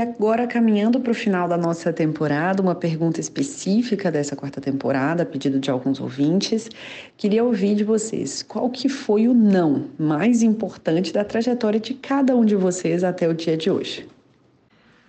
Agora, 0.05 0.46
caminhando 0.46 1.00
para 1.00 1.11
o 1.11 1.14
final 1.14 1.48
da 1.48 1.57
nossa 1.57 1.92
temporada, 1.92 2.62
uma 2.62 2.74
pergunta 2.74 3.20
específica 3.20 4.11
dessa 4.11 4.36
quarta 4.36 4.61
temporada, 4.61 5.22
a 5.22 5.26
pedido 5.26 5.59
de 5.59 5.70
alguns 5.70 6.00
ouvintes. 6.00 6.70
Queria 7.16 7.42
ouvir 7.42 7.74
de 7.74 7.84
vocês 7.84 8.42
qual 8.42 8.70
que 8.70 8.88
foi 8.88 9.26
o 9.26 9.34
não 9.34 9.88
mais 9.98 10.42
importante 10.42 11.12
da 11.12 11.24
trajetória 11.24 11.80
de 11.80 11.94
cada 11.94 12.36
um 12.36 12.44
de 12.44 12.55
vocês 12.55 13.02
até 13.02 13.28
o 13.28 13.34
dia 13.34 13.57
de 13.57 13.70
hoje. 13.70 14.07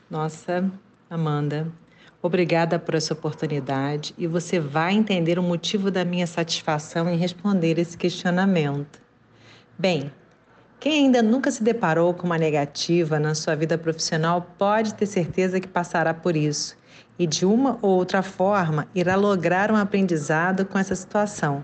Nossa, 0.09 0.71
Amanda, 1.09 1.67
obrigada 2.21 2.79
por 2.79 2.95
essa 2.95 3.13
oportunidade 3.13 4.13
e 4.17 4.25
você 4.25 4.59
vai 4.59 4.93
entender 4.93 5.37
o 5.37 5.43
motivo 5.43 5.91
da 5.91 6.05
minha 6.05 6.25
satisfação 6.25 7.09
em 7.09 7.17
responder 7.17 7.77
esse 7.77 7.97
questionamento. 7.97 9.01
Bem, 9.77 10.11
Quem 10.79 11.05
ainda 11.05 11.21
nunca 11.23 11.49
se 11.49 11.63
deparou 11.63 12.13
com 12.13 12.27
uma 12.27 12.37
negativa 12.37 13.19
na 13.19 13.33
sua 13.33 13.55
vida 13.55 13.77
profissional 13.77 14.53
pode 14.57 14.93
ter 14.93 15.05
certeza 15.05 15.59
que 15.59 15.67
passará 15.67 16.13
por 16.13 16.35
isso 16.35 16.77
e, 17.17 17.25
de 17.25 17.45
uma 17.45 17.79
ou 17.81 17.91
outra 17.91 18.21
forma, 18.21 18.87
irá 18.93 19.15
lograr 19.15 19.71
um 19.71 19.75
aprendizado 19.75 20.65
com 20.65 20.77
essa 20.77 20.95
situação. 20.95 21.63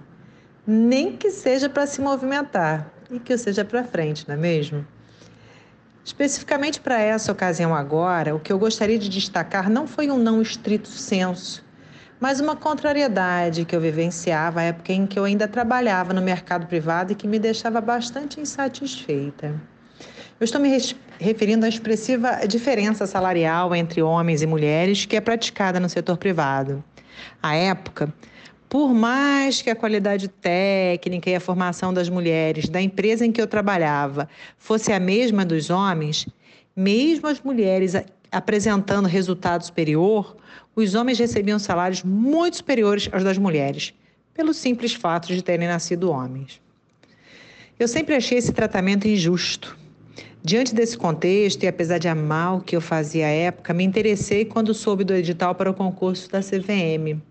Nem 0.65 1.15
que 1.17 1.29
seja 1.29 1.69
para 1.69 1.85
se 1.85 2.01
movimentar 2.01 2.91
e 3.09 3.19
que 3.19 3.33
o 3.33 3.37
seja 3.37 3.65
para 3.65 3.83
frente, 3.83 4.27
não 4.27 4.35
é 4.35 4.37
mesmo? 4.37 4.85
Especificamente 6.03 6.79
para 6.79 6.99
essa 6.99 7.31
ocasião 7.31 7.75
agora, 7.75 8.33
o 8.33 8.39
que 8.39 8.51
eu 8.51 8.57
gostaria 8.57 8.97
de 8.97 9.09
destacar 9.09 9.69
não 9.69 9.85
foi 9.85 10.09
um 10.09 10.17
não 10.17 10.41
estrito 10.41 10.87
senso, 10.87 11.63
mas 12.21 12.39
uma 12.39 12.55
contrariedade 12.55 13.65
que 13.65 13.75
eu 13.75 13.81
vivenciava 13.81 14.59
à 14.59 14.63
época 14.65 14.93
em 14.93 15.07
que 15.07 15.17
eu 15.17 15.23
ainda 15.23 15.47
trabalhava 15.47 16.13
no 16.13 16.21
mercado 16.21 16.67
privado 16.67 17.11
e 17.11 17.15
que 17.15 17.27
me 17.27 17.39
deixava 17.39 17.81
bastante 17.81 18.39
insatisfeita. 18.39 19.59
Eu 20.39 20.45
estou 20.45 20.61
me 20.61 20.69
referindo 21.19 21.65
à 21.65 21.69
expressiva 21.69 22.45
diferença 22.47 23.07
salarial 23.07 23.73
entre 23.75 24.03
homens 24.03 24.43
e 24.43 24.47
mulheres 24.47 25.03
que 25.03 25.15
é 25.15 25.21
praticada 25.21 25.79
no 25.79 25.89
setor 25.89 26.15
privado. 26.17 26.83
À 27.41 27.55
época, 27.55 28.13
por 28.69 28.93
mais 28.93 29.63
que 29.63 29.71
a 29.71 29.75
qualidade 29.75 30.27
técnica 30.27 31.27
e 31.27 31.35
a 31.35 31.39
formação 31.39 31.91
das 31.91 32.07
mulheres 32.07 32.69
da 32.69 32.79
empresa 32.79 33.25
em 33.25 33.31
que 33.31 33.41
eu 33.41 33.47
trabalhava 33.47 34.29
fosse 34.59 34.93
a 34.93 34.99
mesma 34.99 35.43
dos 35.43 35.71
homens, 35.71 36.27
mesmo 36.75 37.27
as 37.27 37.41
mulheres 37.41 37.95
apresentando 38.31 39.07
resultado 39.07 39.63
superior, 39.65 40.37
os 40.75 40.95
homens 40.95 41.19
recebiam 41.19 41.59
salários 41.59 42.01
muito 42.03 42.57
superiores 42.57 43.09
aos 43.11 43.23
das 43.23 43.37
mulheres, 43.37 43.93
pelo 44.33 44.53
simples 44.53 44.93
fato 44.93 45.27
de 45.27 45.43
terem 45.43 45.67
nascido 45.67 46.09
homens. 46.09 46.61
Eu 47.77 47.87
sempre 47.87 48.15
achei 48.15 48.37
esse 48.37 48.53
tratamento 48.53 49.07
injusto. 49.07 49.77
Diante 50.43 50.73
desse 50.73 50.97
contexto, 50.97 51.63
e 51.63 51.67
apesar 51.67 51.97
de 51.97 52.07
amar 52.07 52.57
o 52.57 52.61
que 52.61 52.75
eu 52.75 52.81
fazia 52.81 53.27
à 53.27 53.29
época, 53.29 53.73
me 53.73 53.83
interessei 53.83 54.45
quando 54.45 54.73
soube 54.73 55.03
do 55.03 55.13
edital 55.13 55.53
para 55.53 55.69
o 55.69 55.73
concurso 55.73 56.29
da 56.31 56.39
CVM. 56.39 57.21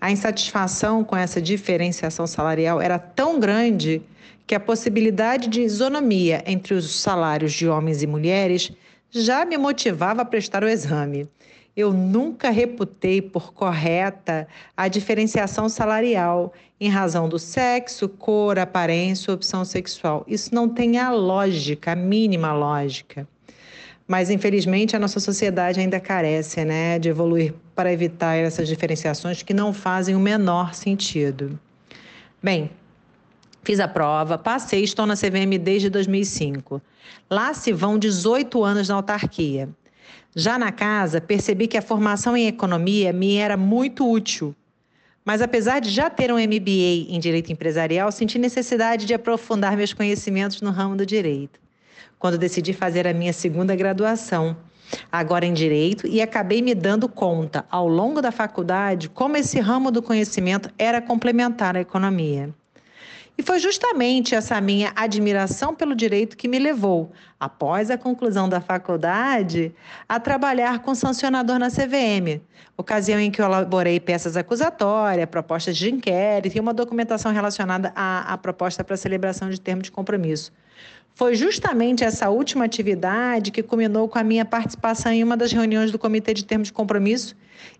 A 0.00 0.10
insatisfação 0.10 1.04
com 1.04 1.16
essa 1.16 1.42
diferenciação 1.42 2.26
salarial 2.26 2.80
era 2.80 2.98
tão 2.98 3.38
grande 3.38 4.02
que 4.46 4.54
a 4.54 4.60
possibilidade 4.60 5.48
de 5.48 5.60
isonomia 5.60 6.42
entre 6.46 6.74
os 6.74 6.90
salários 6.90 7.52
de 7.52 7.68
homens 7.68 8.02
e 8.02 8.06
mulheres 8.06 8.72
já 9.10 9.44
me 9.44 9.56
motivava 9.56 10.22
a 10.22 10.24
prestar 10.24 10.62
o 10.62 10.68
exame. 10.68 11.28
Eu 11.76 11.92
nunca 11.92 12.50
reputei 12.50 13.22
por 13.22 13.52
correta 13.52 14.46
a 14.76 14.88
diferenciação 14.88 15.68
salarial 15.68 16.52
em 16.80 16.88
razão 16.88 17.28
do 17.28 17.38
sexo, 17.38 18.08
cor, 18.08 18.58
aparência 18.58 19.30
ou 19.30 19.34
opção 19.34 19.64
sexual. 19.64 20.24
Isso 20.26 20.54
não 20.54 20.68
tem 20.68 20.98
a 20.98 21.10
lógica, 21.10 21.92
a 21.92 21.96
mínima 21.96 22.52
lógica. 22.52 23.26
Mas, 24.06 24.28
infelizmente, 24.28 24.96
a 24.96 24.98
nossa 24.98 25.20
sociedade 25.20 25.78
ainda 25.78 26.00
carece 26.00 26.64
né, 26.64 26.98
de 26.98 27.08
evoluir 27.08 27.54
para 27.76 27.92
evitar 27.92 28.34
essas 28.34 28.66
diferenciações 28.66 29.42
que 29.42 29.54
não 29.54 29.72
fazem 29.72 30.16
o 30.16 30.20
menor 30.20 30.74
sentido. 30.74 31.58
Bem, 32.42 32.70
Fiz 33.62 33.78
a 33.78 33.86
prova, 33.86 34.38
passei, 34.38 34.82
estou 34.82 35.06
na 35.06 35.14
CVM 35.14 35.58
desde 35.60 35.90
2005. 35.90 36.80
Lá 37.30 37.52
se 37.52 37.72
vão 37.72 37.98
18 37.98 38.64
anos 38.64 38.88
na 38.88 38.94
autarquia. 38.94 39.68
Já 40.34 40.58
na 40.58 40.72
casa, 40.72 41.20
percebi 41.20 41.66
que 41.66 41.76
a 41.76 41.82
formação 41.82 42.36
em 42.36 42.46
economia 42.46 43.12
me 43.12 43.36
era 43.36 43.56
muito 43.56 44.10
útil. 44.10 44.54
Mas 45.24 45.42
apesar 45.42 45.80
de 45.80 45.90
já 45.90 46.08
ter 46.08 46.32
um 46.32 46.38
MBA 46.38 47.08
em 47.08 47.20
direito 47.20 47.52
empresarial, 47.52 48.10
senti 48.10 48.38
necessidade 48.38 49.04
de 49.04 49.12
aprofundar 49.12 49.76
meus 49.76 49.92
conhecimentos 49.92 50.62
no 50.62 50.70
ramo 50.70 50.96
do 50.96 51.04
direito. 51.04 51.60
Quando 52.18 52.38
decidi 52.38 52.72
fazer 52.72 53.06
a 53.06 53.12
minha 53.12 53.32
segunda 53.32 53.76
graduação, 53.76 54.56
agora 55.12 55.44
em 55.44 55.52
direito, 55.52 56.06
e 56.06 56.22
acabei 56.22 56.62
me 56.62 56.74
dando 56.74 57.08
conta, 57.08 57.64
ao 57.70 57.86
longo 57.86 58.22
da 58.22 58.32
faculdade, 58.32 59.08
como 59.10 59.36
esse 59.36 59.60
ramo 59.60 59.90
do 59.90 60.02
conhecimento 60.02 60.70
era 60.78 61.02
complementar 61.02 61.76
à 61.76 61.80
economia. 61.80 62.54
E 63.40 63.42
foi 63.42 63.58
justamente 63.58 64.34
essa 64.34 64.60
minha 64.60 64.92
admiração 64.94 65.74
pelo 65.74 65.94
direito 65.94 66.36
que 66.36 66.46
me 66.46 66.58
levou, 66.58 67.10
após 67.40 67.90
a 67.90 67.96
conclusão 67.96 68.50
da 68.50 68.60
faculdade, 68.60 69.74
a 70.06 70.20
trabalhar 70.20 70.80
com 70.80 70.94
sancionador 70.94 71.58
na 71.58 71.70
CVM, 71.70 72.42
ocasião 72.76 73.18
em 73.18 73.30
que 73.30 73.40
eu 73.40 73.46
elaborei 73.46 73.98
peças 73.98 74.36
acusatórias, 74.36 75.24
propostas 75.24 75.74
de 75.78 75.90
inquérito 75.90 76.54
e 76.54 76.60
uma 76.60 76.74
documentação 76.74 77.32
relacionada 77.32 77.90
à, 77.96 78.30
à 78.30 78.36
proposta 78.36 78.84
para 78.84 78.94
celebração 78.94 79.48
de 79.48 79.58
termo 79.58 79.80
de 79.80 79.90
compromisso. 79.90 80.52
Foi 81.14 81.34
justamente 81.34 82.04
essa 82.04 82.28
última 82.28 82.66
atividade 82.66 83.50
que 83.50 83.62
culminou 83.62 84.06
com 84.06 84.18
a 84.18 84.22
minha 84.22 84.44
participação 84.44 85.12
em 85.12 85.24
uma 85.24 85.36
das 85.36 85.50
reuniões 85.50 85.90
do 85.90 85.98
Comitê 85.98 86.34
de 86.34 86.44
Termos 86.44 86.68
de 86.68 86.74
Compromisso 86.74 87.34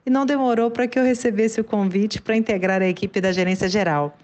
e 0.07 0.11
não 0.11 0.25
demorou 0.25 0.71
para 0.71 0.89
que 0.89 0.99
eu 0.99 1.05
recebesse 1.05 1.61
o 1.61 1.65
convite 1.65 2.21
para 2.23 2.35
integrar 2.35 2.81
a 2.81 2.89
equipe 2.89 3.21
da 3.21 3.31
Gerência 3.31 3.69
Geral 3.69 4.17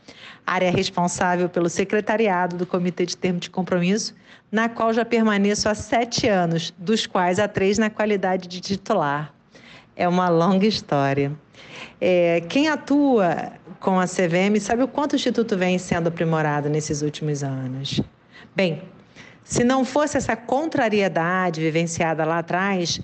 área 0.46 0.70
responsável 0.70 1.48
pelo 1.48 1.68
secretariado 1.68 2.56
do 2.56 2.64
Comitê 2.64 3.04
de 3.04 3.16
Termo 3.16 3.40
de 3.40 3.50
Compromisso, 3.50 4.14
na 4.50 4.68
qual 4.68 4.92
já 4.92 5.04
permaneço 5.04 5.68
há 5.68 5.74
sete 5.74 6.28
anos, 6.28 6.72
dos 6.78 7.06
quais 7.06 7.38
há 7.38 7.48
três 7.48 7.78
na 7.78 7.90
qualidade 7.90 8.46
de 8.46 8.60
titular. 8.60 9.34
É 9.96 10.06
uma 10.06 10.28
longa 10.28 10.66
história. 10.66 11.32
É, 12.00 12.42
quem 12.48 12.68
atua 12.68 13.52
com 13.80 13.98
a 13.98 14.06
CVM 14.06 14.58
sabe 14.60 14.82
o 14.82 14.88
quanto 14.88 15.14
o 15.14 15.16
Instituto 15.16 15.56
vem 15.56 15.78
sendo 15.78 16.08
aprimorado 16.08 16.68
nesses 16.68 17.02
últimos 17.02 17.42
anos. 17.42 18.00
Bem, 18.54 18.82
se 19.42 19.64
não 19.64 19.84
fosse 19.84 20.16
essa 20.16 20.36
contrariedade 20.36 21.60
vivenciada 21.60 22.24
lá 22.24 22.38
atrás, 22.38 23.00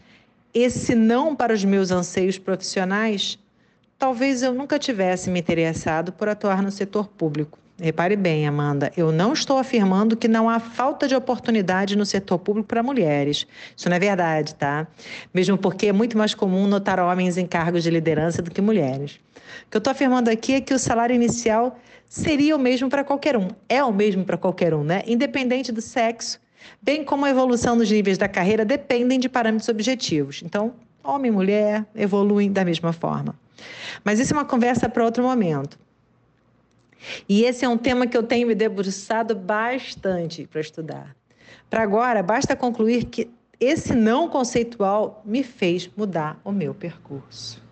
esse 0.55 0.95
não 0.95 1.34
para 1.34 1.55
os 1.55 1.64
meus 1.64 1.90
anseios 1.90 2.38
profissionais, 2.38 3.38
talvez 4.03 4.43
eu 4.43 4.53
nunca 4.53 4.81
tivesse 4.81 5.31
me 5.31 5.39
interessado 5.39 6.11
por 6.11 6.29
atuar 6.29 6.61
no 6.61 6.73
setor 6.73 7.07
público. 7.07 7.57
Repare 7.81 8.17
bem, 8.17 8.49
Amanda, 8.49 8.91
eu 8.97 9.13
não 9.13 9.33
estou 9.33 9.59
afirmando 9.59 10.17
que 10.17 10.27
não 10.27 10.51
há 10.51 10.59
falta 10.59 11.07
de 11.07 11.15
oportunidade 11.15 11.95
no 11.95 12.05
setor 12.05 12.41
público 12.41 12.67
para 12.67 12.83
mulheres. 12.83 13.47
Isso 13.77 13.89
não 13.89 13.95
é 13.95 14.01
verdade, 14.01 14.57
tá? 14.57 14.89
Mesmo 15.33 15.57
porque 15.57 15.87
é 15.87 15.93
muito 15.93 16.19
mais 16.19 16.35
comum 16.35 16.67
notar 16.67 16.99
homens 16.99 17.39
em 17.39 17.47
cargos 17.47 17.85
de 17.85 17.91
liderança 17.91 18.43
do 18.43 18.51
que 18.51 18.61
mulheres. 18.61 19.21
O 19.67 19.71
que 19.71 19.77
eu 19.77 19.79
estou 19.79 19.93
afirmando 19.93 20.29
aqui 20.29 20.55
é 20.55 20.61
que 20.61 20.75
o 20.75 20.81
salário 20.81 21.15
inicial 21.15 21.79
seria 22.09 22.57
o 22.57 22.59
mesmo 22.59 22.91
para 22.91 23.05
qualquer 23.05 23.37
um. 23.37 23.51
É 23.69 23.85
o 23.85 23.93
mesmo 23.93 24.25
para 24.25 24.37
qualquer 24.37 24.75
um, 24.75 24.83
né? 24.83 25.05
Independente 25.07 25.71
do 25.71 25.81
sexo, 25.81 26.41
bem 26.83 27.05
como 27.05 27.25
a 27.25 27.31
evolução 27.31 27.77
dos 27.77 27.89
níveis 27.89 28.19
da 28.19 28.27
carreira 28.27 28.65
dependem 28.65 29.21
de 29.21 29.29
parâmetros 29.29 29.69
objetivos. 29.69 30.43
Então, 30.45 30.75
homem 31.05 31.31
e 31.31 31.33
mulher 31.33 31.87
evoluem 31.95 32.51
da 32.51 32.65
mesma 32.65 32.93
forma. 32.93 33.41
Mas 34.05 34.19
isso 34.19 34.33
é 34.35 34.37
uma 34.37 34.45
conversa 34.45 34.89
para 34.89 35.05
outro 35.05 35.23
momento. 35.23 35.79
E 37.29 37.45
esse 37.45 37.65
é 37.65 37.69
um 37.69 37.79
tema 37.79 38.07
que 38.07 38.17
eu 38.17 38.23
tenho 38.23 38.47
me 38.47 38.55
debruçado 38.55 39.35
bastante 39.35 40.47
para 40.47 40.61
estudar. 40.61 41.17
Para 41.69 41.83
agora, 41.83 42.23
basta 42.23 42.55
concluir 42.55 43.05
que 43.07 43.31
esse 43.59 43.95
não 43.95 44.29
conceitual 44.29 45.23
me 45.25 45.43
fez 45.43 45.89
mudar 45.97 46.41
o 46.45 46.53
meu 46.53 46.75
percurso. 46.75 47.63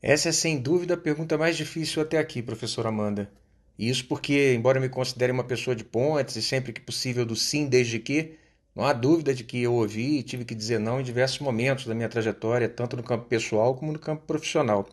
Essa 0.00 0.28
é 0.28 0.32
sem 0.32 0.60
dúvida 0.60 0.94
a 0.94 0.98
pergunta 0.98 1.38
mais 1.38 1.56
difícil 1.56 2.02
até 2.02 2.18
aqui, 2.18 2.42
professora 2.42 2.90
Amanda. 2.90 3.30
E 3.78 3.88
isso 3.88 4.06
porque, 4.06 4.54
embora 4.54 4.78
eu 4.78 4.82
me 4.82 4.88
considere 4.88 5.32
uma 5.32 5.44
pessoa 5.44 5.74
de 5.74 5.82
pontes 5.82 6.36
e 6.36 6.42
sempre 6.42 6.72
que 6.72 6.80
possível 6.80 7.24
do 7.24 7.34
sim 7.34 7.66
desde 7.66 7.98
que, 7.98 8.34
não 8.74 8.84
há 8.84 8.92
dúvida 8.92 9.34
de 9.34 9.44
que 9.44 9.62
eu 9.62 9.72
ouvi 9.74 10.18
e 10.18 10.22
tive 10.22 10.44
que 10.44 10.54
dizer 10.54 10.80
não 10.80 11.00
em 11.00 11.04
diversos 11.04 11.38
momentos 11.38 11.86
da 11.86 11.94
minha 11.94 12.08
trajetória, 12.08 12.68
tanto 12.68 12.96
no 12.96 13.02
campo 13.02 13.26
pessoal 13.26 13.74
como 13.76 13.92
no 13.92 13.98
campo 13.98 14.24
profissional. 14.26 14.86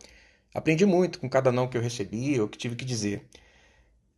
Aprendi 0.53 0.85
muito 0.85 1.19
com 1.19 1.29
cada 1.29 1.51
não 1.51 1.67
que 1.67 1.77
eu 1.77 1.81
recebi 1.81 2.39
ou 2.39 2.47
que 2.47 2.57
tive 2.57 2.75
que 2.75 2.85
dizer. 2.85 3.25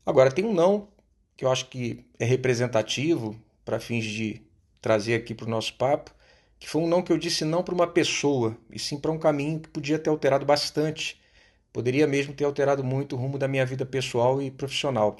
Agora, 0.05 0.31
tem 0.31 0.43
um 0.45 0.53
não 0.53 0.89
que 1.37 1.45
eu 1.45 1.51
acho 1.51 1.69
que 1.69 2.05
é 2.19 2.25
representativo 2.25 3.39
para 3.63 3.79
fins 3.79 4.05
de 4.05 4.41
trazer 4.81 5.15
aqui 5.15 5.33
para 5.33 5.45
o 5.45 5.49
nosso 5.49 5.73
papo, 5.75 6.11
que 6.59 6.67
foi 6.69 6.81
um 6.81 6.87
não 6.87 7.01
que 7.01 7.11
eu 7.11 7.17
disse 7.17 7.45
não 7.45 7.63
para 7.63 7.73
uma 7.73 7.87
pessoa, 7.87 8.57
e 8.69 8.77
sim 8.79 8.99
para 8.99 9.11
um 9.11 9.19
caminho 9.19 9.59
que 9.59 9.69
podia 9.69 9.97
ter 9.97 10.09
alterado 10.09 10.45
bastante. 10.45 11.21
Poderia 11.71 12.05
mesmo 12.07 12.33
ter 12.33 12.45
alterado 12.45 12.83
muito 12.83 13.15
o 13.15 13.19
rumo 13.19 13.37
da 13.37 13.47
minha 13.47 13.65
vida 13.65 13.85
pessoal 13.85 14.41
e 14.41 14.51
profissional. 14.51 15.17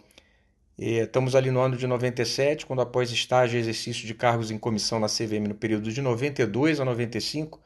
Estamos 0.77 1.35
ali 1.35 1.51
no 1.51 1.59
ano 1.59 1.77
de 1.77 1.85
97, 1.85 2.65
quando 2.65 2.81
após 2.81 3.11
estágio 3.11 3.57
e 3.57 3.59
exercício 3.59 4.07
de 4.07 4.13
cargos 4.15 4.49
em 4.49 4.57
comissão 4.57 4.99
na 4.99 5.07
CVM 5.07 5.47
no 5.47 5.55
período 5.55 5.91
de 5.91 6.01
92 6.01 6.79
a 6.79 6.85
95, 6.85 7.61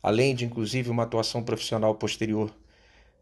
além 0.00 0.34
de 0.34 0.44
inclusive 0.44 0.88
uma 0.88 1.02
atuação 1.02 1.42
profissional 1.42 1.94
posterior 1.96 2.54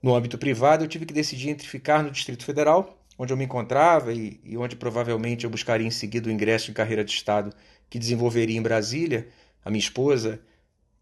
no 0.02 0.14
âmbito 0.14 0.36
privado, 0.36 0.84
eu 0.84 0.88
tive 0.88 1.06
que 1.06 1.14
decidir 1.14 1.48
entre 1.50 1.66
ficar 1.66 2.02
no 2.02 2.10
Distrito 2.10 2.44
Federal, 2.44 2.98
onde 3.18 3.32
eu 3.32 3.36
me 3.36 3.44
encontrava 3.44 4.12
e, 4.12 4.40
e 4.44 4.56
onde 4.58 4.76
provavelmente 4.76 5.44
eu 5.44 5.50
buscaria 5.50 5.86
em 5.86 5.90
seguida 5.90 6.28
o 6.28 6.32
ingresso 6.32 6.70
em 6.70 6.74
carreira 6.74 7.04
de 7.04 7.12
Estado 7.12 7.54
que 7.88 7.98
desenvolveria 7.98 8.58
em 8.58 8.62
Brasília. 8.62 9.28
A 9.64 9.70
minha 9.70 9.80
esposa 9.80 10.40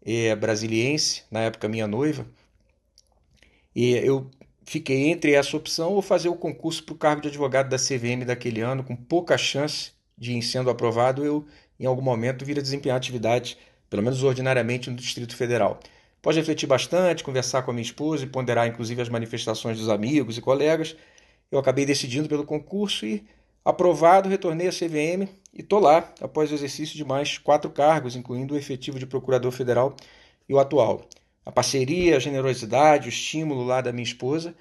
é 0.01 0.35
brasiliense, 0.35 1.23
na 1.29 1.41
época 1.41 1.67
minha 1.67 1.87
noiva, 1.87 2.25
e 3.75 3.93
eu 3.93 4.29
Fiquei 4.69 5.09
entre 5.09 5.33
essa 5.33 5.57
opção 5.57 5.93
ou 5.93 5.99
fazer 5.99 6.29
o 6.29 6.35
concurso 6.35 6.83
para 6.83 6.93
o 6.93 6.95
cargo 6.95 7.23
de 7.23 7.27
advogado 7.27 7.69
da 7.69 7.77
CVM 7.77 8.23
daquele 8.23 8.61
ano, 8.61 8.83
com 8.83 8.95
pouca 8.95 9.35
chance 9.35 9.93
de, 10.15 10.35
em 10.35 10.43
sendo 10.43 10.69
aprovado, 10.69 11.25
eu, 11.25 11.43
em 11.79 11.87
algum 11.87 12.03
momento, 12.03 12.45
vir 12.45 12.59
a 12.59 12.61
desempenhar 12.61 12.95
atividades, 12.95 13.57
pelo 13.89 14.03
menos 14.03 14.21
ordinariamente, 14.21 14.87
no 14.87 14.95
Distrito 14.95 15.35
Federal. 15.35 15.79
Pode 16.21 16.37
refletir 16.37 16.67
bastante, 16.67 17.23
conversar 17.23 17.63
com 17.63 17.71
a 17.71 17.73
minha 17.73 17.83
esposa 17.83 18.25
e 18.25 18.27
ponderar, 18.27 18.67
inclusive, 18.67 19.01
as 19.01 19.09
manifestações 19.09 19.79
dos 19.79 19.89
amigos 19.89 20.37
e 20.37 20.41
colegas. 20.41 20.95
Eu 21.51 21.57
acabei 21.57 21.83
decidindo 21.83 22.29
pelo 22.29 22.45
concurso 22.45 23.07
e, 23.07 23.25
aprovado, 23.65 24.29
retornei 24.29 24.67
à 24.67 24.71
CVM 24.71 25.27
e 25.51 25.61
estou 25.61 25.79
lá, 25.79 26.13
após 26.21 26.51
o 26.51 26.53
exercício 26.53 26.95
de 26.95 27.03
mais 27.03 27.39
quatro 27.39 27.71
cargos, 27.71 28.15
incluindo 28.15 28.53
o 28.53 28.57
efetivo 28.57 28.99
de 28.99 29.07
Procurador 29.07 29.51
Federal 29.51 29.95
e 30.47 30.53
o 30.53 30.59
atual. 30.59 31.09
A 31.49 31.51
parceria, 31.51 32.15
a 32.15 32.19
generosidade, 32.19 33.07
o 33.07 33.09
estímulo 33.09 33.65
lá 33.65 33.81
da 33.81 33.91
minha 33.91 34.03
esposa, 34.03 34.53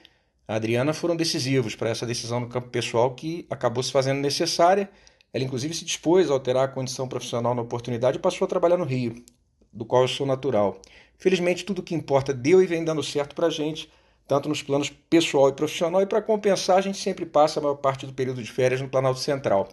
a 0.48 0.54
Adriana, 0.54 0.94
foram 0.94 1.14
decisivos 1.14 1.74
para 1.74 1.90
essa 1.90 2.06
decisão 2.06 2.40
no 2.40 2.48
campo 2.48 2.70
pessoal 2.70 3.14
que 3.14 3.46
acabou 3.50 3.82
se 3.82 3.92
fazendo 3.92 4.22
necessária. 4.22 4.88
Ela, 5.30 5.44
inclusive, 5.44 5.74
se 5.74 5.84
dispôs 5.84 6.30
a 6.30 6.32
alterar 6.32 6.64
a 6.64 6.68
condição 6.68 7.06
profissional 7.06 7.54
na 7.54 7.60
oportunidade 7.60 8.16
e 8.16 8.20
passou 8.20 8.46
a 8.46 8.48
trabalhar 8.48 8.78
no 8.78 8.86
Rio, 8.86 9.22
do 9.70 9.84
qual 9.84 10.00
eu 10.00 10.08
sou 10.08 10.26
natural. 10.26 10.80
Felizmente, 11.18 11.62
tudo 11.62 11.80
o 11.80 11.82
que 11.82 11.94
importa 11.94 12.32
deu 12.32 12.62
e 12.62 12.66
vem 12.66 12.82
dando 12.82 13.02
certo 13.02 13.34
para 13.34 13.48
a 13.48 13.50
gente, 13.50 13.92
tanto 14.26 14.48
nos 14.48 14.62
planos 14.62 14.88
pessoal 14.88 15.50
e 15.50 15.52
profissional, 15.52 16.00
e 16.00 16.06
para 16.06 16.22
compensar, 16.22 16.78
a 16.78 16.80
gente 16.80 16.96
sempre 16.96 17.26
passa 17.26 17.60
a 17.60 17.62
maior 17.62 17.74
parte 17.74 18.06
do 18.06 18.14
período 18.14 18.42
de 18.42 18.50
férias 18.50 18.80
no 18.80 18.88
Planalto 18.88 19.20
Central. 19.20 19.68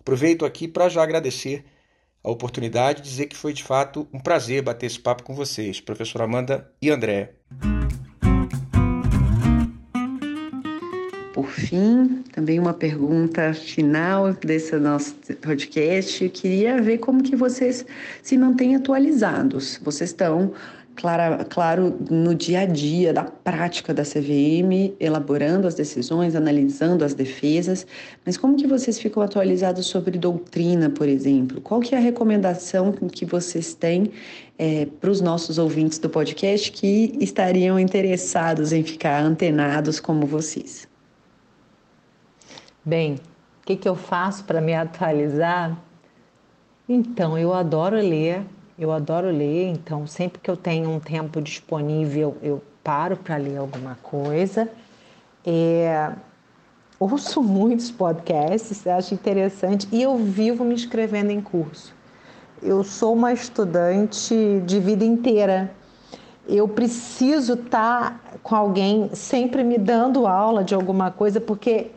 Aproveito 0.00 0.46
aqui 0.46 0.66
para 0.66 0.88
já 0.88 1.02
agradecer 1.02 1.66
a 2.26 2.30
oportunidade 2.30 3.02
de 3.02 3.08
dizer 3.08 3.26
que 3.26 3.36
foi 3.36 3.52
de 3.52 3.62
fato 3.62 4.08
um 4.12 4.18
prazer 4.18 4.60
bater 4.60 4.86
esse 4.86 4.98
papo 4.98 5.22
com 5.22 5.32
vocês, 5.32 5.80
professora 5.80 6.24
Amanda 6.24 6.68
e 6.82 6.90
André. 6.90 7.34
Por 11.32 11.46
fim, 11.48 12.24
também 12.32 12.58
uma 12.58 12.74
pergunta 12.74 13.54
final 13.54 14.32
desse 14.32 14.76
nosso 14.76 15.14
podcast. 15.40 16.24
Eu 16.24 16.30
queria 16.30 16.82
ver 16.82 16.98
como 16.98 17.22
que 17.22 17.36
vocês 17.36 17.86
se 18.22 18.36
mantêm 18.36 18.74
atualizados. 18.74 19.78
Vocês 19.84 20.10
estão 20.10 20.52
clara, 20.96 21.44
claro, 21.44 21.96
no 22.10 22.34
dia 22.34 22.60
a 22.60 22.66
dia 22.66 23.12
da 23.12 23.22
prática 23.22 23.92
da 23.92 24.02
CVM, 24.02 24.96
elaborando 24.98 25.68
as 25.68 25.74
decisões, 25.74 26.34
analisando 26.34 27.04
as 27.04 27.14
defesas, 27.14 27.86
mas 28.24 28.36
como 28.36 28.56
que 28.56 28.66
vocês 28.66 28.98
ficam 28.98 29.22
atualizados 29.22 29.86
sobre 29.86 30.18
doutrina, 30.18 30.88
por 30.88 31.06
exemplo? 31.06 31.60
Qual 31.60 31.80
que 31.80 31.94
é 31.94 31.98
a 31.98 32.00
recomendação 32.00 32.92
que 32.92 33.24
vocês 33.24 33.74
têm 33.74 34.10
é, 34.58 34.86
para 34.86 35.10
os 35.10 35.20
nossos 35.20 35.58
ouvintes 35.58 35.98
do 35.98 36.08
podcast 36.08 36.72
que 36.72 37.16
estariam 37.20 37.78
interessados 37.78 38.72
em 38.72 38.82
ficar 38.82 39.22
antenados 39.22 40.00
como 40.00 40.26
vocês? 40.26 40.88
Bem, 42.84 43.16
o 43.62 43.66
que, 43.66 43.76
que 43.76 43.88
eu 43.88 43.94
faço 43.94 44.44
para 44.44 44.60
me 44.60 44.74
atualizar? 44.74 45.76
Então, 46.88 47.36
eu 47.36 47.52
adoro 47.52 47.96
ler, 47.96 48.42
eu 48.78 48.92
adoro 48.92 49.28
ler, 49.28 49.68
então 49.68 50.06
sempre 50.06 50.40
que 50.40 50.50
eu 50.50 50.56
tenho 50.56 50.90
um 50.90 51.00
tempo 51.00 51.40
disponível, 51.40 52.36
eu 52.42 52.62
paro 52.84 53.16
para 53.16 53.36
ler 53.36 53.56
alguma 53.56 53.96
coisa. 54.02 54.68
É, 55.44 56.12
ouço 57.00 57.40
muitos 57.42 57.90
podcasts, 57.90 58.86
acho 58.86 59.14
interessante 59.14 59.88
e 59.90 60.02
eu 60.02 60.16
vivo 60.18 60.64
me 60.64 60.74
inscrevendo 60.74 61.30
em 61.30 61.40
curso. 61.40 61.94
Eu 62.62 62.84
sou 62.84 63.14
uma 63.14 63.32
estudante 63.32 64.34
de 64.64 64.80
vida 64.80 65.04
inteira. 65.04 65.70
Eu 66.48 66.68
preciso 66.68 67.54
estar 67.54 68.20
tá 68.20 68.38
com 68.42 68.54
alguém 68.54 69.10
sempre 69.14 69.64
me 69.64 69.78
dando 69.78 70.26
aula 70.26 70.62
de 70.62 70.74
alguma 70.74 71.10
coisa, 71.10 71.40
porque 71.40 71.90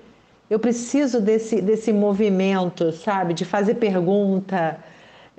eu 0.49 0.59
preciso 0.59 1.21
desse, 1.21 1.61
desse 1.61 1.93
movimento, 1.93 2.91
sabe? 2.91 3.33
De 3.33 3.45
fazer 3.45 3.75
pergunta, 3.75 4.79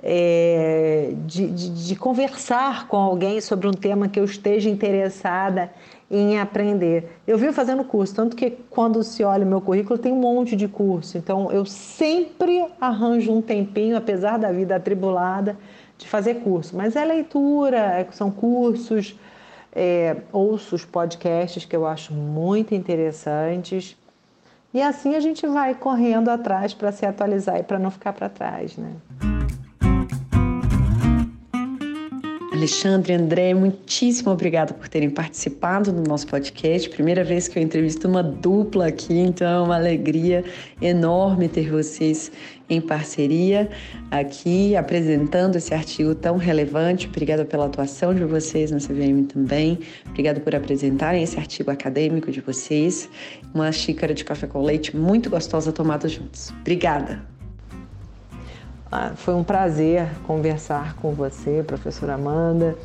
é, 0.03 1.13
de, 1.25 1.47
de, 1.47 1.87
de, 1.87 1.95
conversar 1.95 2.87
com 2.87 2.97
alguém 2.97 3.39
sobre 3.39 3.67
um 3.67 3.71
tema 3.71 4.07
que 4.07 4.19
eu 4.19 4.25
esteja 4.25 4.69
interessada 4.69 5.71
em 6.09 6.39
aprender. 6.39 7.19
Eu 7.27 7.37
vivo 7.37 7.53
fazendo 7.53 7.83
curso, 7.83 8.15
tanto 8.15 8.35
que 8.35 8.51
quando 8.69 9.03
se 9.03 9.23
olha 9.23 9.45
o 9.45 9.47
meu 9.47 9.61
currículo 9.61 9.99
tem 9.99 10.11
um 10.11 10.19
monte 10.19 10.55
de 10.55 10.67
curso, 10.67 11.17
então 11.17 11.51
eu 11.51 11.65
sempre 11.65 12.65
arranjo 12.81 13.31
um 13.31 13.41
tempinho, 13.41 13.95
apesar 13.95 14.37
da 14.37 14.51
vida 14.51 14.75
atribulada, 14.75 15.55
de 15.97 16.07
fazer 16.07 16.35
curso. 16.35 16.75
Mas 16.75 16.95
é 16.95 17.05
leitura, 17.05 17.77
é, 17.77 18.07
são 18.11 18.31
cursos, 18.31 19.15
é, 19.71 20.17
ouço 20.33 20.75
os 20.75 20.83
podcasts 20.83 21.63
que 21.63 21.75
eu 21.75 21.85
acho 21.85 22.11
muito 22.11 22.73
interessantes. 22.73 23.95
E 24.73 24.81
assim 24.81 25.15
a 25.15 25.19
gente 25.19 25.45
vai 25.45 25.75
correndo 25.75 26.29
atrás 26.29 26.73
para 26.73 26.91
se 26.91 27.05
atualizar 27.05 27.59
e 27.59 27.63
para 27.63 27.77
não 27.77 27.91
ficar 27.91 28.13
para 28.13 28.27
trás, 28.27 28.77
né? 28.77 28.91
Alexandre, 32.61 33.13
André, 33.13 33.55
muitíssimo 33.55 34.29
obrigada 34.29 34.71
por 34.71 34.87
terem 34.87 35.09
participado 35.09 35.91
do 35.91 36.07
nosso 36.07 36.27
podcast. 36.27 36.87
Primeira 36.91 37.23
vez 37.23 37.47
que 37.47 37.57
eu 37.57 37.63
entrevisto 37.63 38.07
uma 38.07 38.21
dupla 38.21 38.85
aqui, 38.85 39.17
então 39.17 39.47
é 39.47 39.65
uma 39.65 39.75
alegria 39.75 40.45
enorme 40.79 41.49
ter 41.49 41.71
vocês 41.71 42.31
em 42.69 42.79
parceria 42.79 43.67
aqui 44.11 44.75
apresentando 44.75 45.55
esse 45.55 45.73
artigo 45.73 46.13
tão 46.13 46.37
relevante. 46.37 47.07
Obrigada 47.07 47.43
pela 47.43 47.65
atuação 47.65 48.13
de 48.13 48.23
vocês 48.25 48.69
na 48.69 48.77
CVM 48.77 49.25
também. 49.27 49.79
Obrigada 50.09 50.39
por 50.39 50.53
apresentarem 50.53 51.23
esse 51.23 51.39
artigo 51.39 51.71
acadêmico 51.71 52.31
de 52.31 52.41
vocês. 52.41 53.09
Uma 53.55 53.71
xícara 53.71 54.13
de 54.13 54.23
café 54.23 54.45
com 54.45 54.61
leite 54.61 54.95
muito 54.95 55.31
gostosa 55.31 55.71
tomada 55.71 56.07
juntos. 56.07 56.51
Obrigada. 56.61 57.30
Ah, 58.93 59.13
foi 59.15 59.33
um 59.33 59.43
prazer 59.43 60.05
conversar 60.27 60.95
com 60.97 61.13
você, 61.13 61.63
professora 61.65 62.15
Amanda, 62.15 62.75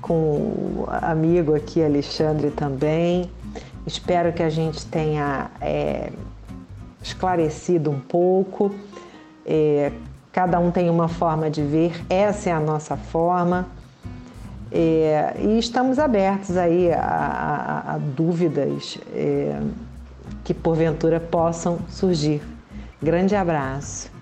com 0.00 0.16
o 0.16 0.86
amigo 0.88 1.54
aqui, 1.54 1.84
Alexandre, 1.84 2.50
também. 2.50 3.30
Espero 3.86 4.32
que 4.32 4.42
a 4.42 4.48
gente 4.48 4.86
tenha 4.86 5.50
é, 5.60 6.10
esclarecido 7.02 7.90
um 7.90 8.00
pouco. 8.00 8.74
É, 9.44 9.92
cada 10.32 10.58
um 10.58 10.70
tem 10.70 10.88
uma 10.88 11.08
forma 11.08 11.50
de 11.50 11.62
ver, 11.62 11.92
essa 12.08 12.48
é 12.48 12.52
a 12.54 12.60
nossa 12.60 12.96
forma. 12.96 13.68
É, 14.72 15.34
e 15.38 15.58
estamos 15.58 15.98
abertos 15.98 16.56
aí 16.56 16.90
a, 16.90 17.02
a, 17.02 17.94
a 17.94 17.98
dúvidas 17.98 18.96
é, 19.12 19.60
que 20.42 20.54
porventura 20.54 21.20
possam 21.20 21.80
surgir. 21.90 22.40
Grande 23.02 23.36
abraço. 23.36 24.13